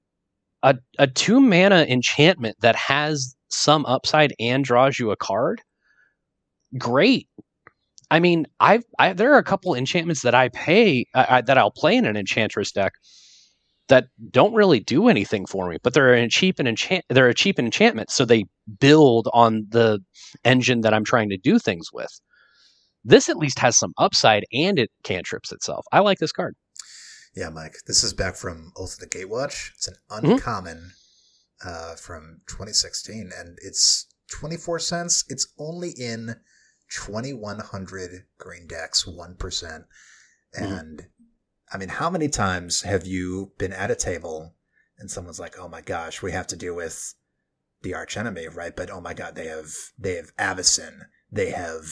A, 0.63 0.77
a 0.99 1.07
two 1.07 1.41
mana 1.41 1.87
enchantment 1.89 2.57
that 2.61 2.77
has 2.77 3.36
some 3.57 3.87
upside 3.87 4.35
and 4.39 4.65
draws 4.65 4.99
you 4.99 5.11
a 5.11 5.17
card, 5.17 5.63
great. 6.79 7.29
I 8.11 8.21
mean, 8.21 8.47
I've 8.61 8.85
I, 8.99 9.13
there 9.13 9.33
are 9.33 9.39
a 9.39 9.45
couple 9.45 9.75
enchantments 9.75 10.23
that 10.23 10.35
I 10.35 10.49
pay 10.51 11.07
uh, 11.15 11.43
that 11.43 11.59
I'll 11.59 11.73
play 11.73 11.97
in 11.97 12.05
an 12.05 12.17
enchantress 12.17 12.71
deck 12.71 12.93
that 13.89 14.09
don't 14.31 14.55
really 14.55 14.81
do 14.81 15.09
anything 15.09 15.47
for 15.47 15.69
me, 15.69 15.79
but 15.83 15.95
they're 15.95 16.15
a 16.15 16.29
cheap 16.29 16.59
and 16.59 16.69
enchant 16.69 17.05
they're 17.09 17.29
a 17.29 17.35
cheap 17.35 17.59
enchantment, 17.59 18.11
so 18.11 18.25
they 18.25 18.45
build 18.79 19.29
on 19.33 19.67
the 19.71 20.01
engine 20.45 20.83
that 20.83 20.95
I'm 20.95 21.05
trying 21.05 21.31
to 21.31 21.37
do 21.37 21.59
things 21.59 21.93
with. 21.93 22.21
This 23.05 23.29
at 23.29 23.37
least 23.37 23.59
has 23.61 23.79
some 23.79 23.93
upside 23.99 24.45
and 24.53 24.79
it 24.79 24.91
cantrips 25.05 25.53
itself. 25.53 25.87
I 25.93 26.01
like 26.01 26.19
this 26.19 26.33
card. 26.33 26.57
Yeah, 27.35 27.51
Mike. 27.51 27.77
This 27.87 28.03
is 28.03 28.13
back 28.13 28.35
from 28.35 28.73
Oath 28.77 28.95
of 28.95 28.99
the 28.99 29.07
Gatewatch. 29.07 29.73
It's 29.75 29.89
an 29.89 29.95
mm-hmm. 30.11 30.33
uncommon. 30.33 30.77
Mm-hmm 30.77 31.06
uh, 31.65 31.95
from 31.97 32.41
2016, 32.49 33.31
and 33.37 33.59
it's 33.63 34.07
24 34.31 34.79
cents. 34.79 35.25
It's 35.29 35.49
only 35.59 35.91
in 35.91 36.37
2100 36.91 38.25
green 38.39 38.67
decks, 38.67 39.05
1%. 39.05 39.37
Mm-hmm. 39.37 39.85
And 40.65 40.99
mm-hmm. 40.99 41.07
I 41.73 41.79
mean, 41.79 41.89
how 41.89 42.11
many 42.11 42.29
times 42.29 42.83
have 42.83 43.07
you 43.07 43.53
been 43.59 43.73
at 43.73 43.91
a 43.91 43.97
table 43.97 44.55
and 44.99 45.11
someone's 45.11 45.41
like, 45.41 45.59
oh 45.59 45.69
my 45.69 45.81
gosh, 45.81 46.23
we 46.23 46.33
have 46.33 46.47
to 46.49 46.57
deal 46.57 46.75
with 46.75 47.15
the 47.83 47.95
arch 47.95 48.17
enemy, 48.17 48.49
right? 48.49 48.75
But 48.75 48.91
oh 48.91 49.01
my 49.01 49.15
god, 49.15 49.35
they 49.35 49.47
have 49.47 49.73
they 49.99 50.15
have 50.15 50.35
Avacyn. 50.37 51.01
they 51.31 51.51
have 51.51 51.85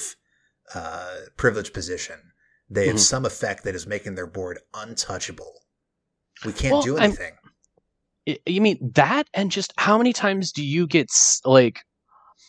uh, 0.75 1.17
privileged 1.37 1.75
position, 1.75 2.33
they 2.71 2.87
have 2.87 2.97
mm-hmm. 2.97 3.03
some 3.03 3.25
effect 3.27 3.65
that 3.65 3.75
is 3.75 3.87
making 3.87 4.15
their 4.15 4.27
board 4.27 4.59
untouchable. 4.73 5.53
We 6.45 6.53
can't 6.53 6.73
well, 6.73 6.83
do 6.83 6.97
anything. 6.97 7.35
I'm, 7.44 7.44
you 8.27 8.61
mean 8.61 8.79
that? 8.95 9.29
And 9.35 9.51
just 9.51 9.73
how 9.77 9.99
many 9.99 10.13
times 10.13 10.53
do 10.53 10.65
you 10.65 10.87
get 10.87 11.11
like 11.45 11.83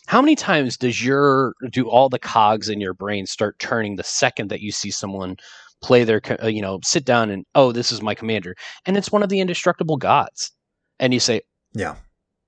how 0.06 0.22
many 0.22 0.36
times 0.36 0.76
does 0.76 1.04
your 1.04 1.54
do 1.70 1.88
all 1.88 2.08
the 2.08 2.18
cogs 2.18 2.68
in 2.68 2.80
your 2.80 2.94
brain 2.94 3.26
start 3.26 3.58
turning 3.58 3.96
the 3.96 4.04
second 4.04 4.50
that 4.50 4.60
you 4.60 4.72
see 4.72 4.90
someone 4.90 5.36
play 5.82 6.04
their 6.04 6.20
uh, 6.42 6.46
you 6.46 6.62
know 6.62 6.78
sit 6.82 7.04
down 7.04 7.30
and 7.30 7.44
oh 7.54 7.72
this 7.72 7.92
is 7.92 8.00
my 8.00 8.14
commander 8.14 8.54
and 8.86 8.96
it's 8.96 9.12
one 9.12 9.22
of 9.22 9.28
the 9.28 9.40
indestructible 9.40 9.96
gods 9.96 10.52
and 10.98 11.12
you 11.12 11.20
say 11.20 11.40
yeah. 11.74 11.96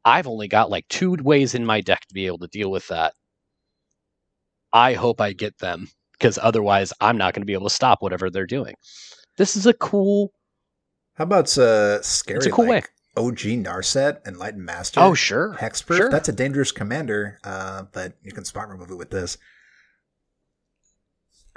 I've 0.04 0.26
only 0.26 0.48
got 0.48 0.70
like 0.70 0.88
two 0.88 1.16
ways 1.20 1.54
in 1.54 1.66
my 1.66 1.82
deck 1.82 2.00
to 2.08 2.14
be 2.14 2.26
able 2.26 2.38
to 2.38 2.46
deal 2.46 2.70
with 2.70 2.88
that. 2.88 3.12
I 4.72 4.94
hope 4.94 5.20
i 5.20 5.32
get 5.32 5.58
them 5.58 5.88
because 6.12 6.38
otherwise 6.40 6.92
i'm 7.00 7.16
not 7.16 7.34
going 7.34 7.42
to 7.42 7.46
be 7.46 7.54
able 7.54 7.68
to 7.68 7.74
stop 7.74 8.02
whatever 8.02 8.30
they're 8.30 8.46
doing. 8.46 8.74
This 9.36 9.56
is 9.56 9.66
a 9.66 9.74
cool 9.74 10.32
how 11.14 11.24
about 11.24 11.56
uh 11.58 12.00
scary 12.02 12.36
it's 12.36 12.46
a 12.46 12.50
cool 12.50 12.66
way 12.66 12.82
OG 13.16 13.38
Narset, 13.64 14.26
Enlightened 14.26 14.64
Master. 14.64 15.00
Oh, 15.00 15.14
sure. 15.14 15.56
Hexproof. 15.58 15.96
Sure. 15.96 16.10
That's 16.10 16.28
a 16.28 16.32
dangerous 16.32 16.72
commander, 16.72 17.38
uh, 17.42 17.84
but 17.92 18.14
you 18.22 18.32
can 18.32 18.44
spot 18.44 18.68
remove 18.68 18.90
it 18.90 18.96
with 18.96 19.10
this. 19.10 19.38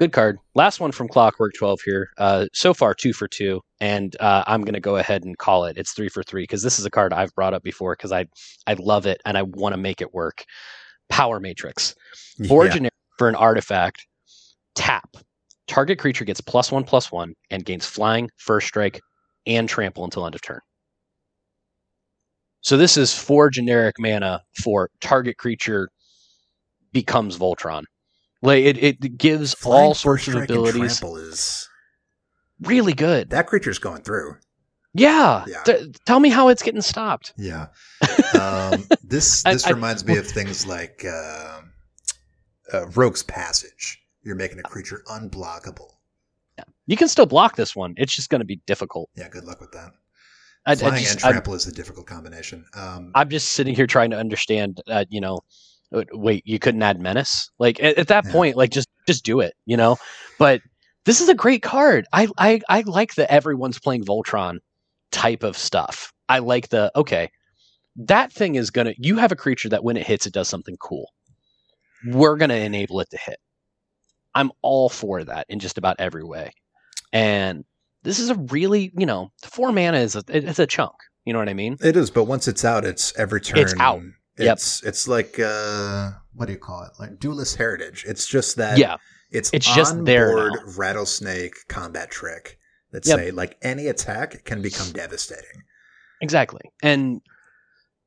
Good 0.02 0.14
card. 0.14 0.40
Last 0.56 0.80
one 0.80 0.92
from 0.92 1.08
Clockwork 1.08 1.54
12 1.56 1.82
here. 1.86 2.10
Uh, 2.18 2.48
so 2.54 2.74
far, 2.74 2.96
two 2.96 3.14
for 3.14 3.28
two. 3.28 3.62
And 3.80 4.16
uh, 4.20 4.44
I'm 4.48 4.62
going 4.62 4.74
to 4.74 4.80
go 4.80 4.96
ahead 4.96 5.24
and 5.26 5.38
call 5.38 5.66
it. 5.66 5.78
It's 5.78 5.92
three 5.92 6.10
for 6.10 6.24
three 6.24 6.42
because 6.42 6.64
this 6.64 6.80
is 6.80 6.86
a 6.86 6.90
card 6.90 7.14
I've 7.14 7.36
brought 7.36 7.54
up 7.54 7.62
before 7.62 7.96
because 7.96 8.12
I, 8.12 8.26
I 8.66 8.74
love 8.80 9.06
it 9.06 9.22
and 9.26 9.38
I 9.38 9.44
want 9.44 9.74
to 9.74 9.78
make 9.78 10.02
it 10.02 10.12
work. 10.12 10.44
Power 11.10 11.40
Matrix. 11.40 11.94
Four 12.48 12.66
yeah. 12.66 12.72
generic 12.72 12.94
for 13.20 13.30
an 13.30 13.36
artifact. 13.36 14.08
Tap. 14.74 15.18
Target 15.68 16.00
creature 16.00 16.26
gets 16.26 16.42
plus 16.42 16.72
one, 16.72 16.84
plus 16.84 17.12
one, 17.12 17.36
and 17.52 17.64
gains 17.64 17.86
flying, 17.86 18.32
first 18.38 18.68
strike, 18.68 19.00
and 19.46 19.70
trample 19.70 20.04
until 20.04 20.26
end 20.26 20.34
of 20.34 20.42
turn. 20.42 20.62
So 22.62 22.78
this 22.78 22.96
is 22.96 23.14
four 23.14 23.50
generic 23.50 23.96
mana 24.00 24.44
for 24.64 24.90
target 25.02 25.38
creature 25.38 25.90
becomes 26.94 27.38
Voltron. 27.38 27.84
Like 28.42 28.64
it, 28.64 28.84
it 28.84 29.18
gives 29.18 29.54
Flying 29.54 29.84
all 29.84 29.94
sorts 29.94 30.28
of 30.28 30.36
abilities. 30.36 31.00
trample 31.00 31.18
is 31.18 31.68
really 32.62 32.94
good. 32.94 33.30
That 33.30 33.48
creature's 33.48 33.80
going 33.80 34.02
through. 34.02 34.36
Yeah. 34.94 35.46
yeah. 35.48 35.78
Tell 36.06 36.20
me 36.20 36.30
how 36.30 36.50
it's 36.50 36.62
getting 36.62 36.82
stopped. 36.82 37.34
Yeah. 37.38 37.68
Um, 38.40 38.86
this 39.04 39.44
this 39.44 39.68
I, 39.68 39.72
reminds 39.72 40.04
I, 40.04 40.08
me 40.08 40.18
of 40.18 40.26
things 40.32 40.66
like 40.66 41.06
uh, 41.06 41.62
uh, 42.74 42.88
Rogue's 42.96 43.22
Passage. 43.22 44.02
You're 44.24 44.36
making 44.36 44.58
a 44.58 44.64
creature 44.64 45.04
unblockable. 45.08 45.92
Yeah. 46.58 46.64
You 46.88 46.98
can 46.98 47.08
still 47.08 47.26
block 47.28 47.56
this 47.56 47.76
one. 47.76 47.94
It's 47.98 48.16
just 48.16 48.30
going 48.30 48.40
to 48.40 48.46
be 48.46 48.62
difficult. 48.66 49.10
Yeah. 49.16 49.28
Good 49.30 49.44
luck 49.44 49.60
with 49.60 49.74
that. 49.74 49.92
I, 50.66 50.76
Flying 50.76 50.94
I 50.94 51.00
just, 51.00 51.12
and 51.14 51.20
trample 51.22 51.54
I'm, 51.54 51.58
is 51.58 51.68
a 51.68 51.72
difficult 51.72 52.06
combination. 52.06 52.66
Um, 52.76 53.12
I'm 53.16 53.30
just 53.30 53.54
sitting 53.54 53.74
here 53.74 53.88
trying 53.88 54.12
to 54.12 54.18
understand. 54.18 54.82
Uh, 54.88 55.06
you 55.10 55.20
know, 55.20 55.40
uh, 55.94 56.04
wait, 56.14 56.44
you 56.46 56.60
couldn't 56.60 56.84
add 56.84 57.00
menace? 57.00 57.50
Like 57.58 57.82
at, 57.82 57.98
at 57.98 58.08
that 58.10 58.26
yeah. 58.26 58.32
point, 58.32 58.58
like 58.58 58.70
just 58.70 58.88
just 59.08 59.26
do 59.26 59.40
it. 59.40 59.54
You 59.66 59.78
know, 59.78 59.98
but 60.38 60.62
this 61.06 61.20
is 61.20 61.30
a 61.30 61.36
great 61.36 61.64
card. 61.64 62.06
I 62.14 62.28
I 62.38 62.62
I 62.70 62.82
like 62.82 63.16
the 63.16 63.32
everyone's 63.32 63.80
playing 63.80 64.06
Voltron 64.06 64.60
type 65.12 65.44
of 65.44 65.58
stuff. 65.58 66.14
I 66.30 66.40
like 66.40 66.70
the 66.70 66.92
okay. 66.96 67.30
That 67.96 68.32
thing 68.32 68.56
is 68.56 68.70
gonna. 68.70 68.94
You 68.98 69.18
have 69.18 69.32
a 69.32 69.36
creature 69.36 69.70
that 69.70 69.84
when 69.84 69.98
it 69.98 70.06
hits, 70.06 70.26
it 70.26 70.34
does 70.34 70.48
something 70.48 70.78
cool. 70.78 71.12
We're 72.06 72.38
gonna 72.38 72.56
enable 72.56 73.00
it 73.00 73.10
to 73.10 73.18
hit. 73.18 73.38
I'm 74.36 74.52
all 74.62 74.90
for 74.90 75.24
that 75.24 75.46
in 75.50 75.60
just 75.60 75.78
about 75.78 75.98
every 76.00 76.24
way. 76.24 76.52
And 77.12 77.66
this 78.04 78.20
is 78.20 78.30
a 78.30 78.36
really, 78.36 78.92
you 78.98 79.06
know, 79.06 79.32
four 79.44 79.72
mana 79.72 79.98
is 79.98 80.16
a, 80.16 80.24
it's 80.28 80.60
a 80.60 80.68
chunk. 80.68 80.94
You 81.26 81.34
know 81.34 81.40
what 81.40 81.50
I 81.50 81.54
mean? 81.54 81.78
It 81.82 81.96
is, 81.96 82.10
but 82.10 82.24
once 82.24 82.48
it's 82.48 82.66
out, 82.66 82.84
it's 82.84 83.18
every 83.18 83.42
turn. 83.42 83.60
It's 83.60 83.76
out. 83.80 84.02
It's 84.38 84.82
yep. 84.82 84.90
it's 84.90 85.08
like 85.08 85.40
uh, 85.40 86.12
what 86.34 86.48
do 86.48 86.54
you 86.54 86.60
call 86.60 86.84
it? 86.84 86.92
Like 87.00 87.20
duelist 87.20 87.58
heritage. 87.58 88.06
It's 88.08 88.28
just 88.28 88.56
that. 88.56 88.78
Yeah. 88.78 88.98
It's 89.30 89.50
it's 89.54 89.74
just 89.74 90.04
there 90.04 90.50
now. 90.50 90.56
rattlesnake 90.78 91.54
combat 91.70 92.12
trick 92.12 92.58
that 92.92 93.06
yep. 93.06 93.18
say 93.18 93.32
like 93.32 93.58
any 93.62 93.88
attack 93.88 94.44
can 94.44 94.62
become 94.62 94.92
devastating. 94.92 95.64
Exactly, 96.20 96.62
and 96.84 97.22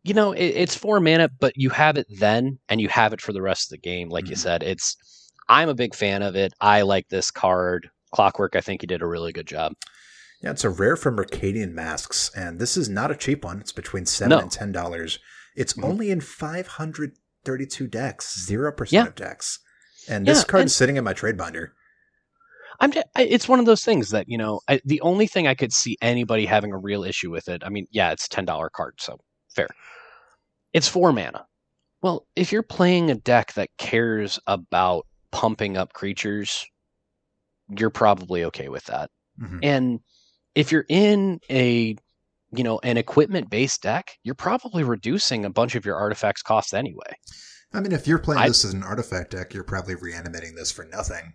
you 0.02 0.12
know 0.12 0.32
it, 0.32 0.44
it's 0.44 0.74
four 0.74 1.00
mana, 1.00 1.30
but 1.40 1.54
you 1.56 1.70
have 1.70 1.96
it 1.96 2.06
then, 2.18 2.58
and 2.68 2.80
you 2.80 2.88
have 2.88 3.12
it 3.12 3.22
for 3.22 3.32
the 3.32 3.40
rest 3.40 3.66
of 3.66 3.70
the 3.70 3.78
game. 3.78 4.10
Like 4.10 4.24
mm-hmm. 4.24 4.32
you 4.32 4.36
said, 4.36 4.62
it's 4.62 4.96
I'm 5.48 5.70
a 5.70 5.74
big 5.74 5.94
fan 5.94 6.22
of 6.22 6.36
it. 6.36 6.52
I 6.60 6.82
like 6.82 7.08
this 7.08 7.30
card. 7.30 7.88
Clockwork, 8.14 8.56
I 8.56 8.60
think 8.60 8.80
he 8.80 8.86
did 8.86 9.02
a 9.02 9.06
really 9.06 9.32
good 9.32 9.46
job. 9.46 9.72
Yeah, 10.40 10.50
it's 10.52 10.64
a 10.64 10.70
rare 10.70 10.96
from 10.96 11.16
Mercadian 11.16 11.72
Masques, 11.72 12.30
and 12.36 12.60
this 12.60 12.76
is 12.76 12.88
not 12.88 13.10
a 13.10 13.16
cheap 13.16 13.44
one. 13.44 13.60
It's 13.60 13.72
between 13.72 14.06
seven 14.06 14.30
No. 14.30 14.38
and 14.38 14.50
ten 14.50 14.72
dollars. 14.72 15.18
It's 15.56 15.72
Mhm. 15.74 15.84
only 15.84 16.10
in 16.10 16.20
five 16.20 16.66
hundred 16.66 17.16
thirty-two 17.44 17.86
decks, 17.88 18.38
zero 18.44 18.70
Yeah. 18.70 18.76
percent 18.76 19.08
of 19.08 19.14
decks. 19.14 19.58
And 20.08 20.26
this 20.26 20.38
Yeah, 20.40 20.44
card 20.44 20.60
and- 20.62 20.66
is 20.68 20.76
sitting 20.76 20.96
in 20.96 21.04
my 21.04 21.12
trade 21.12 21.36
binder. 21.36 21.74
I'm 22.80 22.92
it's 23.16 23.48
one 23.48 23.60
of 23.60 23.66
those 23.66 23.84
things 23.84 24.10
that 24.10 24.28
you 24.28 24.36
know 24.36 24.60
I, 24.68 24.80
the 24.84 25.00
only 25.00 25.26
thing 25.26 25.46
I 25.46 25.54
could 25.54 25.72
see 25.72 25.96
anybody 26.02 26.44
having 26.46 26.72
a 26.72 26.78
real 26.78 27.04
issue 27.04 27.30
with 27.30 27.48
it. 27.48 27.62
I 27.64 27.68
mean, 27.68 27.86
yeah, 27.90 28.10
it's 28.12 28.28
ten 28.28 28.44
dollar 28.44 28.68
card, 28.68 28.94
so 29.00 29.18
fair. 29.54 29.68
It's 30.72 30.88
four 30.88 31.12
mana. 31.12 31.46
Well, 32.02 32.26
if 32.36 32.52
you're 32.52 32.62
playing 32.64 33.10
a 33.10 33.14
deck 33.14 33.54
that 33.54 33.70
cares 33.78 34.38
about 34.46 35.06
pumping 35.30 35.76
up 35.76 35.92
creatures, 35.94 36.66
you're 37.68 37.90
probably 37.90 38.44
okay 38.44 38.68
with 38.68 38.84
that. 38.84 39.10
Mhm. 39.40 39.60
And 39.62 40.00
if 40.54 40.70
you're 40.72 40.86
in 40.88 41.40
a 41.50 41.96
you 42.52 42.62
know 42.62 42.78
an 42.84 42.96
equipment 42.96 43.50
based 43.50 43.82
deck, 43.82 44.16
you're 44.22 44.34
probably 44.34 44.84
reducing 44.84 45.44
a 45.44 45.50
bunch 45.50 45.74
of 45.74 45.84
your 45.84 45.96
artifacts 45.96 46.42
costs 46.42 46.72
anyway. 46.72 47.16
I 47.72 47.80
mean, 47.80 47.90
if 47.92 48.06
you're 48.06 48.18
playing 48.18 48.40
I- 48.42 48.48
this 48.48 48.64
as 48.64 48.72
an 48.74 48.84
artifact 48.84 49.32
deck, 49.32 49.52
you're 49.52 49.64
probably 49.64 49.96
reanimating 49.96 50.54
this 50.54 50.70
for 50.70 50.84
nothing. 50.84 51.34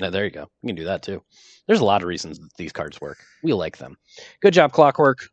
Now, 0.00 0.10
there 0.10 0.24
you 0.24 0.30
go. 0.30 0.48
You 0.62 0.68
can 0.68 0.76
do 0.76 0.84
that 0.84 1.02
too. 1.02 1.22
There's 1.66 1.80
a 1.80 1.84
lot 1.84 2.02
of 2.02 2.08
reasons 2.08 2.38
that 2.38 2.48
these 2.58 2.72
cards 2.72 3.00
work. 3.00 3.18
We 3.42 3.52
like 3.54 3.78
them. 3.78 3.96
Good 4.40 4.54
job, 4.54 4.72
Clockwork. 4.72 5.28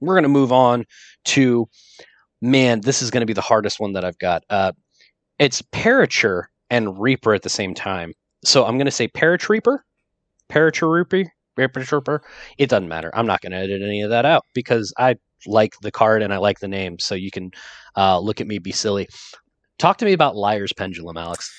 We're 0.00 0.14
going 0.14 0.22
to 0.24 0.28
move 0.28 0.52
on 0.52 0.84
to, 1.26 1.68
man, 2.40 2.80
this 2.80 3.02
is 3.02 3.10
going 3.10 3.20
to 3.22 3.26
be 3.26 3.32
the 3.32 3.40
hardest 3.40 3.78
one 3.80 3.92
that 3.94 4.04
I've 4.04 4.18
got. 4.18 4.44
Uh, 4.50 4.72
it's 5.38 5.62
Parature 5.62 6.44
and 6.70 7.00
Reaper 7.00 7.34
at 7.34 7.42
the 7.42 7.48
same 7.48 7.74
time. 7.74 8.12
So 8.44 8.64
I'm 8.64 8.76
going 8.78 8.86
to 8.86 8.90
say 8.90 9.08
Paratrooper, 9.08 9.78
Paratrooper, 10.50 11.26
Paratrooper. 11.58 12.20
It 12.58 12.68
doesn't 12.70 12.88
matter. 12.88 13.10
I'm 13.14 13.26
not 13.26 13.40
going 13.40 13.52
to 13.52 13.58
edit 13.58 13.82
any 13.82 14.02
of 14.02 14.10
that 14.10 14.24
out 14.24 14.44
because 14.54 14.92
I 14.98 15.16
like 15.46 15.74
the 15.82 15.90
card 15.90 16.22
and 16.22 16.32
I 16.32 16.38
like 16.38 16.60
the 16.60 16.68
name. 16.68 16.98
So 16.98 17.14
you 17.14 17.30
can 17.30 17.50
uh, 17.96 18.18
look 18.18 18.40
at 18.40 18.46
me 18.46 18.58
be 18.58 18.72
silly. 18.72 19.08
Talk 19.78 19.98
to 19.98 20.04
me 20.04 20.12
about 20.12 20.36
Liar's 20.36 20.72
Pendulum, 20.72 21.16
Alex. 21.16 21.50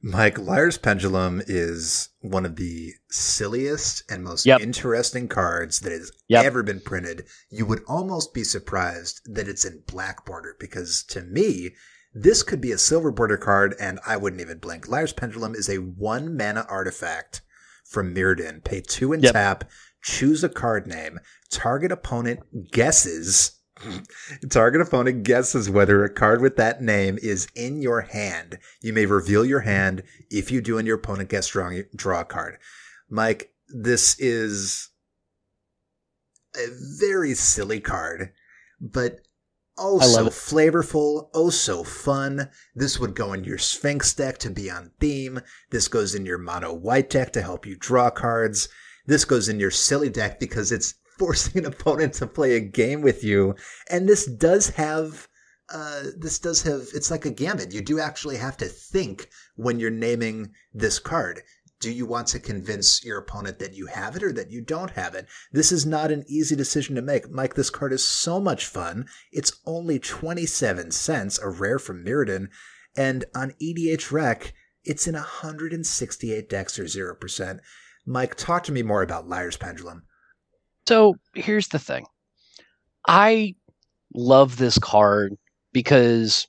Mike, 0.00 0.38
Liar's 0.38 0.78
Pendulum 0.78 1.42
is 1.48 2.08
one 2.20 2.46
of 2.46 2.54
the 2.56 2.92
silliest 3.10 4.04
and 4.10 4.22
most 4.22 4.46
Yep. 4.46 4.60
interesting 4.60 5.26
cards 5.26 5.80
that 5.80 5.90
has 5.90 6.12
Yep. 6.28 6.44
ever 6.44 6.62
been 6.62 6.80
printed. 6.80 7.26
You 7.50 7.66
would 7.66 7.82
almost 7.88 8.32
be 8.32 8.44
surprised 8.44 9.20
that 9.24 9.48
it's 9.48 9.64
in 9.64 9.82
black 9.88 10.24
border 10.24 10.54
because 10.60 11.02
to 11.08 11.22
me, 11.22 11.74
this 12.14 12.42
could 12.42 12.60
be 12.60 12.72
a 12.72 12.78
silver 12.78 13.10
border 13.10 13.36
card 13.36 13.74
and 13.80 14.00
I 14.06 14.16
wouldn't 14.16 14.40
even 14.42 14.58
blink. 14.58 14.88
Liar's 14.88 15.12
Pendulum 15.12 15.54
is 15.54 15.68
a 15.68 15.76
one 15.78 16.36
mana 16.36 16.66
artifact 16.68 17.42
from 17.84 18.14
Mirrodin. 18.14 18.62
Pay 18.64 18.80
two 18.82 19.12
and 19.12 19.22
Yep. 19.22 19.32
tap, 19.32 19.70
choose 20.02 20.42
a 20.44 20.48
card 20.48 20.86
name, 20.86 21.18
target 21.50 21.92
opponent 21.92 22.70
guesses. 22.72 23.52
Target 24.50 24.80
opponent 24.80 25.22
guesses 25.22 25.70
whether 25.70 26.02
a 26.02 26.12
card 26.12 26.40
with 26.40 26.56
that 26.56 26.82
name 26.82 27.16
is 27.22 27.46
in 27.54 27.80
your 27.80 28.00
hand. 28.00 28.58
You 28.80 28.92
may 28.92 29.06
reveal 29.06 29.44
your 29.44 29.60
hand. 29.60 30.02
If 30.30 30.50
you 30.50 30.60
do 30.60 30.78
and 30.78 30.86
your 30.86 30.96
opponent 30.96 31.28
guess 31.28 31.46
draw, 31.46 31.70
draw 31.94 32.22
a 32.22 32.24
card. 32.24 32.58
Mike, 33.08 33.52
this 33.68 34.18
is 34.18 34.90
a 36.56 36.66
very 36.98 37.34
silly 37.34 37.78
card, 37.80 38.32
but 38.80 39.20
oh 39.78 40.00
so 40.00 40.26
it. 40.26 40.32
flavorful, 40.32 41.28
oh 41.34 41.50
so 41.50 41.84
fun. 41.84 42.50
This 42.74 42.98
would 42.98 43.14
go 43.14 43.32
in 43.32 43.44
your 43.44 43.58
Sphinx 43.58 44.12
deck 44.14 44.38
to 44.38 44.50
be 44.50 44.70
on 44.70 44.92
theme. 45.00 45.40
This 45.70 45.88
goes 45.88 46.14
in 46.14 46.26
your 46.26 46.38
mono 46.38 46.72
white 46.72 47.10
deck 47.10 47.32
to 47.32 47.42
help 47.42 47.66
you 47.66 47.76
draw 47.76 48.10
cards. 48.10 48.68
This 49.06 49.24
goes 49.24 49.48
in 49.48 49.60
your 49.60 49.70
silly 49.70 50.10
deck 50.10 50.38
because 50.38 50.72
it's 50.72 50.94
forcing 51.18 51.58
an 51.58 51.66
opponent 51.66 52.14
to 52.14 52.26
play 52.26 52.54
a 52.54 52.60
game 52.60 53.02
with 53.02 53.24
you. 53.24 53.54
And 53.90 54.08
this 54.08 54.26
does 54.26 54.70
have 54.70 55.28
uh, 55.70 56.04
this 56.16 56.38
does 56.38 56.62
have 56.62 56.88
it's 56.94 57.10
like 57.10 57.26
a 57.26 57.30
gambit. 57.30 57.72
You 57.72 57.82
do 57.82 58.00
actually 58.00 58.36
have 58.36 58.56
to 58.58 58.66
think 58.66 59.28
when 59.56 59.78
you're 59.78 59.90
naming 59.90 60.52
this 60.72 60.98
card. 60.98 61.42
Do 61.80 61.92
you 61.92 62.06
want 62.06 62.26
to 62.28 62.40
convince 62.40 63.04
your 63.04 63.18
opponent 63.18 63.60
that 63.60 63.74
you 63.74 63.86
have 63.86 64.16
it 64.16 64.22
or 64.22 64.32
that 64.32 64.50
you 64.50 64.60
don't 64.60 64.90
have 64.92 65.14
it? 65.14 65.28
This 65.52 65.70
is 65.70 65.86
not 65.86 66.10
an 66.10 66.24
easy 66.26 66.56
decision 66.56 66.96
to 66.96 67.02
make. 67.02 67.30
Mike, 67.30 67.54
this 67.54 67.70
card 67.70 67.92
is 67.92 68.04
so 68.04 68.40
much 68.40 68.66
fun. 68.66 69.06
It's 69.30 69.60
only 69.64 69.98
27 70.00 70.90
cents, 70.90 71.38
a 71.38 71.48
rare 71.48 71.78
from 71.78 72.04
Mirrodin, 72.04 72.48
and 72.96 73.24
on 73.34 73.52
EDHREC, 73.62 74.52
it's 74.82 75.06
in 75.06 75.14
168 75.14 76.48
decks 76.48 76.78
or 76.78 76.84
0%. 76.84 77.60
Mike, 78.06 78.34
talk 78.34 78.64
to 78.64 78.72
me 78.72 78.82
more 78.82 79.02
about 79.02 79.28
Liar's 79.28 79.56
Pendulum. 79.56 80.02
So 80.88 81.16
here's 81.34 81.68
the 81.68 81.78
thing. 81.78 82.06
I 83.06 83.54
love 84.14 84.56
this 84.56 84.78
card 84.78 85.36
because 85.72 86.48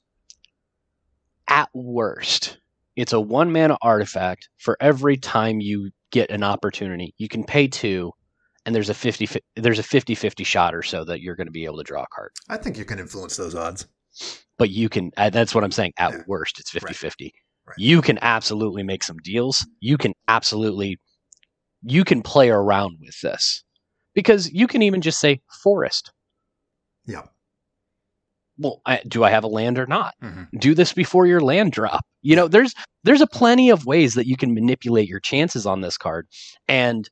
at 1.47 1.69
worst, 1.73 2.57
it's 2.95 3.13
a 3.13 3.19
one 3.19 3.51
mana 3.51 3.77
artifact 3.81 4.49
for 4.57 4.77
every 4.81 5.17
time 5.17 5.59
you 5.61 5.91
get 6.11 6.29
an 6.31 6.43
opportunity. 6.43 7.13
You 7.17 7.27
can 7.27 7.43
pay 7.43 7.67
two 7.67 8.11
and 8.65 8.75
there's 8.75 8.89
a 8.89 8.93
50 8.93 9.27
there's 9.55 9.79
a 9.79 9.83
50 9.83 10.15
50 10.15 10.43
shot 10.43 10.75
or 10.75 10.83
so 10.83 11.03
that 11.05 11.21
you're 11.21 11.35
going 11.35 11.47
to 11.47 11.51
be 11.51 11.65
able 11.65 11.77
to 11.77 11.83
draw 11.83 12.03
a 12.03 12.07
card. 12.13 12.31
I 12.49 12.57
think 12.57 12.77
you 12.77 12.85
can 12.85 12.99
influence 12.99 13.37
those 13.37 13.55
odds. 13.55 13.87
But 14.57 14.69
you 14.69 14.89
can 14.89 15.11
uh, 15.17 15.29
that's 15.29 15.55
what 15.55 15.63
I'm 15.63 15.71
saying 15.71 15.93
at 15.97 16.11
Yeah. 16.11 16.21
worst 16.27 16.59
it's 16.59 16.71
50-50. 16.71 17.03
Right. 17.03 17.33
Right. 17.65 17.77
You 17.77 18.01
can 18.01 18.17
absolutely 18.21 18.83
make 18.83 19.03
some 19.03 19.17
deals. 19.23 19.65
You 19.79 19.97
can 19.97 20.13
absolutely 20.27 20.97
you 21.83 22.03
can 22.03 22.21
play 22.21 22.49
around 22.49 22.97
with 22.99 23.19
this. 23.21 23.63
Because 24.15 24.51
you 24.51 24.67
can 24.67 24.81
even 24.81 25.01
just 25.01 25.19
say 25.19 25.39
forest. 25.63 26.11
Yeah. 27.05 27.23
Well, 28.59 28.81
I, 28.85 29.01
do 29.07 29.23
I 29.23 29.29
have 29.29 29.43
a 29.43 29.47
land 29.47 29.79
or 29.79 29.87
not? 29.87 30.13
Mhm. 30.21 30.47
Do 30.59 30.75
this 30.75 30.93
before 30.93 31.25
your 31.25 31.41
land 31.41 31.71
drop. 31.71 32.05
You 32.21 32.35
know, 32.35 32.47
there's 32.47 32.73
there's 33.03 33.21
a 33.21 33.27
plenty 33.27 33.69
of 33.69 33.85
ways 33.85 34.13
that 34.15 34.27
you 34.27 34.35
can 34.37 34.53
manipulate 34.53 35.07
your 35.07 35.19
chances 35.21 35.65
on 35.65 35.81
this 35.81 35.97
card, 35.97 36.27
and 36.67 37.09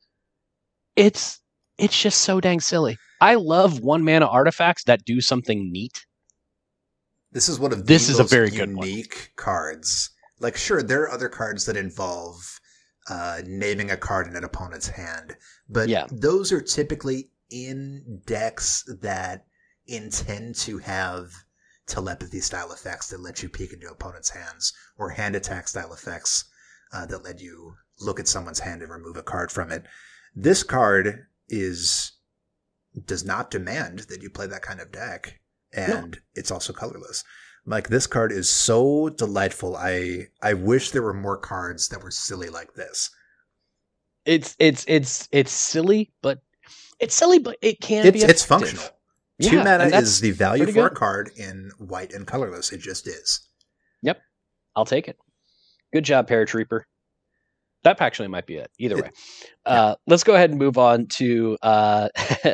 it's 0.95 1.39
it's 1.77 1.99
just 1.99 2.21
so 2.21 2.39
dang 2.41 2.59
silly. 2.59 2.97
I 3.21 3.35
love 3.35 3.79
one 3.79 4.03
mana 4.03 4.25
artifacts 4.27 4.83
that 4.85 5.05
do 5.05 5.21
something 5.21 5.71
neat. 5.71 6.05
This 7.31 7.49
is 7.49 7.59
one 7.59 7.71
of 7.73 7.85
This 7.87 8.07
the 8.07 8.13
is 8.13 8.19
a 8.19 8.23
very 8.23 8.49
good 8.49 8.75
one. 8.75 8.87
unique 8.87 9.31
cards. 9.35 10.11
Like, 10.39 10.55
sure, 10.55 10.83
there 10.83 11.01
are 11.03 11.11
other 11.11 11.29
cards 11.29 11.65
that 11.65 11.75
involve 11.77 12.59
uh, 13.09 13.41
naming 13.45 13.89
a 13.89 13.97
card 13.97 14.27
in 14.27 14.35
an 14.35 14.43
opponent's 14.43 14.87
hand, 14.87 15.35
but 15.69 15.89
Yeah. 15.89 16.05
those 16.11 16.51
are 16.51 16.61
typically 16.61 17.29
in 17.49 18.21
decks 18.25 18.83
that 19.01 19.46
intend 19.87 20.55
to 20.55 20.77
have 20.79 21.31
telepathy 21.87 22.39
style 22.39 22.71
effects 22.71 23.09
that 23.09 23.21
let 23.21 23.41
you 23.41 23.49
peek 23.49 23.71
into 23.73 23.89
opponent's 23.89 24.29
hands, 24.29 24.73
or 24.97 25.09
hand 25.09 25.35
attack 25.35 25.67
style 25.67 25.93
effects 25.93 26.45
uh, 26.93 27.05
that 27.05 27.23
let 27.23 27.39
you 27.41 27.75
look 27.99 28.19
at 28.19 28.27
someone's 28.27 28.59
hand 28.59 28.81
and 28.81 28.91
remove 28.91 29.17
a 29.17 29.23
card 29.23 29.51
from 29.51 29.71
it. 29.71 29.83
This 30.35 30.63
card 30.63 31.27
is 31.49 32.11
does 33.05 33.23
not 33.23 33.51
demand 33.51 33.99
that 34.09 34.21
you 34.21 34.29
play 34.29 34.47
that 34.47 34.61
kind 34.61 34.79
of 34.81 34.91
deck, 34.91 35.39
and 35.73 36.19
it's 36.35 36.51
also 36.51 36.73
colorless. 36.73 37.23
Like 37.65 37.89
this 37.89 38.07
card 38.07 38.31
is 38.31 38.49
so 38.49 39.09
delightful. 39.09 39.75
I 39.75 40.27
I 40.41 40.53
wish 40.53 40.91
there 40.91 41.01
were 41.03 41.13
more 41.13 41.37
cards 41.37 41.89
that 41.89 42.01
were 42.03 42.11
silly 42.11 42.49
like 42.49 42.73
this. 42.73 43.09
It's 44.25 44.55
it's 44.59 44.85
it's 44.87 45.27
it's 45.31 45.51
silly, 45.51 46.11
but 46.21 46.41
it's 46.99 47.15
silly, 47.15 47.39
but 47.39 47.57
it 47.61 47.79
can 47.81 48.05
It's 48.05 48.23
be. 48.23 48.29
it's 48.29 48.43
effective. 48.43 48.91
Functional. 49.41 49.63
Two 49.63 49.69
Yeah, 49.69 49.77
mana 49.77 49.95
is 49.97 50.19
the 50.19 50.31
value 50.31 50.65
for 50.71 50.87
a 50.87 50.89
card 50.91 51.31
in 51.37 51.71
white 51.77 52.13
and 52.13 52.25
colorless. 52.25 52.71
It 52.71 52.79
just 52.79 53.07
is. 53.07 53.47
Yep. 54.03 54.19
I'll 54.75 54.85
take 54.85 55.07
it. 55.07 55.17
Good 55.93 56.05
job, 56.05 56.27
Paratrooper. 56.27 56.81
That 57.83 58.01
actually 58.01 58.27
might 58.27 58.45
be 58.45 58.55
it. 58.57 58.71
Either 58.79 58.97
It- 58.97 59.03
way, 59.05 59.11
uh, 59.65 59.95
let's 60.07 60.23
go 60.23 60.35
ahead 60.35 60.49
and 60.49 60.59
move 60.59 60.77
on 60.77 61.07
to. 61.07 61.57
Uh, 61.61 62.09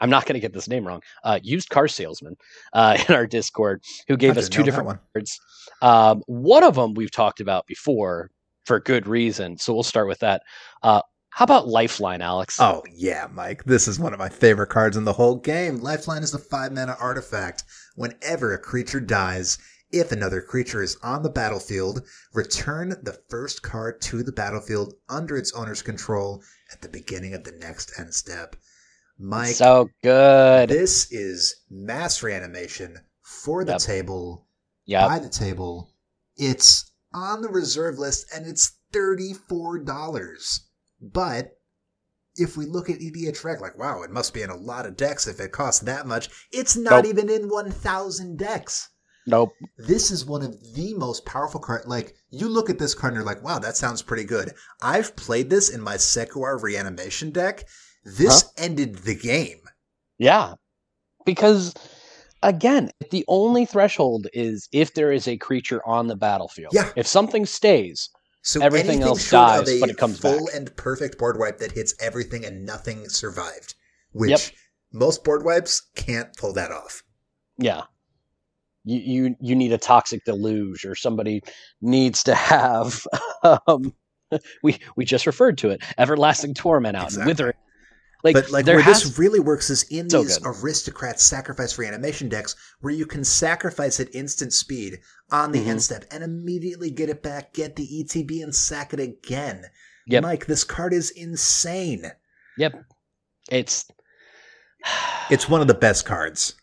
I'm 0.00 0.10
not 0.10 0.26
going 0.26 0.34
to 0.34 0.40
get 0.40 0.52
this 0.52 0.68
name 0.68 0.86
wrong. 0.86 1.02
Uh, 1.24 1.40
used 1.42 1.70
car 1.70 1.88
salesman 1.88 2.36
uh, 2.72 2.96
in 3.08 3.14
our 3.14 3.26
Discord 3.26 3.82
who 4.06 4.16
gave 4.16 4.36
I 4.36 4.40
us 4.40 4.48
two 4.48 4.62
different 4.62 4.98
cards. 5.12 5.40
Um, 5.82 6.22
one 6.26 6.62
of 6.62 6.76
them 6.76 6.94
we've 6.94 7.10
talked 7.10 7.40
about 7.40 7.66
before 7.66 8.30
for 8.64 8.78
good 8.80 9.06
reason, 9.08 9.58
so 9.58 9.74
we'll 9.74 9.82
start 9.82 10.06
with 10.06 10.20
that. 10.20 10.42
How 11.38 11.44
about 11.44 11.68
Lifeline, 11.68 12.20
Alex? 12.20 12.58
Oh 12.60 12.82
yeah, 12.92 13.28
Mike. 13.32 13.62
This 13.62 13.86
is 13.86 14.00
one 14.00 14.12
of 14.12 14.18
my 14.18 14.28
favorite 14.28 14.70
cards 14.70 14.96
in 14.96 15.04
the 15.04 15.12
whole 15.12 15.36
game. 15.36 15.76
Lifeline 15.78 16.24
is 16.24 16.34
a 16.34 16.38
five 16.40 16.72
mana 16.72 16.96
artifact. 16.98 17.62
Whenever 17.94 18.52
a 18.52 18.58
creature 18.58 18.98
dies, 18.98 19.56
if 19.92 20.10
another 20.10 20.40
creature 20.40 20.82
is 20.82 20.96
on 21.00 21.22
the 21.22 21.30
battlefield, 21.30 22.02
return 22.34 22.88
the 22.88 23.16
first 23.28 23.62
card 23.62 24.00
to 24.00 24.24
the 24.24 24.32
battlefield 24.32 24.94
under 25.08 25.36
its 25.36 25.52
owner's 25.52 25.80
control 25.80 26.42
at 26.72 26.80
the 26.82 26.88
beginning 26.88 27.34
of 27.34 27.44
the 27.44 27.52
next 27.52 27.92
end 28.00 28.12
step. 28.12 28.56
Mike, 29.16 29.54
so 29.54 29.90
good. 30.02 30.68
this 30.68 31.06
is 31.12 31.54
mass 31.70 32.20
reanimation 32.20 32.96
for 33.22 33.62
the 33.64 33.74
Yep. 33.74 33.80
table, 33.82 34.48
Yeah, 34.86 35.06
by 35.06 35.20
the 35.20 35.28
table. 35.28 35.94
It's 36.36 36.90
on 37.14 37.42
the 37.42 37.48
reserve 37.48 37.96
list 37.96 38.26
and 38.34 38.44
it's 38.44 38.72
$34. 38.92 40.62
But 41.00 41.52
if 42.36 42.56
we 42.56 42.66
look 42.66 42.88
at 42.90 42.98
EDH 43.00 43.60
like, 43.60 43.76
wow, 43.78 44.02
it 44.02 44.10
must 44.10 44.32
be 44.34 44.42
in 44.42 44.50
a 44.50 44.56
lot 44.56 44.86
of 44.86 44.96
decks 44.96 45.26
if 45.26 45.40
it 45.40 45.52
costs 45.52 45.80
that 45.84 46.06
much. 46.06 46.28
It's 46.52 46.76
not 46.76 47.04
Nope. 47.04 47.06
even 47.06 47.30
in 47.30 47.48
1,000 47.48 48.36
decks. 48.38 48.88
Nope. 49.26 49.50
This 49.76 50.10
is 50.10 50.24
one 50.24 50.42
of 50.42 50.56
the 50.74 50.94
most 50.94 51.26
powerful 51.26 51.60
cards. 51.60 51.86
Like, 51.86 52.14
you 52.30 52.48
look 52.48 52.70
at 52.70 52.78
this 52.78 52.94
card 52.94 53.12
and 53.12 53.18
you're 53.18 53.26
like, 53.26 53.42
wow, 53.44 53.58
that 53.58 53.76
sounds 53.76 54.00
pretty 54.02 54.24
good. 54.24 54.52
I've 54.80 55.14
played 55.16 55.50
this 55.50 55.68
in 55.68 55.82
my 55.82 55.96
Sek'Kuar 55.96 56.62
reanimation 56.62 57.30
deck. 57.30 57.64
This 58.04 58.42
Huh? 58.42 58.48
ended 58.56 58.96
the 58.98 59.14
game. 59.14 59.60
Yeah. 60.16 60.54
Because 61.26 61.74
again, 62.42 62.90
the 63.10 63.24
only 63.28 63.66
threshold 63.66 64.28
is 64.32 64.68
if 64.72 64.94
there 64.94 65.12
is 65.12 65.28
a 65.28 65.36
creature 65.36 65.82
on 65.86 66.06
the 66.06 66.16
battlefield. 66.16 66.72
Yeah. 66.72 66.90
If 66.96 67.06
something 67.06 67.44
stays, 67.44 68.08
So 68.48 68.62
Everything 68.62 69.02
else 69.02 69.30
dies, 69.30 69.68
a 69.68 69.78
but 69.78 69.90
it 69.90 69.98
comes 69.98 70.18
full 70.18 70.46
back. 70.46 70.54
and 70.54 70.74
perfect 70.74 71.18
board 71.18 71.38
wipe 71.38 71.58
that 71.58 71.72
hits 71.72 71.94
everything 72.00 72.46
and 72.46 72.64
nothing 72.64 73.06
survived, 73.10 73.74
which 74.12 74.30
Yep. 74.30 74.40
most 74.90 75.22
board 75.22 75.44
wipes 75.44 75.82
can't 75.96 76.34
pull 76.34 76.54
that 76.54 76.70
off. 76.72 77.02
yeah. 77.58 77.82
You 78.84 79.00
you 79.00 79.36
you 79.38 79.54
need 79.54 79.72
a 79.74 79.76
toxic 79.76 80.24
deluge 80.24 80.86
or 80.86 80.94
somebody 80.94 81.42
needs 81.82 82.22
to 82.22 82.34
have 82.34 83.06
um 83.66 83.92
we 84.62 84.78
we 84.96 85.04
just 85.04 85.26
referred 85.26 85.58
to 85.58 85.68
it. 85.68 85.82
Everlasting 85.98 86.54
torment 86.54 86.96
out 86.96 87.08
Exactly. 87.08 87.30
withering. 87.30 87.54
Like, 88.24 88.34
but 88.34 88.50
like 88.50 88.66
where 88.66 88.80
has, 88.80 89.04
this 89.04 89.18
really 89.18 89.38
works 89.38 89.70
is 89.70 89.84
in 89.84 90.10
So 90.10 90.22
these 90.24 90.38
good. 90.38 90.54
aristocrat 90.62 91.20
sacrifice 91.20 91.78
reanimation 91.78 92.28
decks 92.28 92.56
where 92.80 92.92
you 92.92 93.06
can 93.06 93.22
sacrifice 93.24 94.00
at 94.00 94.12
instant 94.14 94.52
speed 94.52 94.98
on 95.30 95.52
the 95.52 95.60
Mhm. 95.60 95.66
end 95.68 95.82
step 95.82 96.04
and 96.10 96.24
immediately 96.24 96.90
get 96.90 97.08
it 97.10 97.22
back, 97.22 97.52
get 97.52 97.76
the 97.76 97.84
ETB 98.00 98.42
and 98.42 98.54
sack 98.54 98.92
it 98.92 98.98
again. 98.98 99.66
Yep. 100.08 100.22
Mike, 100.24 100.46
this 100.46 100.64
card 100.64 100.92
is 100.92 101.10
insane. 101.10 102.10
Yep. 102.56 102.84
It's 103.50 103.84
It's 105.30 105.48
one 105.48 105.60
of 105.60 105.66
the 105.68 105.74
best 105.74 106.04
cards. 106.06 106.54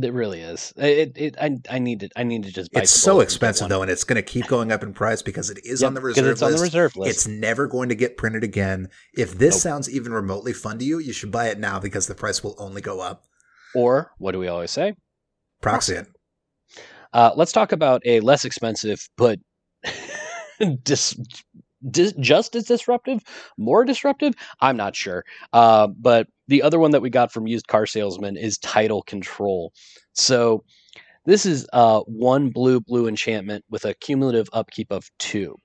It 0.00 0.12
really 0.12 0.40
is. 0.40 0.72
It, 0.76 1.12
it 1.16 1.36
I 1.40 1.56
I 1.70 1.78
need 1.78 2.00
to 2.00 2.08
I 2.16 2.22
need 2.22 2.44
to 2.44 2.52
just 2.52 2.70
It's 2.72 2.90
so 2.90 3.12
bullet 3.12 3.22
and 3.32 3.40
get 3.40 3.52
expensive 3.54 3.68
though, 3.68 3.82
and 3.82 3.90
it's 3.90 4.04
going 4.04 4.16
to 4.16 4.22
keep 4.22 4.46
going 4.46 4.70
up 4.72 4.82
in 4.82 4.92
price 4.92 5.22
because 5.22 5.50
it 5.50 5.58
is 5.64 5.80
Yep, 5.82 5.88
on 5.88 5.94
the 5.94 6.00
reserve 6.00 6.26
it's 6.32 6.42
on 6.42 6.52
the 6.52 6.58
reserve 6.60 6.96
list. 6.96 7.10
It's 7.10 7.26
never 7.26 7.66
going 7.66 7.88
to 7.88 7.94
get 7.94 8.16
printed 8.16 8.44
again. 8.44 8.88
If 9.14 9.38
this 9.38 9.54
Nope. 9.54 9.60
sounds 9.62 9.90
even 9.90 10.12
remotely 10.12 10.52
fun 10.52 10.78
to 10.78 10.84
you, 10.84 10.98
you 10.98 11.12
should 11.12 11.32
buy 11.32 11.48
it 11.48 11.58
now 11.58 11.78
because 11.80 12.06
the 12.06 12.14
price 12.14 12.42
will 12.44 12.54
only 12.58 12.80
go 12.82 13.00
up. 13.00 13.24
or 13.74 14.12
what 14.18 14.32
do 14.32 14.38
we 14.38 14.48
always 14.48 14.70
say? 14.70 14.94
Proxy 15.60 15.94
it. 15.94 16.06
Uh, 17.12 17.32
let's 17.36 17.52
talk 17.52 17.72
about 17.72 18.02
a 18.04 18.20
less 18.20 18.44
expensive 18.44 19.00
but 19.16 19.38
dis, 20.82 21.18
dis, 21.90 22.12
just 22.20 22.56
as 22.56 22.64
disruptive, 22.64 23.22
more 23.58 23.84
disruptive. 23.84 24.34
I'm 24.60 24.76
not 24.76 24.96
sure. 24.96 25.24
Uh, 25.52 25.88
but 25.88 26.28
the 26.48 26.62
other 26.62 26.78
one 26.78 26.92
that 26.92 27.02
we 27.02 27.10
got 27.10 27.32
from 27.32 27.46
used 27.46 27.66
car 27.66 27.86
salesman 27.86 28.36
is 28.36 28.58
Tidal 28.58 29.02
Control. 29.02 29.72
So 30.12 30.64
this 31.24 31.44
is 31.44 31.66
uh, 31.72 32.00
one 32.00 32.50
blue 32.50 32.80
blue 32.80 33.08
enchantment 33.08 33.64
with 33.70 33.84
a 33.84 33.94
cumulative 33.94 34.48
upkeep 34.52 34.90
of 34.92 35.10
two. 35.18 35.56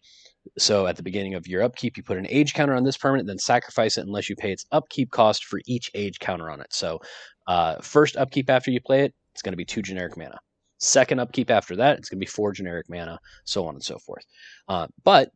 So 0.57 0.87
at 0.87 0.95
the 0.95 1.03
beginning 1.03 1.35
of 1.35 1.47
your 1.47 1.61
upkeep, 1.61 1.97
you 1.97 2.03
put 2.03 2.17
an 2.17 2.25
age 2.27 2.55
counter 2.55 2.73
on 2.73 2.83
this 2.83 2.97
permanent, 2.97 3.27
then 3.27 3.37
sacrifice 3.37 3.97
it 3.97 4.07
unless 4.07 4.27
you 4.27 4.35
pay 4.35 4.51
its 4.51 4.65
upkeep 4.71 5.11
cost 5.11 5.45
for 5.45 5.59
each 5.67 5.91
age 5.93 6.19
counter 6.19 6.49
on 6.49 6.61
it. 6.61 6.73
So 6.73 6.99
uh, 7.47 7.75
first 7.81 8.17
upkeep 8.17 8.49
after 8.49 8.71
you 8.71 8.81
play 8.81 9.03
it, 9.03 9.13
it's 9.33 9.43
going 9.43 9.53
to 9.53 9.57
be 9.57 9.65
two 9.65 9.83
generic 9.83 10.17
mana. 10.17 10.39
Second 10.79 11.19
upkeep 11.19 11.51
after 11.51 11.75
that, 11.75 11.99
it's 11.99 12.09
going 12.09 12.17
to 12.17 12.25
be 12.25 12.29
four 12.29 12.53
generic 12.53 12.87
mana, 12.89 13.19
so 13.45 13.67
on 13.67 13.75
and 13.75 13.83
so 13.83 13.99
forth. 13.99 14.25
Uh, 14.67 14.87
but 15.03 15.29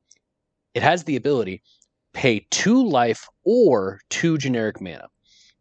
it 0.76 0.84
has 0.84 1.04
the 1.06 1.16
ability 1.16 1.64
pay 2.14 2.46
two 2.52 2.88
life 2.88 3.28
or 3.44 4.00
two 4.10 4.38
generic 4.38 4.80
mana. 4.80 5.08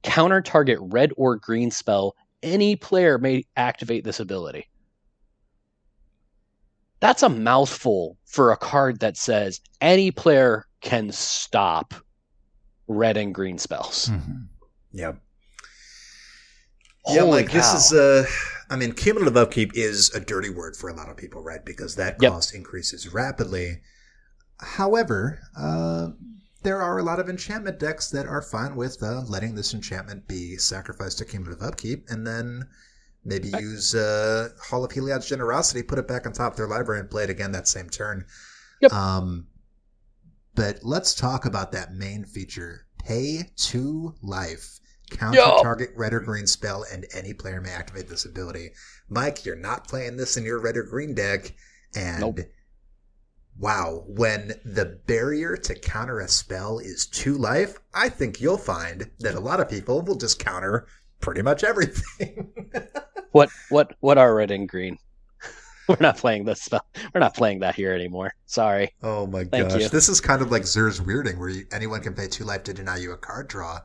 Counter 0.03 0.43
target 0.43 0.79
red 0.83 1.13
or 1.17 1.37
green 1.37 1.71
spell. 1.71 2.15
Any 2.43 2.77
player 2.77 3.17
may 3.19 3.45
activate 3.57 4.05
this 4.05 4.21
ability. 4.21 4.69
That's 7.01 7.23
a 7.23 7.29
mouthful 7.29 8.19
for 8.27 8.53
a 8.53 8.57
card 8.57 9.01
that 9.01 9.17
says 9.17 9.61
any 9.81 10.11
player 10.11 10.67
can 10.81 11.11
stop 11.11 11.95
red 12.87 13.17
and 13.17 13.35
green 13.35 13.59
spells. 13.59 14.11
Mm-hmm. 14.11 14.43
Yep. 14.93 15.21
Yeah, 17.09 17.21
Holy 17.21 17.43
like 17.43 17.51
this 17.51 17.73
is 17.73 17.93
a. 17.93 18.27
I 18.71 18.75
I 18.75 18.77
mean 18.77 18.93
cumulative 18.93 19.37
upkeep 19.37 19.73
is 19.75 20.11
a 20.15 20.21
dirty 20.21 20.49
word 20.49 20.77
for 20.77 20.89
a 20.89 20.95
lot 20.95 21.11
of 21.11 21.17
people, 21.17 21.43
right? 21.43 21.63
Because 21.65 21.97
that 21.97 22.17
Yep. 22.21 22.33
cost 22.33 22.55
increases 22.55 23.13
rapidly. 23.13 23.81
However, 24.61 25.41
uh 25.57 26.09
there 26.65 26.81
are 26.81 26.99
a 26.99 27.03
lot 27.03 27.21
of 27.21 27.29
enchantment 27.29 27.79
decks 27.79 28.11
that 28.11 28.27
are 28.27 28.41
fine 28.41 28.75
with 28.75 29.03
uh, 29.03 29.21
letting 29.29 29.55
this 29.55 29.75
enchantment 29.75 30.27
be 30.27 30.57
sacrificed 30.57 31.19
two 31.19 31.27
cumulative 31.27 31.63
upkeep 31.63 32.07
and 32.09 32.27
then 32.27 32.67
maybe 33.25 33.49
use 33.61 33.95
uh, 33.95 34.49
Hall 34.61 34.85
of 34.85 34.91
Heliod's 34.91 35.29
Generosity, 35.29 35.83
put 35.83 35.99
it 35.99 36.09
back 36.09 36.27
on 36.27 36.33
top 36.33 36.53
of 36.53 36.57
their 36.57 36.67
library 36.67 37.01
and 37.01 37.11
play 37.11 37.25
it 37.25 37.31
again 37.31 37.53
that 37.53 37.69
same 37.69 37.89
turn. 37.89 38.25
Yep. 38.81 38.93
Um, 38.93 39.47
but 40.55 40.81
let's 40.83 41.15
talk 41.15 41.45
about 41.45 41.73
that 41.73 41.93
main 41.93 42.25
feature. 42.25 42.87
Pay 42.99 43.51
to 43.57 44.15
life. 44.23 44.81
Counter 45.11 45.39
Yo. 45.39 45.63
target 45.63 45.91
red 45.95 46.15
or 46.15 46.21
green 46.21 46.47
spell, 46.47 46.87
and 46.91 47.05
any 47.15 47.35
player 47.35 47.61
may 47.61 47.71
activate 47.71 48.09
this 48.09 48.25
ability. 48.25 48.71
Mike, 49.09 49.45
you're 49.45 49.55
not 49.55 49.87
playing 49.87 50.17
this 50.17 50.39
in 50.39 50.45
your 50.45 50.61
red 50.61 50.79
or 50.79 50.83
green 50.83 51.15
deck, 51.15 51.55
and 51.95 52.21
Nope. 52.21 52.41
Wow, 53.59 54.05
when 54.07 54.55
the 54.65 54.99
barrier 55.07 55.57
to 55.57 55.75
counter 55.79 56.21
a 56.21 56.29
spell 56.29 56.81
is 56.81 57.07
two 57.07 57.37
life, 57.39 57.79
I 57.95 58.09
think 58.09 58.41
you'll 58.41 58.59
find 58.59 59.09
that 59.21 59.37
a 59.37 59.41
lot 59.41 59.61
of 59.61 59.69
people 59.69 60.03
will 60.03 60.17
just 60.17 60.45
counter 60.45 60.87
pretty 61.21 61.43
much 61.43 61.65
everything. 61.65 62.53
What 63.35 63.51
what 63.69 63.97
what 63.99 64.17
are 64.17 64.33
red 64.33 64.53
and 64.53 64.69
green? 64.69 64.97
We're 65.89 65.97
not 65.99 66.19
playing 66.19 66.45
this 66.45 66.63
spell. 66.63 66.87
We're 67.13 67.19
not 67.19 67.35
playing 67.35 67.59
that 67.61 67.75
here 67.75 67.93
anymore. 67.93 68.33
Sorry. 68.47 68.95
Oh 69.03 69.27
my 69.27 69.43
Thank 69.43 69.71
gosh. 69.71 69.81
you. 69.81 69.89
This 69.89 70.09
is 70.09 70.21
kind 70.21 70.41
of 70.41 70.53
like 70.53 70.65
Zur's 70.65 71.01
Weirding, 71.01 71.39
where 71.39 71.49
you, 71.49 71.67
anyone 71.73 72.01
can 72.01 72.15
pay 72.15 72.29
two 72.29 72.45
life 72.45 72.63
to 72.63 72.73
deny 72.73 72.97
you 72.97 73.11
a 73.11 73.17
card 73.17 73.49
draw. 73.49 73.81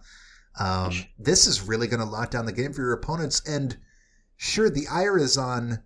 Um, 0.59 0.93
this 1.17 1.47
is 1.47 1.63
really 1.63 1.87
going 1.87 1.99
to 1.99 2.05
lock 2.05 2.29
down 2.29 2.45
the 2.45 2.51
game 2.51 2.73
for 2.73 2.81
your 2.81 2.93
opponents. 2.93 3.41
And 3.47 3.75
sure, 4.37 4.69
the 4.69 4.87
ire 4.87 5.17
is 5.17 5.35
on 5.35 5.81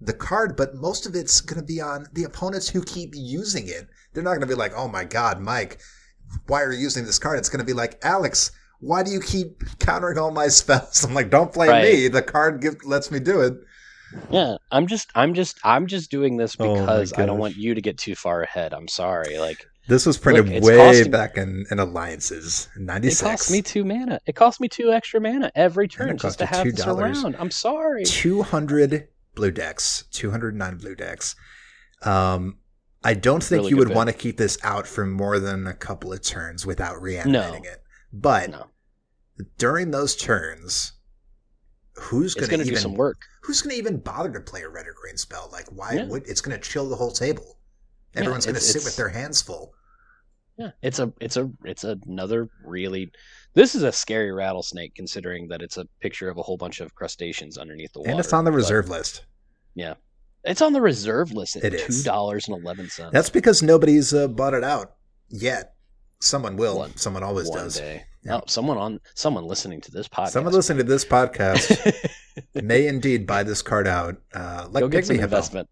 the 0.00 0.12
card, 0.12 0.56
but 0.56 0.74
most 0.74 1.06
of 1.06 1.14
it's 1.14 1.40
going 1.40 1.60
to 1.60 1.66
be 1.66 1.80
on 1.80 2.06
the 2.12 2.24
opponents 2.24 2.68
who 2.68 2.82
keep 2.82 3.10
using 3.14 3.68
it. 3.68 3.88
They're 4.12 4.22
not 4.22 4.30
going 4.30 4.40
to 4.42 4.46
be 4.46 4.54
like, 4.54 4.72
oh 4.76 4.88
my 4.88 5.04
God, 5.04 5.40
Mike, 5.40 5.80
why 6.46 6.62
are 6.62 6.72
you 6.72 6.78
using 6.80 7.04
this 7.04 7.18
card? 7.18 7.38
It's 7.38 7.48
going 7.48 7.60
to 7.60 7.66
be 7.66 7.72
like, 7.72 7.98
Alex, 8.02 8.52
why 8.80 9.02
do 9.02 9.10
you 9.10 9.20
keep 9.20 9.62
countering 9.80 10.18
all 10.18 10.30
my 10.30 10.48
spells? 10.60 11.04
I'm 11.04 11.14
like, 11.14 11.30
don't 11.30 11.52
blame 11.52 11.70
Right. 11.70 11.82
me. 11.84 12.08
The 12.08 12.22
card 12.22 12.60
give, 12.60 12.76
lets 12.84 13.10
me 13.10 13.18
do 13.18 13.40
it. 13.40 13.54
Yeah, 14.30 14.56
I'm 14.70 14.86
just 14.86 15.10
I'm 15.14 15.34
just 15.34 15.58
I'm 15.64 15.86
just 15.86 16.10
doing 16.10 16.38
this 16.38 16.56
Oh 16.58 16.72
because 16.74 17.12
I 17.12 17.26
don't 17.26 17.38
want 17.38 17.56
you 17.56 17.74
to 17.74 17.82
get 17.82 17.98
too 17.98 18.14
far 18.14 18.40
ahead. 18.42 18.72
I'm 18.72 18.88
sorry. 18.88 19.36
Like 19.38 19.66
This 19.86 20.06
was 20.06 20.16
printed 20.16 20.48
Look, 20.48 20.62
way 20.64 20.76
costing- 20.78 21.10
back 21.10 21.36
in, 21.36 21.66
in 21.70 21.78
Alliances, 21.78 22.68
it 22.74 22.80
96. 22.80 23.20
costs 23.20 23.50
me 23.50 23.60
two 23.60 23.84
mana. 23.84 24.18
It 24.24 24.34
costs 24.34 24.60
me 24.60 24.68
two 24.68 24.92
extra 24.92 25.20
mana 25.20 25.52
every 25.54 25.88
turn 25.88 26.08
it 26.08 26.20
just 26.20 26.38
to 26.38 26.46
have 26.46 26.64
this 26.64 26.82
$2. 26.86 26.96
around. 26.98 27.36
I'm 27.38 27.50
sorry. 27.50 28.04
200 28.06 29.08
blue 29.38 29.50
decks, 29.52 30.04
209 30.10 30.76
blue 30.78 30.94
decks. 30.96 31.34
Um, 32.02 32.58
I 33.04 33.14
don't 33.14 33.42
think 33.42 33.60
Really 33.60 33.70
you 33.70 33.76
would 33.76 33.88
pick. 33.88 33.96
want 33.96 34.08
to 34.10 34.12
keep 34.14 34.36
this 34.36 34.58
out 34.64 34.86
for 34.86 35.06
more 35.06 35.38
than 35.38 35.66
a 35.68 35.72
couple 35.74 36.12
of 36.12 36.20
turns 36.22 36.66
without 36.66 37.00
reanimating 37.00 37.64
it. 37.64 37.82
But 38.12 38.50
No. 38.50 38.66
during 39.56 39.92
those 39.92 40.16
turns, 40.16 40.92
who's 41.94 42.34
going 42.34 42.50
to 42.50 42.66
even 42.66 42.76
some 42.80 42.94
work. 42.94 43.18
who's 43.42 43.62
going 43.62 43.70
to 43.74 43.78
even 43.78 43.98
bother 43.98 44.32
to 44.32 44.40
play 44.40 44.62
a 44.62 44.68
red 44.68 44.86
or 44.88 44.94
green 45.00 45.16
spell? 45.16 45.48
Like, 45.52 45.66
why 45.68 45.92
Yeah. 45.94 46.06
would 46.06 46.26
it's 46.26 46.40
going 46.40 46.58
to 46.60 46.68
chill 46.68 46.88
the 46.88 46.96
whole 46.96 47.12
table? 47.12 47.58
Yeah, 48.14 48.20
Everyone's 48.22 48.46
going 48.46 48.56
to 48.56 48.60
sit 48.60 48.82
with 48.84 48.96
their 48.96 49.08
hands 49.08 49.40
full. 49.40 49.74
Yeah, 50.56 50.70
it's 50.82 50.98
a 50.98 51.12
it's 51.20 51.36
a 51.36 51.48
it's 51.64 51.84
another 51.84 52.48
really. 52.64 53.12
This 53.58 53.74
is 53.74 53.82
a 53.82 53.90
scary 53.90 54.30
rattlesnake, 54.30 54.94
considering 54.94 55.48
that 55.48 55.62
it's 55.62 55.78
a 55.78 55.84
picture 56.00 56.28
of 56.28 56.38
a 56.38 56.42
whole 56.42 56.56
bunch 56.56 56.78
of 56.78 56.94
crustaceans 56.94 57.58
underneath 57.58 57.92
the 57.92 57.98
water. 57.98 58.12
and 58.12 58.20
it's 58.20 58.32
on 58.32 58.44
the 58.44 58.52
but 58.52 58.56
reserve 58.58 58.88
list. 58.88 59.24
Yeah. 59.74 59.94
It's 60.44 60.62
on 60.62 60.72
the 60.72 60.80
reserve 60.80 61.32
list 61.32 61.56
at 61.56 61.74
It 61.74 61.84
two 61.90 62.04
dollars 62.04 62.46
and 62.46 62.56
eleven. 62.62 62.88
That's 63.10 63.30
because 63.30 63.60
nobody's 63.60 64.14
uh, 64.14 64.28
bought 64.28 64.54
it 64.54 64.62
out 64.62 64.94
yet. 65.28 65.74
Someone 66.20 66.56
will. 66.56 66.78
One- 66.78 66.96
Someone 66.96 67.24
always 67.24 67.48
one 67.48 67.58
does. 67.64 67.78
day. 67.78 68.04
Yeah. 68.24 68.36
Oh, 68.36 68.42
someone 68.46 68.78
on 68.78 69.00
someone 69.16 69.44
listening 69.44 69.80
to 69.80 69.90
this 69.90 70.06
podcast. 70.06 70.30
Someone 70.30 70.52
listening 70.52 70.78
to 70.78 70.84
this 70.84 71.04
podcast 71.04 72.08
may 72.62 72.86
indeed 72.86 73.26
buy 73.26 73.42
this 73.42 73.60
card 73.60 73.88
out. 73.88 74.18
Uh, 74.32 74.68
like 74.70 74.82
Go 74.82 74.88
get 74.88 75.04
some 75.04 75.18
Hippo. 75.18 75.66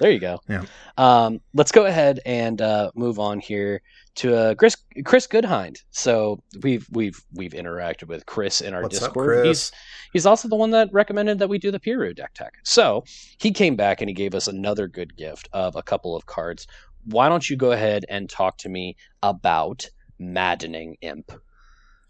There 0.00 0.10
you 0.10 0.20
go. 0.20 0.40
Yeah. 0.48 0.64
Um, 0.96 1.40
let's 1.54 1.72
go 1.72 1.86
ahead 1.86 2.20
and 2.24 2.60
uh, 2.60 2.90
move 2.94 3.18
on 3.18 3.40
here 3.40 3.82
to 4.16 4.36
uh, 4.36 4.54
Chris 4.54 4.76
Chris 5.04 5.26
Goodhind. 5.26 5.82
So 5.90 6.42
we've 6.62 6.86
we've 6.90 7.20
we've 7.34 7.52
interacted 7.52 8.08
with 8.08 8.26
Chris 8.26 8.60
in 8.60 8.74
our 8.74 8.82
What's 8.82 9.02
up, 9.02 9.10
Discord. 9.10 9.26
Chris? 9.26 9.46
He's 9.46 9.72
he's 10.12 10.26
also 10.26 10.48
the 10.48 10.56
one 10.56 10.70
that 10.70 10.88
recommended 10.92 11.38
that 11.40 11.48
we 11.48 11.58
do 11.58 11.70
the 11.70 11.80
Piru 11.80 12.14
deck 12.14 12.34
tech. 12.34 12.54
So 12.64 13.04
he 13.38 13.50
came 13.50 13.76
back 13.76 14.00
and 14.00 14.08
he 14.08 14.14
gave 14.14 14.34
us 14.34 14.46
another 14.46 14.86
good 14.88 15.16
gift 15.16 15.48
of 15.52 15.76
a 15.76 15.82
couple 15.82 16.14
of 16.14 16.26
cards. 16.26 16.66
Why 17.04 17.28
don't 17.28 17.48
you 17.48 17.56
go 17.56 17.72
ahead 17.72 18.04
and 18.08 18.28
talk 18.28 18.58
to 18.58 18.68
me 18.68 18.96
about 19.22 19.88
Maddening 20.18 20.96
Imp? 21.00 21.32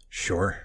Sure. 0.09 0.59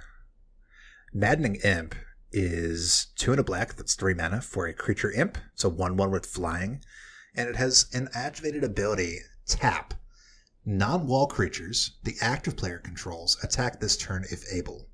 Maddening 1.13 1.57
Imp 1.57 1.95
is 2.33 3.07
two 3.17 3.31
and 3.31 3.41
a 3.41 3.45
black, 3.45 3.75
that's 3.75 3.95
three 3.95 4.15
mana 4.15 4.41
for 4.41 4.67
a 4.67 4.73
creature 4.73 5.13
imp. 5.13 5.39
So 5.55 5.69
1 5.69 5.97
1 5.97 6.11
with 6.11 6.27
flying. 6.27 6.83
And 7.35 7.49
it 7.49 7.57
has 7.57 7.87
an 7.93 8.09
activated 8.15 8.63
ability 8.65 9.21
tap. 9.47 9.95
Non 10.65 11.07
wall 11.07 11.27
creatures 11.27 11.99
the 12.03 12.17
active 12.21 12.57
player 12.57 12.79
controls 12.79 13.37
attack 13.43 13.81
this 13.81 13.97
turn 13.97 14.25
if 14.31 14.45
able. 14.53 14.89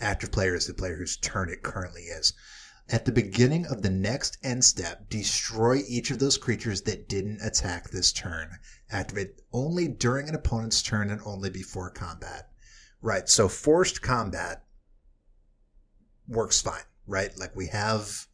Active 0.00 0.32
player 0.32 0.54
is 0.54 0.66
the 0.66 0.74
player 0.74 0.96
whose 0.96 1.16
turn 1.16 1.50
it 1.50 1.62
currently 1.62 2.02
is. 2.02 2.32
At 2.88 3.06
the 3.06 3.12
beginning 3.12 3.66
of 3.66 3.80
the 3.80 3.90
next 3.90 4.36
end 4.42 4.64
step, 4.64 5.08
destroy 5.08 5.82
each 5.88 6.10
of 6.10 6.18
those 6.18 6.36
creatures 6.36 6.82
that 6.82 7.08
didn't 7.08 7.40
attack 7.40 7.90
this 7.90 8.12
turn. 8.12 8.58
Activate 8.90 9.40
only 9.52 9.88
during 9.88 10.28
an 10.28 10.34
opponent's 10.34 10.82
turn 10.82 11.10
and 11.10 11.20
only 11.24 11.48
before 11.48 11.90
combat. 11.90 12.50
Right, 13.00 13.28
so 13.28 13.48
forced 13.48 14.02
combat 14.02 14.64
works 16.28 16.60
fine, 16.60 16.84
right? 17.06 17.36
Like 17.38 17.56
we 17.56 17.68
have 17.68 18.26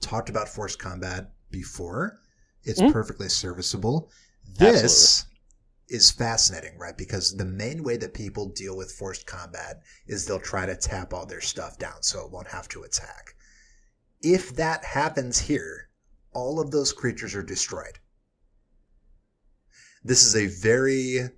talked 0.00 0.30
about 0.30 0.48
forced 0.48 0.78
combat 0.78 1.32
before. 1.50 2.18
It's 2.64 2.80
Mhm. 2.80 2.92
perfectly 2.92 3.28
serviceable. 3.28 4.10
This 4.46 5.26
is 5.88 6.10
fascinating, 6.10 6.78
right? 6.78 6.96
Because 6.96 7.36
the 7.36 7.44
main 7.44 7.82
way 7.82 7.96
that 7.98 8.14
people 8.14 8.48
deal 8.48 8.76
with 8.76 8.92
forced 8.92 9.26
combat 9.26 9.82
is 10.06 10.24
they'll 10.24 10.40
try 10.40 10.64
to 10.66 10.76
tap 10.76 11.12
all 11.12 11.26
their 11.26 11.40
stuff 11.40 11.78
down 11.78 12.02
so 12.02 12.24
it 12.24 12.30
won't 12.32 12.48
have 12.48 12.68
to 12.68 12.82
attack. 12.82 13.34
If 14.20 14.54
that 14.56 14.84
happens 14.84 15.40
here, 15.40 15.88
all 16.32 16.60
of 16.60 16.70
those 16.70 16.92
creatures 16.92 17.34
are 17.34 17.42
destroyed. 17.42 17.98
This 20.04 20.24
is 20.24 20.34
a 20.34 20.46
very 20.46 21.30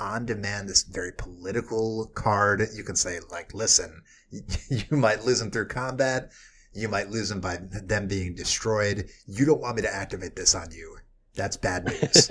on 0.00 0.26
demand, 0.26 0.68
this 0.68 0.82
very 0.82 1.12
political 1.12 2.06
card. 2.14 2.68
You 2.74 2.82
can 2.82 2.96
say, 2.96 3.20
like, 3.30 3.54
listen, 3.54 4.02
you 4.30 4.96
might 4.96 5.24
lose 5.24 5.38
them 5.38 5.50
through 5.50 5.68
combat. 5.68 6.32
You 6.74 6.88
might 6.88 7.10
lose 7.10 7.28
them 7.28 7.40
by 7.40 7.58
them 7.60 8.08
being 8.08 8.34
destroyed. 8.34 9.08
You 9.26 9.44
don't 9.46 9.60
want 9.60 9.76
me 9.76 9.82
to 9.82 9.94
activate 9.94 10.34
this 10.36 10.54
on 10.54 10.70
you. 10.72 10.96
That's 11.34 11.56
bad 11.56 11.84
news. 11.86 12.28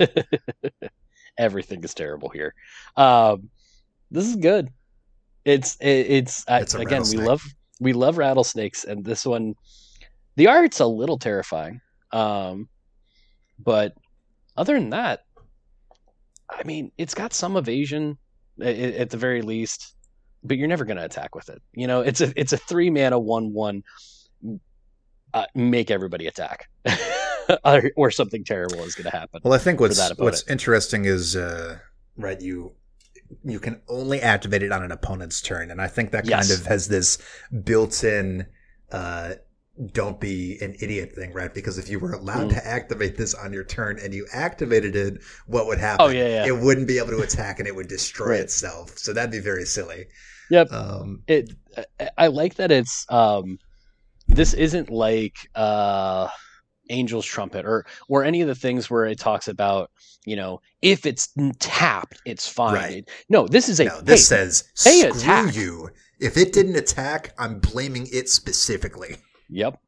Everything 1.38 1.82
is 1.82 1.94
terrible 1.94 2.28
here. 2.28 2.54
Um, 2.96 3.50
this 4.10 4.26
is 4.26 4.36
good. 4.36 4.70
It's 5.44 5.76
it, 5.76 5.86
it's, 5.88 6.44
It's 6.48 6.74
a 6.74 6.78
again 6.80 7.02
we 7.10 7.18
love 7.18 7.42
we 7.80 7.92
love 7.92 8.18
rattlesnakes, 8.18 8.84
and 8.84 9.04
this 9.04 9.26
one, 9.26 9.54
the 10.36 10.46
art's 10.46 10.80
a 10.80 10.86
little 10.86 11.18
terrifying. 11.18 11.80
Um, 12.12 12.68
but 13.58 13.94
other 14.56 14.74
than 14.74 14.90
that, 14.90 15.24
I 16.48 16.62
mean, 16.64 16.92
it's 16.98 17.14
got 17.14 17.32
some 17.32 17.56
evasion 17.56 18.16
a- 18.60 18.64
a- 18.68 18.98
at 19.00 19.10
the 19.10 19.16
very 19.16 19.42
least, 19.42 19.94
but 20.44 20.56
you're 20.56 20.68
never 20.68 20.84
going 20.84 20.96
to 20.96 21.04
attack 21.04 21.34
with 21.34 21.48
it. 21.48 21.60
You 21.72 21.86
know, 21.86 22.00
it's 22.00 22.20
a 22.20 22.32
it's 22.36 22.52
a 22.52 22.58
three 22.58 22.90
mana 22.90 23.18
one 23.18 23.52
one. 23.52 23.82
Uh, 25.32 25.46
make 25.56 25.90
everybody 25.90 26.28
attack, 26.28 26.68
or, 27.64 27.90
or 27.96 28.10
something 28.10 28.44
terrible 28.44 28.78
is 28.84 28.94
going 28.94 29.10
to 29.10 29.16
happen. 29.16 29.40
Well, 29.42 29.52
I 29.52 29.58
think 29.58 29.80
what's 29.80 30.10
what's 30.16 30.46
interesting 30.48 31.06
is 31.06 31.34
uh, 31.34 31.78
right 32.16 32.40
you 32.40 32.72
you 33.42 33.58
can 33.58 33.80
only 33.88 34.20
activate 34.20 34.62
it 34.62 34.70
on 34.70 34.84
an 34.84 34.92
opponent's 34.92 35.40
turn, 35.40 35.72
and 35.72 35.80
I 35.80 35.88
think 35.88 36.12
that 36.12 36.20
kind 36.28 36.48
Yes. 36.48 36.60
of 36.60 36.66
has 36.66 36.86
this 36.86 37.18
built-in 37.64 38.46
uh, 38.92 39.34
"don't 39.92 40.20
be 40.20 40.56
an 40.60 40.76
idiot" 40.80 41.14
thing, 41.16 41.32
right? 41.32 41.52
Because 41.52 41.78
if 41.78 41.88
you 41.88 41.98
were 41.98 42.12
allowed 42.12 42.50
Mm. 42.50 42.54
to 42.54 42.64
activate 42.64 43.16
this 43.16 43.34
on 43.34 43.52
your 43.52 43.64
turn 43.64 43.98
and 43.98 44.14
you 44.14 44.28
activated 44.32 44.94
it, 44.94 45.20
what 45.48 45.66
would 45.66 45.78
happen? 45.78 46.06
Oh 46.06 46.10
yeah, 46.10 46.28
yeah. 46.28 46.46
It 46.46 46.56
wouldn't 46.60 46.86
be 46.86 46.98
able 46.98 47.08
to 47.10 47.22
attack, 47.22 47.58
and 47.58 47.66
it 47.66 47.74
would 47.74 47.88
destroy 47.88 48.28
Right. 48.32 48.40
itself. 48.40 48.96
So 48.98 49.12
that'd 49.12 49.32
be 49.32 49.40
very 49.40 49.64
silly. 49.64 50.06
Yep. 50.50 50.70
Um, 50.70 51.22
it 51.26 51.50
I- 51.98 52.10
I 52.18 52.26
like 52.28 52.54
that 52.54 52.70
it's 52.70 53.04
um 53.10 53.58
this 54.28 54.54
isn't 54.54 54.90
like 54.90 55.48
uh 55.54 56.28
Angel's 56.90 57.24
Trumpet 57.26 57.64
or 57.64 57.86
or 58.08 58.24
any 58.24 58.40
of 58.42 58.48
the 58.48 58.54
things 58.54 58.90
where 58.90 59.06
it 59.06 59.18
talks 59.18 59.48
about, 59.48 59.90
you 60.26 60.36
know, 60.36 60.60
if 60.82 61.06
it's 61.06 61.28
tapped, 61.58 62.20
it's 62.26 62.46
fine. 62.48 62.74
Right. 62.74 62.92
It- 62.98 63.10
no, 63.28 63.46
this 63.48 63.68
is 63.68 63.80
a 63.80 63.84
no, 63.84 64.00
this 64.00 64.28
hey, 64.28 64.36
says 64.36 64.64
hey, 64.82 65.00
screw 65.00 65.10
attack." 65.20 65.56
you. 65.56 65.90
If 66.20 66.36
it 66.36 66.52
didn't 66.52 66.76
attack, 66.76 67.34
I'm 67.38 67.58
blaming 67.58 68.06
it 68.12 68.28
specifically. 68.28 69.16
Yep. 69.50 69.78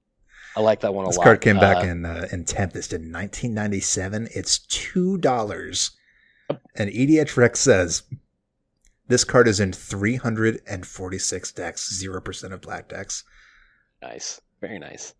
I 0.56 0.60
like 0.60 0.80
that 0.80 0.94
one 0.94 1.04
a 1.04 1.08
This 1.08 1.16
lot. 1.18 1.22
This 1.22 1.26
card 1.26 1.40
came 1.42 1.56
Uh, 1.58 1.60
back 1.60 1.84
in 1.84 2.04
uh, 2.06 2.26
in 2.32 2.44
Tempest 2.44 2.92
in 2.92 3.12
1997. 3.12 4.28
It's 4.34 4.58
two 4.58 5.18
dollars, 5.18 5.90
and 6.74 6.90
EDHREC 6.90 7.56
says 7.56 8.02
this 9.06 9.22
card 9.22 9.48
is 9.48 9.60
in 9.60 9.72
346 9.72 11.52
decks, 11.52 11.94
zero 11.94 12.20
percent 12.20 12.52
of 12.54 12.60
black 12.62 12.88
decks. 12.88 13.22
Nice. 14.02 14.40
Very 14.60 14.78
nice. 14.78 15.14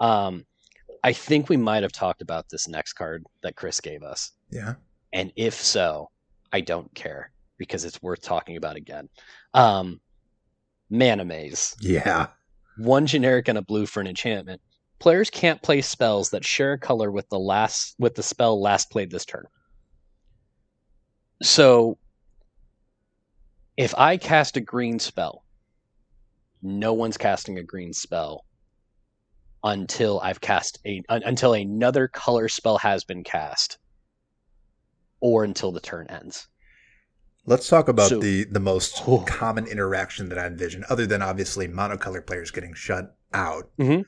Um 0.00 0.44
I 1.04 1.12
think 1.12 1.48
we 1.48 1.56
might 1.56 1.82
have 1.82 1.92
talked 1.92 2.22
about 2.22 2.46
this 2.50 2.66
next 2.68 2.94
card 2.94 3.24
that 3.42 3.56
Chris 3.56 3.80
gave 3.80 4.02
us. 4.02 4.32
Yeah, 4.50 4.74
And 5.12 5.32
if 5.36 5.54
so, 5.54 6.10
I 6.52 6.60
don't 6.60 6.92
care 6.94 7.30
because 7.56 7.84
it's 7.84 8.02
worth 8.02 8.20
talking 8.22 8.56
about 8.56 8.76
again. 8.76 9.08
Um 9.54 10.00
Mana 10.90 11.24
Maze. 11.24 11.76
yeah, 11.80 12.28
one 12.78 13.06
generic 13.06 13.48
and 13.48 13.58
a 13.58 13.62
blue 13.62 13.84
for 13.86 14.00
an 14.00 14.06
enchantment. 14.06 14.60
Players 14.98 15.30
can't 15.30 15.62
play 15.62 15.80
spells 15.82 16.30
that 16.30 16.44
share 16.44 16.72
a 16.72 16.78
color 16.78 17.10
with 17.12 17.28
the 17.28 17.38
last 17.38 17.94
with 17.98 18.14
the 18.14 18.22
spell 18.22 18.60
last 18.60 18.90
played 18.90 19.10
this 19.10 19.24
turn. 19.26 19.44
So 21.42 21.98
if 23.76 23.94
I 23.96 24.16
cast 24.16 24.56
a 24.56 24.60
green 24.60 24.98
spell, 24.98 25.44
no 26.62 26.92
one's 26.92 27.16
casting 27.16 27.58
a 27.58 27.62
green 27.62 27.92
spell 27.92 28.44
until 29.64 30.20
I've 30.20 30.40
cast 30.40 30.78
a 30.86 31.02
un- 31.08 31.22
until 31.24 31.52
another 31.54 32.08
color 32.08 32.48
spell 32.48 32.78
has 32.78 33.04
been 33.04 33.24
cast 33.24 33.78
or 35.20 35.44
until 35.44 35.72
the 35.72 35.80
turn 35.80 36.06
ends. 36.08 36.48
Let's 37.44 37.68
talk 37.68 37.88
about 37.88 38.10
So- 38.10 38.20
the 38.20 38.44
the 38.44 38.60
most 38.60 39.02
Oh. 39.06 39.24
common 39.26 39.66
interaction 39.66 40.28
that 40.28 40.38
I 40.38 40.46
envision, 40.46 40.84
other 40.88 41.06
than 41.06 41.22
obviously 41.22 41.66
monocolor 41.68 42.24
players 42.26 42.50
getting 42.50 42.74
shut 42.74 43.16
out. 43.32 43.70
Mhm. 43.78 44.04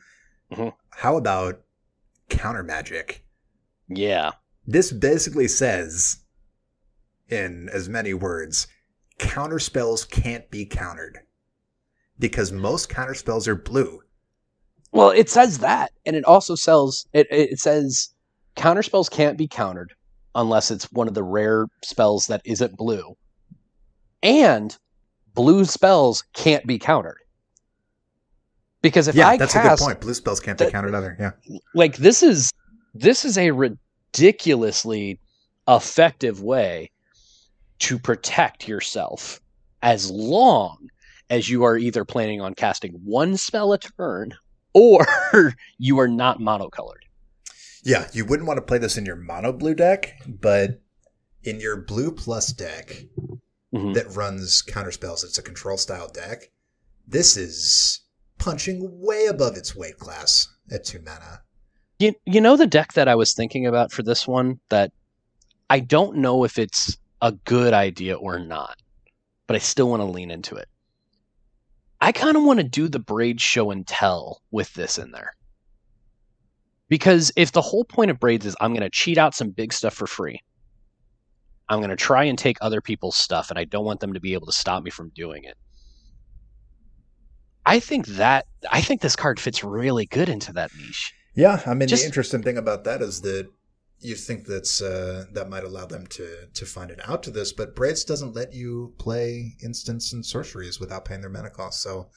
Mhm. 0.52 0.72
How 0.90 1.16
about 1.16 1.62
counter 2.28 2.62
magic? 2.62 3.24
Yeah. 3.88 4.32
This 4.66 4.92
basically 4.92 5.48
says, 5.48 6.18
in 7.28 7.68
as 7.72 7.88
many 7.88 8.14
words, 8.14 8.66
counter 9.18 9.58
spells 9.58 10.04
can't 10.04 10.48
be 10.50 10.64
countered 10.64 11.20
because 12.20 12.52
most 12.52 12.88
counter 12.88 13.14
spells 13.14 13.48
are 13.48 13.56
blue. 13.56 14.02
Well, 14.92 15.10
it 15.10 15.28
says 15.28 15.58
that, 15.58 15.92
and 16.06 16.14
it 16.14 16.24
also 16.24 16.54
sells. 16.54 17.06
It 17.12 17.26
it 17.30 17.58
says 17.58 18.10
counter 18.56 18.82
spells 18.82 19.08
can't 19.08 19.38
be 19.38 19.48
countered 19.48 19.94
unless 20.34 20.70
it's 20.70 20.84
one 20.92 21.08
of 21.08 21.14
the 21.14 21.22
rare 21.22 21.66
spells 21.82 22.26
that 22.26 22.42
isn't 22.44 22.76
blue, 22.76 23.16
and 24.22 24.76
blue 25.34 25.64
spells 25.64 26.22
can't 26.34 26.66
be 26.66 26.78
countered. 26.78 27.18
Because 28.82 29.08
if 29.08 29.14
yeah, 29.14 29.28
I 29.28 29.36
that's 29.36 29.52
cast 29.52 29.66
a 29.66 29.84
good 29.84 29.84
point. 29.84 30.00
Blue 30.00 30.14
spells 30.14 30.40
can't 30.40 30.58
be 30.58 30.70
countered 30.70 30.94
either. 30.94 31.16
Yeah. 31.18 31.32
like 31.74 31.96
this 31.96 32.22
is 32.22 32.50
this 32.94 33.24
is 33.24 33.38
a 33.38 33.50
ridiculously 33.50 35.20
effective 35.68 36.42
way 36.42 36.90
to 37.80 37.98
protect 37.98 38.66
yourself 38.66 39.40
as 39.82 40.10
long 40.10 40.90
as 41.30 41.48
you 41.48 41.64
are 41.64 41.78
either 41.78 42.04
planning 42.04 42.40
on 42.40 42.54
casting 42.54 42.92
one 43.04 43.36
spell 43.36 43.72
a 43.72 43.78
turn 43.78 44.34
or 44.74 45.06
you 45.78 45.98
are 45.98 46.08
not 46.08 46.40
monocolored. 46.40 47.04
Yeah, 47.82 48.08
you 48.12 48.26
wouldn't 48.26 48.46
want 48.46 48.58
to 48.58 48.62
play 48.62 48.78
this 48.78 48.98
in 48.98 49.06
your 49.06 49.16
mono 49.16 49.52
blue 49.52 49.74
deck, 49.74 50.20
but 50.26 50.82
in 51.42 51.60
your 51.60 51.76
blue 51.78 52.12
plus 52.12 52.52
deck 52.52 53.04
Mhm. 53.72 53.94
that 53.94 54.16
runs 54.16 54.62
counter 54.62 54.90
spells, 54.90 55.22
it's 55.22 55.38
a 55.38 55.42
control 55.42 55.76
style 55.76 56.08
deck. 56.08 56.50
This 57.06 57.36
is 57.36 58.00
punching 58.38 58.80
way 59.00 59.26
above 59.26 59.56
its 59.56 59.76
weight 59.76 59.96
class 59.96 60.48
at 60.72 60.84
two 60.84 60.98
mana. 61.00 61.42
You, 62.00 62.14
you 62.26 62.40
know 62.40 62.56
the 62.56 62.66
deck 62.66 62.94
that 62.94 63.06
I 63.06 63.14
was 63.14 63.32
thinking 63.32 63.66
about 63.66 63.92
for 63.92 64.02
this 64.02 64.26
one 64.26 64.58
that 64.70 64.90
I 65.68 65.78
don't 65.78 66.16
know 66.16 66.42
if 66.42 66.58
it's 66.58 66.96
a 67.22 67.30
good 67.30 67.72
idea 67.72 68.16
or 68.16 68.40
not, 68.40 68.76
but 69.46 69.54
I 69.54 69.60
still 69.60 69.88
want 69.88 70.00
to 70.00 70.04
lean 70.06 70.32
into 70.32 70.56
it. 70.56 70.68
I 72.00 72.12
kind 72.12 72.36
of 72.36 72.44
want 72.44 72.58
to 72.58 72.64
do 72.64 72.88
the 72.88 72.98
braid 72.98 73.40
show 73.40 73.70
and 73.70 73.86
tell 73.86 74.40
with 74.50 74.72
this 74.74 74.98
in 74.98 75.10
there. 75.10 75.32
Because 76.88 77.30
if 77.36 77.52
the 77.52 77.60
whole 77.60 77.84
point 77.84 78.10
of 78.10 78.18
braids 78.18 78.46
is 78.46 78.56
I'm 78.60 78.72
going 78.72 78.82
to 78.82 78.90
cheat 78.90 79.18
out 79.18 79.34
some 79.34 79.50
big 79.50 79.72
stuff 79.72 79.94
for 79.94 80.06
free, 80.06 80.42
I'm 81.68 81.78
going 81.78 81.90
to 81.90 81.96
try 81.96 82.24
and 82.24 82.36
take 82.36 82.56
other 82.60 82.80
people's 82.80 83.16
stuff, 83.16 83.50
and 83.50 83.58
I 83.58 83.64
don't 83.64 83.84
want 83.84 84.00
them 84.00 84.14
to 84.14 84.20
be 84.20 84.34
able 84.34 84.46
to 84.46 84.52
stop 84.52 84.82
me 84.82 84.90
from 84.90 85.10
doing 85.14 85.44
it. 85.44 85.56
I 87.64 87.78
think 87.78 88.06
that 88.06 88.46
I 88.70 88.80
think 88.80 89.02
this 89.02 89.14
card 89.14 89.38
fits 89.38 89.62
really 89.62 90.06
good 90.06 90.28
into 90.28 90.52
that 90.54 90.72
niche. 90.76 91.12
Yeah, 91.34 91.62
I 91.66 91.74
mean 91.74 91.88
Just, 91.88 92.02
the 92.02 92.06
interesting 92.06 92.42
thing 92.42 92.58
about 92.58 92.84
that 92.84 93.02
is 93.02 93.20
that 93.20 93.48
you 94.00 94.14
think 94.14 94.46
that's 94.46 94.80
uh, 94.80 95.26
that 95.32 95.48
might 95.48 95.64
allow 95.64 95.86
them 95.86 96.06
to 96.08 96.46
to 96.52 96.66
find 96.66 96.90
an 96.90 97.00
out 97.04 97.22
to 97.24 97.30
this, 97.30 97.52
but 97.52 97.76
Braids 97.76 98.04
doesn't 98.04 98.34
let 98.34 98.52
you 98.52 98.94
play 98.98 99.56
instants 99.62 100.12
and 100.12 100.24
sorceries 100.24 100.80
without 100.80 101.04
paying 101.04 101.20
their 101.20 101.30
mana 101.30 101.50
cost. 101.50 101.82
So 101.82 102.08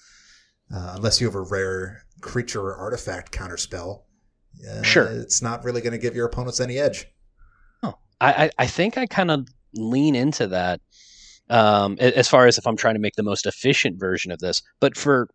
uh, 0.74 0.94
unless 0.96 1.20
you 1.20 1.28
have 1.28 1.36
a 1.36 1.42
rare 1.42 2.04
creature 2.22 2.62
or 2.62 2.76
artifact 2.76 3.32
counterspell, 3.32 4.04
uh, 4.70 4.82
sure, 4.82 5.06
it's 5.06 5.42
not 5.42 5.64
really 5.64 5.82
going 5.82 5.94
to 5.94 6.00
give 6.00 6.16
your 6.16 6.26
opponents 6.26 6.60
any 6.60 6.78
edge. 6.78 7.06
Oh, 7.84 7.96
I 8.22 8.50
I 8.58 8.68
think 8.68 8.98
I 8.98 9.06
kind 9.06 9.32
of 9.32 9.48
lean 9.74 10.16
into 10.16 10.48
that 10.48 10.80
um, 11.50 11.98
as 12.00 12.30
far 12.30 12.48
as 12.48 12.58
if 12.58 12.66
I'm 12.66 12.78
trying 12.78 12.96
to 12.96 13.00
make 13.00 13.16
the 13.16 13.24
most 13.24 13.46
efficient 13.46 14.00
version 14.00 14.32
of 14.32 14.40
this. 14.40 14.62
But 14.80 14.98
for 14.98 15.30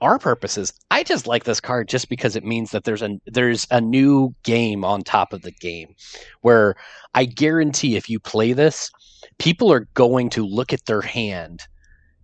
our 0.00 0.18
purposes, 0.18 0.72
I 0.90 1.02
just 1.02 1.26
like 1.26 1.44
this 1.44 1.60
card 1.60 1.88
just 1.88 2.08
because 2.08 2.36
it 2.36 2.44
means 2.44 2.70
that 2.70 2.84
there's 2.84 3.02
a 3.02 3.18
there's 3.26 3.66
a 3.70 3.80
new 3.80 4.34
game 4.42 4.84
on 4.84 5.02
top 5.02 5.32
of 5.32 5.42
the 5.42 5.52
game, 5.52 5.94
where 6.40 6.74
I 7.14 7.24
guarantee 7.24 7.96
if 7.96 8.08
you 8.08 8.18
play 8.18 8.52
this, 8.52 8.90
people 9.38 9.72
are 9.72 9.88
going 9.94 10.30
to 10.30 10.46
look 10.46 10.72
at 10.72 10.86
their 10.86 11.02
hand 11.02 11.66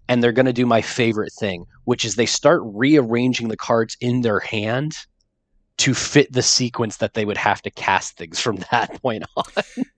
and 0.09 0.23
they're 0.23 0.33
going 0.33 0.47
to 0.47 0.53
do 0.53 0.67
my 0.67 0.81
favorite 0.81 1.33
thing, 1.39 1.67
which 1.85 2.05
is 2.05 2.15
they 2.15 2.27
start 2.27 2.63
rearranging 2.65 3.49
the 3.49 3.57
cards 3.57 3.97
in 4.01 4.23
their 4.23 4.41
hand 4.41 4.97
to 5.79 5.95
fit 5.95 6.33
the 6.33 6.43
sequence 6.43 6.97
that 6.97 7.15
they 7.15 7.25
would 7.25 7.37
have 7.37 7.63
to 7.63 7.71
cast 7.71 8.17
things 8.17 8.41
from 8.41 8.57
that 8.71 9.01
point 9.01 9.25
on. 9.37 9.45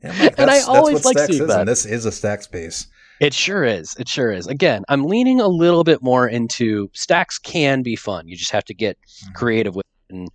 Yeah, 0.03 0.31
and 0.37 0.51
I 0.51 0.61
always 0.63 1.05
like 1.05 1.19
seeing 1.19 1.47
that. 1.47 1.67
This 1.67 1.87
is 1.87 2.05
a 2.05 2.13
stack 2.13 2.43
space. 2.43 2.87
It 3.21 3.35
sure 3.35 3.65
is. 3.65 3.95
It 3.99 4.09
sure 4.09 4.33
is. 4.33 4.47
Again, 4.47 4.83
I'm 4.89 5.05
leaning 5.05 5.41
a 5.41 5.47
little 5.47 5.85
bit 5.85 6.03
more 6.03 6.27
into 6.27 6.91
stacks 6.95 7.39
can 7.39 7.83
be 7.83 7.95
fun. 7.95 8.27
You 8.27 8.37
just 8.37 8.51
have 8.51 8.65
to 8.65 8.75
get 8.75 8.99
mm-hmm. 8.99 9.33
creative 9.35 9.75
with 9.75 9.85
it. 9.85 10.15
And 10.15 10.29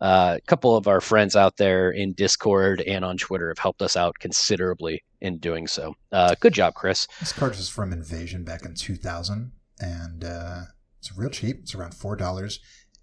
uh, 0.00 0.38
a 0.38 0.46
couple 0.46 0.76
of 0.76 0.88
our 0.88 1.00
friends 1.00 1.36
out 1.36 1.56
there 1.56 1.90
in 1.90 2.12
Discord 2.12 2.82
and 2.82 3.04
on 3.04 3.16
Twitter 3.16 3.48
have 3.48 3.58
helped 3.58 3.80
us 3.80 3.96
out 3.96 4.18
considerably 4.18 5.02
in 5.20 5.38
doing 5.38 5.68
so. 5.68 5.94
Uh, 6.10 6.34
good 6.40 6.52
job, 6.52 6.74
Chris. 6.74 7.06
This 7.20 7.32
card 7.32 7.52
was 7.52 7.68
from 7.68 7.92
Invasion 7.92 8.44
back 8.44 8.64
in 8.64 8.74
2000, 8.74 9.52
and 9.80 10.24
uh, 10.24 10.62
it's 10.98 11.16
real 11.16 11.30
cheap. 11.30 11.60
It's 11.60 11.74
around 11.74 11.94
four 11.94 12.16
dollars. 12.16 12.58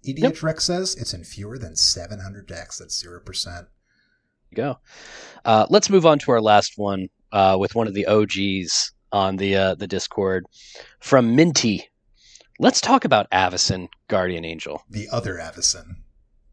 EDH 0.06 0.18
yep. 0.18 0.42
Rec 0.42 0.60
says 0.60 0.94
it's 0.96 1.12
in 1.12 1.24
fewer 1.24 1.58
than 1.58 1.76
700 1.76 2.46
decks. 2.46 2.78
That's 2.78 2.98
zero 2.98 3.20
percent. 3.20 3.66
Go. 4.54 4.76
Uh, 5.44 5.66
let's 5.68 5.90
move 5.90 6.06
on 6.06 6.18
to 6.20 6.32
our 6.32 6.40
last 6.40 6.74
one 6.76 7.08
uh, 7.32 7.56
with 7.58 7.74
one 7.74 7.86
of 7.86 7.94
the 7.94 8.06
OGs 8.06 8.92
on 9.12 9.36
the 9.36 9.56
uh, 9.56 9.74
the 9.74 9.86
Discord 9.86 10.46
from 11.00 11.34
Minty. 11.36 11.88
Let's 12.58 12.80
talk 12.80 13.04
about 13.04 13.30
Avacyn, 13.30 13.88
Guardian 14.08 14.44
Angel. 14.44 14.82
The 14.90 15.08
other 15.10 15.36
Avacyn. 15.36 15.96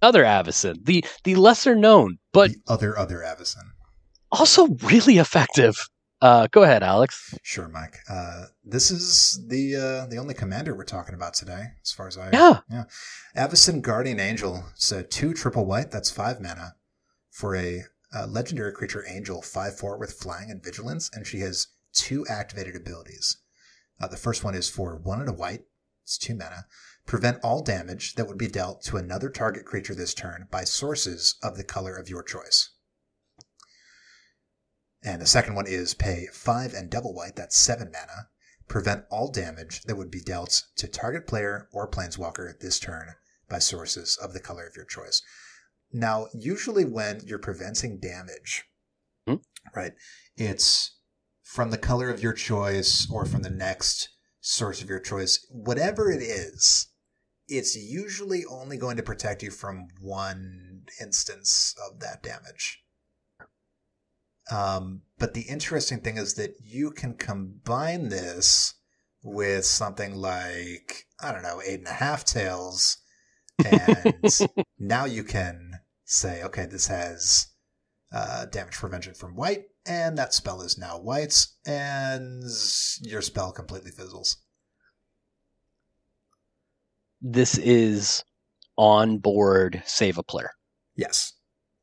Other 0.02 0.24
Avacyn, 0.24 0.86
the 0.86 1.04
the 1.24 1.36
lesser 1.36 1.76
known, 1.76 2.18
but 2.32 2.52
the 2.52 2.62
other 2.68 2.98
other 2.98 3.20
Avacyn. 3.20 3.72
Also 4.32 4.68
really 4.84 5.18
effective. 5.18 5.90
Uh, 6.20 6.48
go 6.52 6.64
ahead, 6.64 6.82
Alex. 6.82 7.36
Sure, 7.44 7.68
Mike. 7.68 7.98
Uh, 8.10 8.46
this 8.64 8.90
is 8.90 9.40
the 9.48 9.76
uh, 9.76 10.06
the 10.08 10.18
only 10.18 10.34
commander 10.34 10.76
we're 10.76 10.84
talking 10.84 11.14
about 11.14 11.36
today, 11.36 11.66
as 11.84 11.92
far 11.92 12.08
as 12.08 12.18
I 12.18 12.30
yeah 12.32 12.60
yeah. 12.72 12.84
Avacyn 13.36 13.82
Guardian 13.82 14.20
Angel. 14.20 14.64
It's 14.74 14.92
a 14.92 15.04
two 15.04 15.34
triple 15.34 15.66
white. 15.66 15.92
That's 15.92 16.10
five 16.10 16.42
mana 16.42 16.76
for 17.30 17.56
a, 17.56 17.84
a 18.14 18.26
legendary 18.26 18.72
creature 18.72 19.06
angel, 19.08 19.42
five 19.44 19.78
four 19.78 19.98
with 20.00 20.14
flying 20.14 20.50
and 20.50 20.64
vigilance, 20.64 21.10
and 21.14 21.28
she 21.28 21.40
has 21.42 21.68
two 21.98 22.26
activated 22.28 22.76
abilities. 22.76 23.38
Uh, 24.00 24.08
the 24.08 24.18
first 24.18 24.44
one 24.44 24.56
is 24.56 24.70
for 24.70 24.96
one 24.96 25.20
and 25.20 25.30
a 25.30 25.34
white. 25.34 25.66
It's 26.04 26.18
two 26.18 26.36
mana. 26.36 26.66
Prevent 27.06 27.40
all 27.44 27.64
damage 27.64 28.16
that 28.16 28.28
would 28.28 28.38
be 28.38 28.48
dealt 28.48 28.84
to 28.84 28.98
another 28.98 29.30
target 29.30 29.66
creature 29.66 29.96
this 29.96 30.14
turn 30.14 30.48
by 30.52 30.64
sources 30.64 31.36
of 31.42 31.58
the 31.58 31.64
color 31.64 31.96
of 31.96 32.10
your 32.10 32.24
choice. 32.24 32.72
And 35.04 35.22
the 35.22 35.28
second 35.28 35.56
one 35.56 35.68
is 35.68 35.94
pay 35.94 36.28
five 36.34 36.74
and 36.74 36.90
double 36.90 37.14
white. 37.14 37.36
That's 37.36 37.58
seven 37.58 37.92
mana. 37.92 38.30
Prevent 38.68 39.06
all 39.10 39.32
damage 39.32 39.84
that 39.84 39.96
would 39.96 40.12
be 40.12 40.20
dealt 40.20 40.64
to 40.76 40.88
target 40.88 41.26
player 41.26 41.70
or 41.72 41.90
planeswalker 41.90 42.60
this 42.60 42.80
turn 42.80 43.14
by 43.48 43.60
sources 43.60 44.18
of 44.18 44.34
the 44.34 44.42
color 44.42 44.68
of 44.68 44.76
your 44.76 44.86
choice. 44.86 45.22
Now, 45.94 46.28
usually 46.34 46.84
when 46.84 47.22
you're 47.26 47.40
preventing 47.40 48.00
damage, 48.00 48.66
hmm? 49.26 49.36
right, 49.74 49.94
it's 50.36 50.97
from 51.48 51.72
the 51.72 51.78
color 51.78 52.10
of 52.10 52.22
your 52.22 52.34
choice 52.34 53.08
or 53.10 53.26
from 53.26 53.42
the 53.42 53.50
next 53.50 54.10
source 54.42 54.82
of 54.82 54.90
your 54.90 55.00
choice, 55.00 55.48
whatever 55.50 56.12
it 56.12 56.22
is, 56.22 56.90
it's 57.48 57.74
usually 57.74 58.44
only 58.52 58.76
going 58.76 58.98
to 58.98 59.02
protect 59.02 59.42
you 59.42 59.50
from 59.50 59.88
one 60.02 60.84
instance 61.02 61.74
of 61.90 62.02
that 62.02 62.22
damage. 62.22 62.84
Um, 64.52 65.04
but 65.18 65.34
the 65.34 65.44
interesting 65.44 66.02
thing 66.02 66.18
is 66.18 66.34
that 66.34 66.56
you 66.62 66.92
can 66.92 67.14
combine 67.14 68.10
this 68.10 68.74
with 69.24 69.66
something 69.66 70.16
like, 70.16 71.06
I 71.22 71.32
don't 71.32 71.44
know, 71.44 71.62
eight 71.66 71.80
and 71.80 71.88
a 71.88 71.94
half 71.94 72.26
tails. 72.26 72.98
And 73.66 74.14
now 74.78 75.06
you 75.06 75.24
can 75.24 75.80
say, 76.04 76.44
okay, 76.44 76.66
this 76.66 76.88
has 76.88 77.48
uh, 78.12 78.46
damage 78.46 78.76
prevention 78.76 79.14
from 79.14 79.36
white, 79.36 79.64
and 79.88 80.18
that 80.18 80.34
spell 80.34 80.62
is 80.62 80.78
now 80.78 81.00
whites, 81.00 81.56
and 81.66 82.44
your 83.02 83.22
spell 83.22 83.52
completely 83.52 83.92
fizzles. 83.92 84.38
This 87.22 87.58
is 87.58 88.24
on 88.78 89.18
board 89.18 89.82
save 89.86 90.18
a 90.18 90.24
player. 90.24 90.52
Yes. 90.96 91.34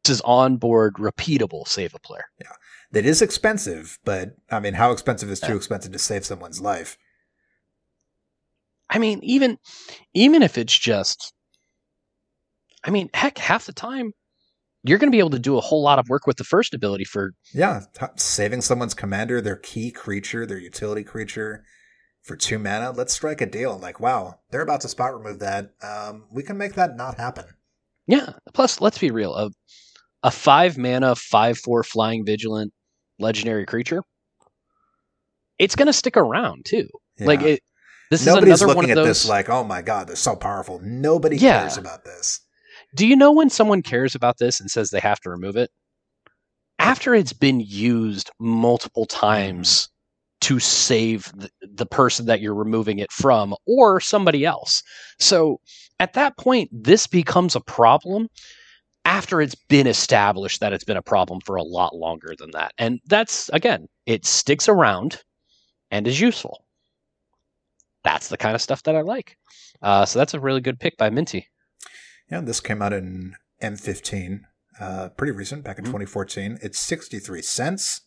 This 0.05 0.17
is 0.17 0.21
on 0.23 0.57
board 0.57 0.95
repeatable 0.95 1.67
save 1.67 1.95
a 1.95 1.99
player. 1.99 2.27
Yeah. 2.41 2.53
That 2.93 3.07
is 3.07 3.23
expensive, 3.23 3.99
but 4.05 4.37
I 4.51 4.61
mean, 4.61 4.75
how 4.75 4.93
expensive 4.93 5.29
is 5.31 5.41
too 5.41 5.57
expensive 5.57 5.93
to 5.93 5.99
save 5.99 6.25
someone's 6.25 6.61
life? 6.61 6.97
I 8.89 8.99
mean, 8.99 9.19
even 9.25 9.59
even 10.13 10.43
if 10.43 10.57
it's 10.57 10.79
just 10.79 11.33
I 12.85 12.91
mean, 12.91 13.09
heck, 13.15 13.39
half 13.39 13.67
the 13.67 13.73
time 13.73 14.13
you're 14.85 14.99
going 14.99 15.11
to 15.11 15.15
be 15.15 15.19
able 15.19 15.31
to 15.31 15.39
do 15.39 15.57
a 15.57 15.61
whole 15.61 15.83
lot 15.83 15.99
of 15.99 16.09
work 16.09 16.27
with 16.27 16.37
the 16.37 16.45
first 16.45 16.75
ability 16.75 17.05
for 17.05 17.33
yeah 17.53 17.81
t- 17.99 18.07
saving 18.17 18.61
someone's 18.61 18.95
commander 18.95 19.41
their 19.41 19.57
key 19.57 19.91
creature 19.91 20.47
their 20.47 20.59
utility 20.59 21.03
creature 21.03 21.65
for 22.23 22.37
two 22.37 22.59
mana 22.59 22.93
let's 22.93 23.13
strike 23.13 23.41
a 23.41 23.47
deal 23.47 23.79
like 23.79 23.99
wow 23.99 24.39
they're 24.51 24.63
about 24.63 24.81
to 24.81 24.89
spot 24.89 25.15
remove 25.15 25.41
that 25.41 25.71
um, 25.83 26.25
we 26.31 26.43
can 26.43 26.57
make 26.57 26.75
that 26.75 26.97
not 26.97 27.17
happen 27.17 27.45
yeah 28.07 28.33
plus 28.53 28.81
let's 28.81 28.99
be 28.99 29.11
real 29.11 29.35
a, 29.35 29.51
a 30.23 30.31
five 30.31 30.79
mana 30.79 31.15
five 31.15 31.59
four 31.59 31.83
flying 31.83 32.25
vigilant 32.25 32.73
legendary 33.19 33.67
creature 33.67 34.03
it's 35.59 35.77
going 35.77 35.87
to 35.87 35.93
stick 35.93 36.17
around 36.17 36.65
too 36.65 36.87
yeah. 37.19 37.27
like 37.27 37.43
it 37.43 37.61
this 38.11 38.27
Nobody's 38.27 38.55
is 38.55 38.63
another 38.63 38.75
looking 38.75 38.77
one 38.77 38.85
of 38.85 38.91
at 38.91 38.95
those... 38.97 39.23
this 39.23 39.29
like, 39.29 39.49
oh 39.49 39.65
my 39.65 39.83
god, 39.83 40.07
they're 40.07 40.15
so 40.15 40.37
powerful. 40.37 40.79
Nobody 40.83 41.37
yeah. 41.37 41.61
cares 41.61 41.79
about 41.79 42.05
this. 42.05 42.41
Do 42.95 43.07
you 43.07 43.17
know 43.17 43.33
when 43.33 43.51
someone 43.51 43.83
cares 43.83 44.15
about 44.15 44.39
this 44.39 44.61
and 44.61 44.71
says 44.71 44.91
they 44.91 45.01
have 45.01 45.21
to 45.21 45.31
remove 45.31 45.57
it? 45.57 45.71
After 46.79 47.15
it's 47.15 47.33
been 47.33 47.61
used 47.61 48.31
multiple 48.39 49.07
times 49.07 49.89
to 50.43 50.61
save 50.61 51.33
the, 51.35 51.51
the 51.63 51.87
person 51.87 52.27
that 52.27 52.41
you're 52.41 52.55
removing 52.55 52.99
it 52.99 53.11
from 53.11 53.55
or 53.67 54.01
somebody 54.01 54.45
else. 54.45 54.83
So 55.19 55.61
at 55.99 56.13
that 56.13 56.37
point, 56.37 56.69
this 56.73 57.07
becomes 57.07 57.57
a 57.57 57.61
problem 57.61 58.29
after 59.07 59.41
it's 59.41 59.55
been 59.55 59.87
established 59.87 60.61
that 60.61 60.73
it's 60.73 60.85
been 60.85 60.97
a 60.97 61.03
problem 61.03 61.41
for 61.41 61.57
a 61.57 61.63
lot 61.63 61.95
longer 61.95 62.35
than 62.39 62.51
that. 62.53 62.73
And 62.79 63.01
that's, 63.07 63.49
again, 63.51 63.89
it 64.07 64.25
sticks 64.27 64.69
around 64.69 65.23
and 65.91 66.07
is 66.07 66.21
useful. 66.21 66.65
That's 68.03 68.29
the 68.29 68.37
kind 68.37 68.55
of 68.55 68.61
stuff 68.61 68.83
that 68.83 68.97
I 68.97 69.01
like. 69.01 69.37
Uh, 69.83 70.05
so 70.05 70.19
that's 70.19 70.35
a 70.35 70.41
really 70.41 70.61
good 70.61 70.79
pick 70.79 70.97
by 70.99 71.11
Minty. 71.11 71.49
Yeah, 72.31 72.41
this 72.41 72.61
came 72.61 72.83
out 72.83 72.93
in 72.93 73.35
M15, 73.63 74.41
uh, 74.81 75.09
pretty 75.11 75.33
recent, 75.33 75.65
back 75.65 75.79
in 75.79 75.85
mm-hmm. 75.85 75.93
2014. 75.93 76.59
It's 76.63 76.79
63 76.79 77.43
cents. 77.43 78.03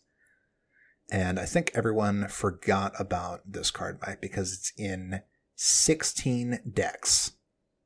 And 1.10 1.38
I 1.38 1.46
think 1.46 1.70
everyone 1.74 2.28
forgot 2.28 2.92
about 2.98 3.40
this 3.50 3.70
card, 3.70 3.98
Mike, 4.06 4.20
because 4.20 4.52
it's 4.52 4.72
in 4.76 5.22
16 5.56 6.60
decks. 6.72 7.32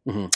Mm-hmm. 0.06 0.26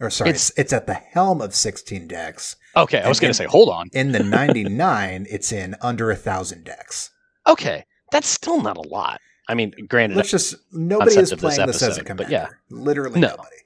Or 0.00 0.10
sorry, 0.10 0.30
it's, 0.30 0.52
it's, 0.56 0.72
at 0.72 0.86
the 0.86 0.94
helm 0.94 1.40
of 1.40 1.54
16 1.54 2.06
decks. 2.06 2.54
Okay, 2.76 3.00
I 3.00 3.08
was 3.08 3.18
going 3.18 3.30
to 3.30 3.34
say, 3.34 3.46
hold 3.46 3.68
on. 3.68 3.88
in 3.92 4.12
the 4.12 4.22
99, 4.22 5.26
it's 5.28 5.50
in 5.50 5.74
under 5.82 6.12
a 6.12 6.16
thousand 6.16 6.64
decks. 6.64 7.10
Okay, 7.48 7.84
that's 8.12 8.28
still 8.28 8.62
not 8.62 8.76
a 8.76 8.88
lot. 8.88 9.20
I 9.48 9.54
mean, 9.54 9.72
granted, 9.88 10.16
let's 10.16 10.30
just 10.30 10.54
nobody 10.70 11.16
is 11.16 11.32
playing 11.32 11.66
this, 11.66 11.82
episode, 11.82 11.86
this, 11.88 11.96
as 11.96 11.98
a 11.98 12.04
commander. 12.04 12.24
But 12.24 12.30
yeah, 12.30 12.48
literally 12.70 13.18
no. 13.18 13.28
nobody. 13.28 13.56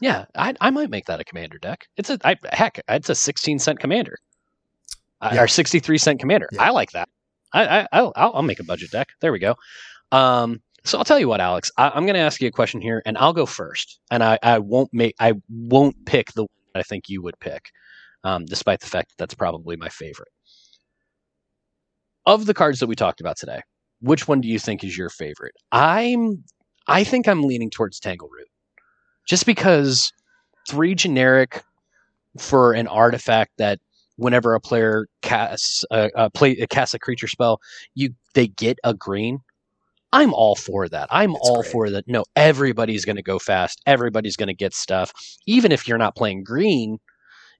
Yeah, 0.00 0.26
I, 0.34 0.54
I 0.60 0.70
might 0.70 0.90
make 0.90 1.06
that 1.06 1.20
a 1.20 1.24
commander 1.24 1.58
deck. 1.58 1.86
It's 1.96 2.10
a 2.10 2.18
I, 2.24 2.36
heck, 2.52 2.80
it's 2.88 3.08
a 3.08 3.14
sixteen 3.14 3.58
cent 3.58 3.78
commander, 3.78 4.18
uh, 5.20 5.36
or 5.38 5.48
sixty 5.48 5.78
three 5.78 5.98
cent 5.98 6.20
commander. 6.20 6.48
Yeah. 6.52 6.62
I 6.62 6.70
like 6.70 6.90
that. 6.92 7.08
I, 7.52 7.80
I 7.80 7.88
I'll, 7.92 8.12
I'll 8.16 8.32
I'll 8.34 8.42
make 8.42 8.60
a 8.60 8.64
budget 8.64 8.90
deck. 8.90 9.08
There 9.20 9.32
we 9.32 9.38
go. 9.38 9.54
Um, 10.12 10.60
so 10.84 10.98
I'll 10.98 11.04
tell 11.04 11.18
you 11.18 11.28
what, 11.28 11.40
Alex. 11.40 11.70
I, 11.78 11.90
I'm 11.90 12.04
going 12.04 12.14
to 12.14 12.20
ask 12.20 12.40
you 12.40 12.48
a 12.48 12.52
question 12.52 12.80
here, 12.80 13.02
and 13.06 13.16
I'll 13.18 13.32
go 13.32 13.46
first. 13.46 13.98
And 14.10 14.22
I, 14.22 14.38
I 14.42 14.58
won't 14.58 14.92
make 14.92 15.14
I 15.18 15.32
won't 15.48 15.96
pick 16.06 16.32
the 16.32 16.42
one 16.42 16.48
that 16.74 16.80
I 16.80 16.82
think 16.82 17.08
you 17.08 17.22
would 17.22 17.38
pick, 17.40 17.70
um, 18.22 18.44
despite 18.44 18.80
the 18.80 18.86
fact 18.86 19.10
that 19.10 19.16
that's 19.18 19.34
probably 19.34 19.76
my 19.76 19.88
favorite. 19.88 20.28
Of 22.26 22.46
the 22.46 22.54
cards 22.54 22.80
that 22.80 22.88
we 22.88 22.96
talked 22.96 23.20
about 23.20 23.36
today, 23.38 23.60
which 24.00 24.28
one 24.28 24.40
do 24.40 24.48
you 24.48 24.58
think 24.58 24.84
is 24.84 24.98
your 24.98 25.08
favorite? 25.08 25.54
I'm 25.72 26.44
I 26.86 27.02
think 27.04 27.26
I'm 27.26 27.42
leaning 27.42 27.70
towards 27.70 27.98
Tangleroot, 27.98 28.50
just 29.26 29.46
because 29.46 30.12
three 30.68 30.94
generic 30.94 31.62
for 32.38 32.72
an 32.72 32.86
artifact 32.86 33.52
that 33.58 33.80
whenever 34.16 34.54
a 34.54 34.60
player 34.60 35.06
casts 35.22 35.84
a, 35.90 36.10
a 36.14 36.30
play 36.30 36.60
uh, 36.60 36.66
casts 36.68 36.94
a 36.94 36.98
creature 36.98 37.28
spell, 37.28 37.60
you 37.94 38.10
they 38.34 38.48
get 38.48 38.78
a 38.84 38.94
green. 38.94 39.40
I'm 40.12 40.32
all 40.32 40.54
for 40.54 40.88
that. 40.88 41.08
I'm 41.10 41.34
all 41.36 41.62
great. 41.62 41.72
for 41.72 41.90
that. 41.90 42.08
No, 42.08 42.24
everybody's 42.36 43.04
going 43.04 43.16
to 43.16 43.22
go 43.22 43.38
fast. 43.38 43.82
Everybody's 43.86 44.36
going 44.36 44.46
to 44.46 44.54
get 44.54 44.72
stuff. 44.72 45.12
Even 45.46 45.72
if 45.72 45.86
you're 45.86 45.98
not 45.98 46.16
playing 46.16 46.44
green, 46.44 46.98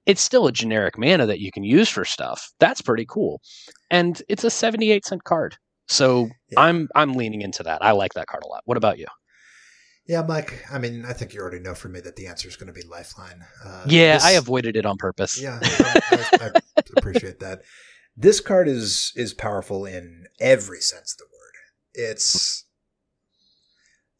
it's 0.05 0.21
still 0.21 0.47
a 0.47 0.51
generic 0.51 0.97
mana 0.97 1.25
that 1.25 1.39
you 1.39 1.51
can 1.51 1.63
use 1.63 1.89
for 1.89 2.05
stuff. 2.05 2.51
That's 2.59 2.81
pretty 2.81 3.05
cool. 3.05 3.41
And 3.91 4.21
it's 4.29 4.43
a 4.43 4.49
78 4.49 5.05
cent 5.05 5.23
card. 5.25 5.57
So 5.87 6.29
Yeah. 6.49 6.61
I'm 6.61 6.87
I'm 6.95 7.13
leaning 7.13 7.41
into 7.41 7.63
that. 7.63 7.83
I 7.83 7.91
like 7.91 8.13
that 8.13 8.27
card 8.27 8.43
a 8.43 8.47
lot. 8.47 8.61
What 8.65 8.77
about 8.77 8.97
you? 8.97 9.07
Yeah, 10.07 10.21
Mike. 10.21 10.63
I 10.71 10.79
mean, 10.79 11.03
I 11.05 11.11
think 11.13 11.33
you 11.33 11.41
already 11.41 11.59
know 11.59 11.75
from 11.75 11.91
me 11.91 11.99
that 11.99 12.15
the 12.15 12.27
answer 12.27 12.47
is 12.47 12.55
going 12.55 12.67
to 12.67 12.73
be 12.73 12.87
Lifeline. 12.87 13.43
Uh, 13.63 13.83
Yeah, 13.87 14.13
this- 14.15 14.23
I 14.23 14.31
avoided 14.31 14.75
it 14.77 14.85
on 14.85 14.97
purpose. 14.97 15.39
Yeah, 15.41 15.59
I, 15.61 16.01
I, 16.41 16.45
I 16.55 16.61
appreciate 16.97 17.39
that. 17.39 17.61
This 18.15 18.39
card 18.39 18.67
is 18.67 19.11
is 19.15 19.33
powerful 19.33 19.85
in 19.85 20.25
every 20.39 20.79
sense 20.79 21.13
of 21.13 21.17
the 21.19 21.25
word. 21.25 22.09
It's 22.11 22.65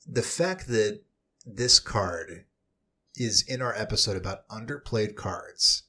the 0.05 0.21
fact 0.21 0.67
that 0.67 1.01
this 1.45 1.79
card 1.79 2.45
is 3.15 3.41
in 3.47 3.61
our 3.61 3.73
episode 3.75 4.15
about 4.17 4.47
underplayed 4.49 5.15
cards. 5.15 5.83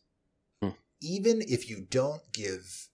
Hmm. 0.62 0.70
Even 1.03 1.42
if 1.42 1.68
you 1.68 1.86
don't 1.90 2.22
give 2.32 2.88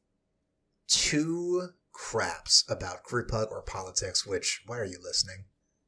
two 0.89 1.69
craps 1.93 2.65
about 2.69 3.05
group 3.05 3.31
hug 3.31 3.49
or 3.51 3.63
politics, 3.63 4.27
which 4.27 4.63
why 4.67 4.79
are 4.79 4.85
you 4.85 4.99
listening? 5.03 5.45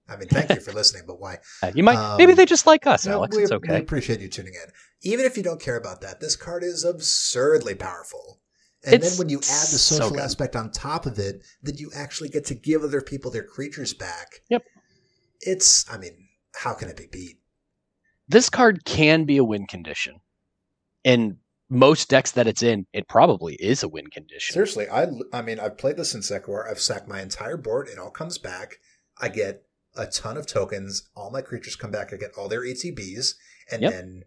I 0.08 0.16
mean, 0.16 0.28
thank 0.28 0.50
you 0.50 0.60
for 0.60 0.72
listening, 0.80 1.02
but 1.06 1.20
why? 1.20 1.38
Uh, 1.62 1.72
You 1.74 1.82
might 1.82 1.96
Um, 1.96 2.16
maybe 2.18 2.32
they 2.34 2.46
just 2.46 2.66
like 2.66 2.86
us, 2.86 3.06
No, 3.06 3.12
Alex. 3.14 3.36
we, 3.36 3.42
It's 3.42 3.52
okay. 3.52 3.72
we 3.74 3.80
appreciate 3.80 4.20
you 4.20 4.28
tuning 4.28 4.54
in. 4.54 4.70
Even 5.02 5.24
if 5.26 5.36
you 5.36 5.42
don't 5.42 5.60
care 5.60 5.76
about 5.76 6.00
that, 6.02 6.20
this 6.20 6.36
card 6.36 6.62
is 6.62 6.84
absurdly 6.84 7.74
powerful. 7.74 8.40
And 8.84 8.94
It's 8.94 9.10
then 9.10 9.18
when 9.18 9.28
you 9.28 9.38
add 9.38 9.42
the 9.42 9.78
social 9.78 10.10
good. 10.10 10.20
aspect 10.20 10.54
on 10.54 10.70
top 10.70 11.06
of 11.06 11.18
it, 11.18 11.42
that 11.62 11.80
you 11.80 11.90
actually 11.94 12.28
get 12.28 12.44
to 12.46 12.54
give 12.54 12.82
other 12.84 13.00
people 13.02 13.30
their 13.30 13.42
creatures 13.44 13.92
back. 13.94 14.42
Yep. 14.48 14.62
It's, 15.40 15.84
I 15.90 15.98
mean, 15.98 16.28
how 16.54 16.72
can 16.74 16.88
it 16.88 16.96
be 16.96 17.06
beat? 17.10 17.38
This 18.28 18.48
card 18.48 18.84
can 18.84 19.24
be 19.24 19.36
a 19.38 19.44
win 19.44 19.66
condition. 19.66 20.20
In 21.04 21.38
most 21.68 22.08
decks 22.08 22.32
that 22.32 22.46
it's 22.46 22.62
in, 22.62 22.86
it 22.92 23.08
probably 23.08 23.54
is 23.56 23.82
a 23.82 23.88
win 23.88 24.06
condition. 24.06 24.54
Seriously, 24.54 24.88
I, 24.88 25.08
I 25.32 25.42
mean, 25.42 25.58
I've 25.58 25.78
played 25.78 25.96
this 25.96 26.14
in 26.14 26.20
Sek'Kuar. 26.20 26.68
I've 26.70 26.80
sacked 26.80 27.08
my 27.08 27.20
entire 27.20 27.56
board. 27.56 27.88
It 27.88 27.98
all 27.98 28.10
comes 28.10 28.38
back. 28.38 28.76
I 29.20 29.28
get 29.28 29.62
a 29.96 30.06
ton 30.06 30.36
of 30.36 30.46
tokens. 30.46 31.08
All 31.14 31.30
my 31.30 31.40
creatures 31.42 31.76
come 31.76 31.90
back. 31.90 32.12
I 32.12 32.16
get 32.16 32.32
all 32.36 32.48
their 32.48 32.62
ETBs. 32.62 33.34
And 33.70 33.82
Yep. 33.82 33.92
then 33.92 34.24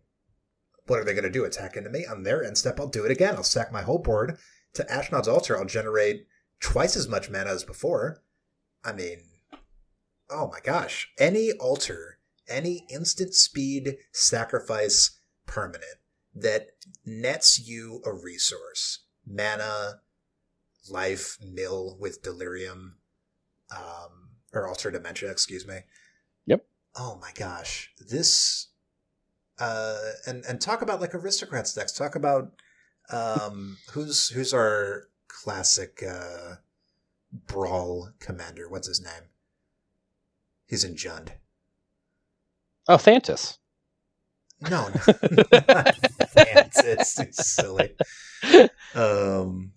what 0.87 0.99
are 0.99 1.03
they 1.05 1.13
going 1.13 1.23
to 1.23 1.29
do? 1.29 1.45
Attack 1.45 1.77
into 1.77 1.89
me? 1.89 2.05
On 2.05 2.23
their 2.23 2.43
end 2.43 2.57
step, 2.57 2.79
I'll 2.79 2.87
do 2.87 3.05
it 3.05 3.11
again. 3.11 3.35
I'll 3.35 3.43
sack 3.43 3.71
my 3.71 3.81
whole 3.83 3.99
board. 3.99 4.37
To 4.73 4.83
Ashnod's 4.85 5.27
Altar, 5.27 5.57
I'll 5.57 5.65
generate 5.65 6.27
twice 6.59 6.95
as 6.95 7.07
much 7.07 7.29
mana 7.29 7.49
as 7.51 7.63
before. 7.63 8.21
I 8.83 8.93
mean, 8.93 9.19
oh 10.29 10.47
my 10.47 10.59
gosh. 10.61 11.11
Any 11.17 11.51
altar, 11.53 12.19
any 12.47 12.85
instant 12.89 13.33
speed 13.33 13.97
sacrifice 14.11 15.19
permanent 15.45 15.99
that 16.35 16.71
nets 17.05 17.59
you 17.59 18.01
a 18.05 18.13
resource, 18.13 18.99
mana, 19.25 20.01
life, 20.89 21.37
mill 21.41 21.97
with 21.99 22.21
delirium, 22.21 22.97
um, 23.75 24.28
or 24.53 24.67
alter 24.67 24.91
dementia, 24.91 25.29
excuse 25.31 25.67
me. 25.67 25.79
Yep. 26.45 26.65
Oh 26.95 27.17
my 27.21 27.31
gosh. 27.35 27.91
This 27.99 28.67
uh 29.59 29.97
and 30.25 30.43
and 30.45 30.61
talk 30.61 30.81
about 30.81 31.01
like 31.01 31.13
aristocrats 31.13 31.73
decks. 31.73 31.91
Talk 31.91 32.15
about 32.15 32.53
um 33.11 33.77
who's 33.91 34.29
who's 34.29 34.53
our 34.53 35.07
classic 35.27 36.03
uh 36.07 36.55
brawl 37.47 38.11
commander. 38.19 38.67
What's 38.69 38.87
his 38.87 39.01
name? 39.01 39.29
He's 40.65 40.83
in 40.83 40.95
Jund. 40.95 41.29
Oh, 42.87 42.97
Thantis. 42.97 43.57
No, 44.61 44.89
no 44.89 45.43
not 45.67 45.97
Vance. 46.33 46.77
It's, 46.83 47.19
it's 47.19 47.47
silly. 47.47 47.95
Um 48.95 49.73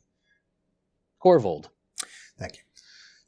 Korvold. 1.23 1.67
Thank 2.39 2.57
you. 2.57 2.63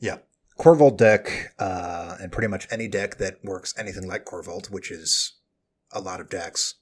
Yeah. 0.01 0.19
Korvold 0.59 0.97
deck, 0.97 1.53
uh, 1.59 2.17
and 2.21 2.31
pretty 2.31 2.49
much 2.49 2.69
any 2.71 2.87
deck 2.89 3.19
that 3.19 3.45
works 3.45 3.75
anything 3.77 4.07
like 4.07 4.25
Korvold, 4.25 4.71
which 4.71 4.91
is 4.91 5.35
a 5.93 6.01
lot 6.01 6.21
of 6.21 6.29
decks. 6.31 6.77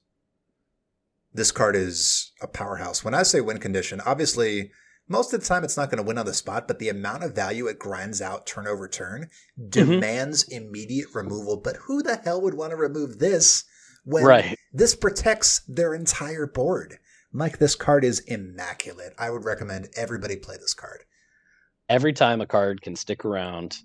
This 1.33 1.51
card 1.51 1.75
is 1.75 2.31
a 2.41 2.47
powerhouse. 2.47 3.03
When 3.03 3.15
I 3.15 3.23
say 3.23 3.41
win 3.41 3.57
condition, 3.57 3.99
obviously, 4.05 4.71
most 5.07 5.33
of 5.33 5.41
the 5.41 5.45
time 5.47 5.63
it's 5.63 5.75
not 5.75 5.89
going 5.89 5.97
to 5.97 6.07
win 6.07 6.19
on 6.19 6.25
the 6.27 6.33
spot, 6.33 6.67
but 6.67 6.77
the 6.77 6.89
amount 6.89 7.23
of 7.23 7.33
value 7.35 7.65
it 7.67 7.79
grinds 7.79 8.21
out 8.21 8.45
turn 8.45 8.67
over 8.67 8.87
turn 8.87 9.29
demands 9.69 10.43
immediate 10.43 11.07
removal. 11.13 11.57
But 11.57 11.77
who 11.87 12.03
the 12.03 12.17
hell 12.17 12.41
would 12.41 12.53
want 12.53 12.71
to 12.71 12.77
remove 12.77 13.17
this 13.17 13.63
when 14.05 14.23
Right. 14.23 14.57
this 14.71 14.95
protects 14.95 15.61
their 15.67 15.95
entire 15.95 16.45
board? 16.45 16.99
Mike, 17.31 17.57
this 17.57 17.73
card 17.75 18.05
is 18.05 18.19
immaculate. 18.19 19.13
I 19.17 19.31
would 19.31 19.43
recommend 19.43 19.89
everybody 19.97 20.35
play 20.35 20.57
this 20.57 20.75
card. 20.75 21.03
Every 21.89 22.13
time 22.13 22.41
a 22.41 22.45
card 22.45 22.81
can 22.81 22.95
stick 22.95 23.25
around 23.25 23.77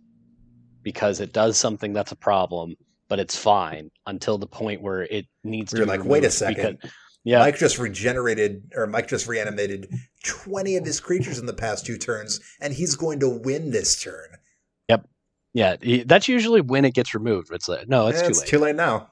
because 0.83 1.21
it 1.21 1.33
does 1.33 1.57
something 1.59 1.93
that's 1.93 2.13
a 2.13 2.17
problem, 2.17 2.77
but 3.09 3.19
it's 3.19 3.37
fine 3.37 3.91
until 4.07 4.39
the 4.39 4.47
point 4.47 4.81
where 4.83 5.03
it 5.03 5.27
needs 5.45 5.73
You're 5.73 5.87
to. 5.87 5.93
be 5.93 5.99
like, 5.99 6.07
wait 6.09 6.25
a 6.25 6.31
second. 6.31 6.79
because- 6.81 6.93
yeah. 7.25 7.41
Mike 7.41 7.59
just 7.59 7.79
regenerated, 7.79 8.71
or 8.75 8.87
Mike 8.87 9.09
just 9.09 9.27
reanimated 9.27 9.93
20 10.25 10.77
of 10.77 10.87
his 10.87 10.99
creatures 11.01 11.39
in 11.39 11.45
the 11.47 11.53
past 11.53 11.85
two 11.85 11.99
turns, 11.99 12.41
and 12.61 12.73
he's 12.73 12.95
going 12.95 13.21
to 13.21 13.29
win 13.29 13.71
this 13.71 14.01
turn. 14.01 14.29
Yep. 14.89 15.07
Yeah. 15.53 15.77
he- 15.83 16.05
That's 16.05 16.29
usually 16.29 16.61
when 16.63 16.85
it 16.87 16.95
gets 16.95 17.13
removed. 17.15 17.49
It's 17.53 17.69
like, 17.69 17.87
no, 17.89 18.07
it's 18.07 18.21
Eh, 18.21 18.23
too 18.23 18.29
it's 18.31 18.39
late. 18.41 18.49
too 18.49 18.59
late 18.61 18.77
now. 18.77 19.11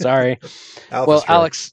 Sorry. 0.00 0.38
Well. 0.90 1.24
Alex, 1.28 1.72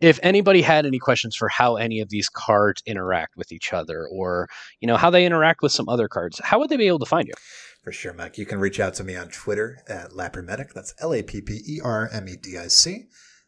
if 0.00 0.18
anybody 0.22 0.62
had 0.62 0.86
any 0.86 0.98
questions 0.98 1.36
for 1.36 1.48
how 1.48 1.76
any 1.76 2.00
of 2.00 2.08
these 2.08 2.28
cards 2.28 2.82
interact 2.86 3.36
with 3.36 3.52
each 3.52 3.72
other, 3.72 4.06
or 4.06 4.48
you 4.80 4.86
know 4.86 4.96
how 4.96 5.10
they 5.10 5.24
interact 5.24 5.62
with 5.62 5.72
some 5.72 5.88
other 5.88 6.08
cards, 6.08 6.40
how 6.42 6.58
would 6.58 6.70
they 6.70 6.76
be 6.76 6.86
able 6.86 6.98
to 6.98 7.06
find 7.06 7.28
you? 7.28 7.34
For 7.82 7.92
sure, 7.92 8.12
Mike. 8.12 8.38
You 8.38 8.46
can 8.46 8.58
reach 8.58 8.80
out 8.80 8.94
to 8.94 9.04
me 9.04 9.16
on 9.16 9.28
Twitter 9.28 9.78
at 9.88 10.10
Lappermedic. 10.10 10.72
That's 10.74 10.94
L 11.00 11.14
A 11.14 11.22
P 11.22 11.40
P 11.40 11.62
E 11.66 11.80
R 11.82 12.08
M 12.12 12.28
E 12.28 12.36
D 12.36 12.58
I 12.58 12.68
C. 12.68 13.06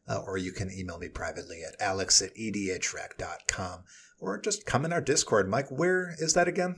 Uh, 0.08 0.22
or 0.26 0.36
you 0.36 0.52
can 0.52 0.70
email 0.72 0.98
me 0.98 1.08
privately 1.08 1.62
at 1.62 1.80
alex 1.80 2.20
at 2.20 2.34
edhrec.com. 2.34 3.84
Or 4.18 4.40
just 4.40 4.66
come 4.66 4.84
in 4.84 4.92
our 4.92 5.00
Discord. 5.00 5.48
Mike, 5.48 5.70
where 5.70 6.14
is 6.18 6.34
that 6.34 6.48
again? 6.48 6.76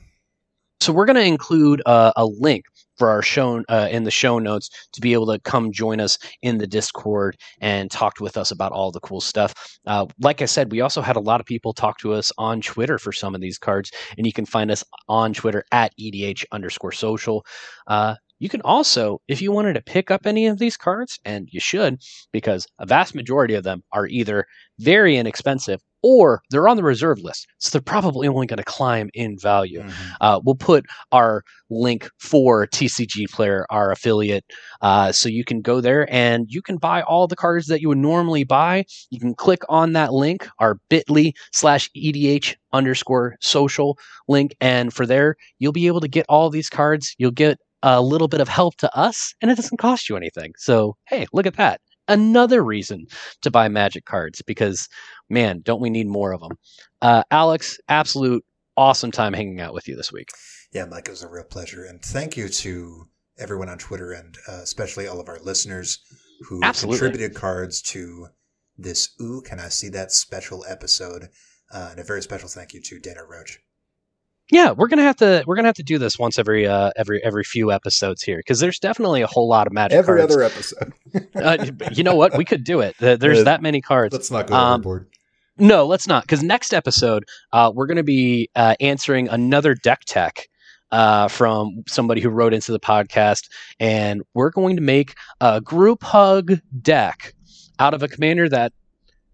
So 0.82 0.92
we're 0.92 1.06
going 1.06 1.14
to 1.14 1.24
include 1.24 1.80
uh, 1.86 2.12
a 2.16 2.26
link 2.26 2.64
for 2.96 3.08
our 3.08 3.22
show 3.22 3.62
uh, 3.68 3.86
in 3.92 4.02
the 4.02 4.10
show 4.10 4.40
notes 4.40 4.68
to 4.94 5.00
be 5.00 5.12
able 5.12 5.26
to 5.26 5.38
come 5.38 5.70
join 5.70 6.00
us 6.00 6.18
in 6.42 6.58
the 6.58 6.66
Discord 6.66 7.36
and 7.60 7.88
talk 7.88 8.18
with 8.18 8.36
us 8.36 8.50
about 8.50 8.72
all 8.72 8.90
the 8.90 8.98
cool 8.98 9.20
stuff. 9.20 9.54
Uh, 9.86 10.06
like 10.18 10.42
I 10.42 10.46
said, 10.46 10.72
we 10.72 10.80
also 10.80 11.00
had 11.00 11.14
a 11.14 11.20
lot 11.20 11.38
of 11.38 11.46
people 11.46 11.72
talk 11.72 11.98
to 11.98 12.12
us 12.14 12.32
on 12.36 12.60
Twitter 12.60 12.98
for 12.98 13.12
some 13.12 13.32
of 13.32 13.40
these 13.40 13.58
cards, 13.58 13.92
and 14.18 14.26
you 14.26 14.32
can 14.32 14.44
find 14.44 14.72
us 14.72 14.82
on 15.08 15.32
Twitter 15.32 15.62
at 15.70 15.92
edh 16.00 16.44
underscore 16.50 16.90
social. 16.90 17.46
Uh, 17.86 18.16
you 18.40 18.48
can 18.48 18.62
also, 18.62 19.20
if 19.28 19.40
you 19.40 19.52
wanted 19.52 19.74
to 19.74 19.82
pick 19.82 20.10
up 20.10 20.26
any 20.26 20.48
of 20.48 20.58
these 20.58 20.76
cards, 20.76 21.20
and 21.24 21.48
you 21.52 21.60
should, 21.60 22.02
because 22.32 22.66
a 22.80 22.86
vast 22.86 23.14
majority 23.14 23.54
of 23.54 23.62
them 23.62 23.84
are 23.92 24.08
either 24.08 24.46
very 24.80 25.16
inexpensive 25.16 25.80
or 26.02 26.42
they're 26.50 26.68
on 26.68 26.76
the 26.76 26.82
reserve 26.82 27.20
list, 27.20 27.46
so 27.58 27.70
they're 27.70 27.82
probably 27.82 28.26
only 28.28 28.46
going 28.46 28.58
to 28.58 28.64
climb 28.64 29.08
in 29.14 29.38
value. 29.38 29.80
Uh, 30.20 30.40
we'll 30.44 30.54
put 30.54 30.84
our 31.12 31.42
link 31.70 32.08
for 32.18 32.66
TCGplayer, 32.66 33.64
our 33.70 33.90
affiliate, 33.92 34.44
uh, 34.82 35.12
so 35.12 35.28
you 35.28 35.44
can 35.44 35.60
go 35.62 35.80
there 35.80 36.12
and 36.12 36.46
you 36.48 36.60
can 36.62 36.76
buy 36.76 37.02
all 37.02 37.26
the 37.26 37.36
cards 37.36 37.66
that 37.68 37.80
you 37.80 37.88
would 37.88 37.98
normally 37.98 38.44
buy. 38.44 38.84
You 39.10 39.20
can 39.20 39.34
click 39.34 39.62
on 39.68 39.92
that 39.92 40.12
link, 40.12 40.48
our 40.58 40.78
bit.ly 40.90 41.32
slash 41.52 41.88
EDH 41.96 42.56
underscore 42.72 43.36
social 43.40 43.96
link, 44.28 44.54
and 44.60 44.92
for 44.92 45.06
there, 45.06 45.36
you'll 45.58 45.72
be 45.72 45.86
able 45.86 46.00
to 46.00 46.08
get 46.08 46.26
all 46.28 46.50
these 46.50 46.68
cards. 46.68 47.14
You'll 47.18 47.30
get 47.30 47.58
a 47.82 48.00
little 48.00 48.28
bit 48.28 48.40
of 48.40 48.48
help 48.48 48.76
to 48.76 48.96
us, 48.96 49.34
and 49.40 49.50
it 49.50 49.56
doesn't 49.56 49.78
cost 49.78 50.08
you 50.08 50.16
anything. 50.16 50.52
So, 50.56 50.96
hey, 51.06 51.26
look 51.32 51.46
at 51.46 51.56
that. 51.56 51.80
Another 52.12 52.62
reason 52.62 53.06
to 53.42 53.50
buy 53.50 53.68
Magic 53.68 54.04
cards 54.04 54.42
because, 54.42 54.88
man, 55.28 55.60
don't 55.62 55.80
we 55.80 55.90
need 55.90 56.06
more 56.06 56.32
of 56.32 56.40
them? 56.40 56.58
Uh, 57.00 57.22
Alex, 57.30 57.78
absolute 57.88 58.44
awesome 58.76 59.10
time 59.10 59.32
hanging 59.32 59.60
out 59.60 59.74
with 59.74 59.88
you 59.88 59.96
this 59.96 60.12
week. 60.12 60.28
Yeah, 60.72 60.86
Mike, 60.86 61.08
it 61.08 61.10
was 61.10 61.22
a 61.22 61.28
real 61.28 61.44
pleasure. 61.44 61.84
And 61.84 62.00
thank 62.00 62.36
you 62.36 62.48
to 62.48 63.08
everyone 63.38 63.68
on 63.68 63.78
Twitter 63.78 64.12
and 64.12 64.36
uh, 64.48 64.60
especially 64.62 65.06
all 65.06 65.20
of 65.20 65.28
our 65.28 65.38
listeners 65.40 66.00
who 66.48 66.60
Absolutely. 66.62 66.98
contributed 66.98 67.36
cards 67.36 67.82
to 67.82 68.28
this 68.76 69.14
Ooh, 69.20 69.42
Can 69.42 69.60
I 69.60 69.68
See 69.68 69.88
That 69.88 70.12
special 70.12 70.64
episode. 70.68 71.28
Uh, 71.72 71.88
and 71.92 72.00
a 72.00 72.04
very 72.04 72.22
special 72.22 72.48
thank 72.48 72.74
you 72.74 72.80
to 72.82 72.98
Dana 72.98 73.24
Roach. 73.24 73.58
Yeah, 74.52 74.72
we're 74.72 74.88
gonna 74.88 75.02
have 75.02 75.16
to 75.16 75.42
we're 75.46 75.56
gonna 75.56 75.68
have 75.68 75.76
to 75.76 75.82
do 75.82 75.96
this 75.96 76.18
once 76.18 76.38
every 76.38 76.66
uh, 76.66 76.90
every 76.94 77.24
every 77.24 77.42
few 77.42 77.72
episodes 77.72 78.22
here 78.22 78.36
because 78.36 78.60
there's 78.60 78.78
definitely 78.78 79.22
a 79.22 79.26
whole 79.26 79.48
lot 79.48 79.66
of 79.66 79.72
magic. 79.72 79.96
Every 79.96 80.18
cards. 80.18 80.34
other 80.34 80.42
episode. 80.42 80.92
uh, 81.34 81.66
you 81.92 82.04
know 82.04 82.14
what? 82.14 82.36
We 82.36 82.44
could 82.44 82.62
do 82.62 82.80
it. 82.80 82.94
There's 82.98 83.38
yeah, 83.38 83.44
that 83.44 83.62
many 83.62 83.80
cards. 83.80 84.12
Let's 84.12 84.30
not 84.30 84.48
go 84.48 84.54
um, 84.54 84.74
overboard. 84.74 85.08
No, 85.56 85.86
let's 85.86 86.06
not. 86.06 86.24
Because 86.24 86.42
next 86.42 86.74
episode, 86.74 87.24
uh, 87.54 87.72
we're 87.74 87.86
going 87.86 87.96
to 87.96 88.02
be 88.02 88.50
uh, 88.54 88.74
answering 88.78 89.26
another 89.28 89.74
deck 89.74 90.00
tech 90.04 90.48
uh, 90.90 91.28
from 91.28 91.84
somebody 91.88 92.20
who 92.20 92.28
wrote 92.28 92.52
into 92.52 92.72
the 92.72 92.80
podcast, 92.80 93.48
and 93.80 94.22
we're 94.34 94.50
going 94.50 94.76
to 94.76 94.82
make 94.82 95.14
a 95.40 95.62
group 95.62 96.02
hug 96.02 96.60
deck 96.82 97.32
out 97.78 97.94
of 97.94 98.02
a 98.02 98.08
commander 98.08 98.50
that 98.50 98.74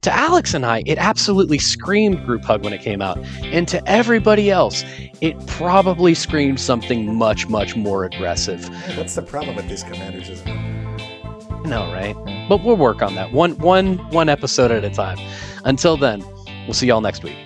to 0.02 0.14
Alex 0.14 0.54
and 0.54 0.64
I, 0.64 0.82
it 0.86 0.98
absolutely 0.98 1.58
screamed 1.58 2.24
group 2.24 2.44
hug 2.44 2.62
when 2.62 2.72
it 2.72 2.80
came 2.80 3.02
out. 3.02 3.18
And 3.42 3.66
to 3.68 3.86
everybody 3.88 4.50
else, 4.50 4.84
it 5.20 5.34
probably 5.46 6.14
screamed 6.14 6.60
something 6.60 7.16
much, 7.16 7.48
much 7.48 7.74
more 7.76 8.04
aggressive. 8.04 8.68
What's 8.96 9.14
the 9.14 9.22
problem 9.22 9.56
with 9.56 9.68
these 9.68 9.82
commanders, 9.82 10.28
isn't 10.28 10.48
it? 10.48 11.66
No, 11.66 11.92
right? 11.92 12.14
But 12.48 12.64
we'll 12.64 12.76
work 12.76 13.02
on 13.02 13.14
that 13.16 13.32
one 13.32 13.58
one 13.58 13.98
one 14.10 14.28
episode 14.28 14.70
at 14.70 14.84
a 14.84 14.90
time. 14.90 15.18
Until 15.64 15.96
then, 15.96 16.24
we'll 16.64 16.74
see 16.74 16.86
y'all 16.86 17.00
next 17.00 17.24
week. 17.24 17.36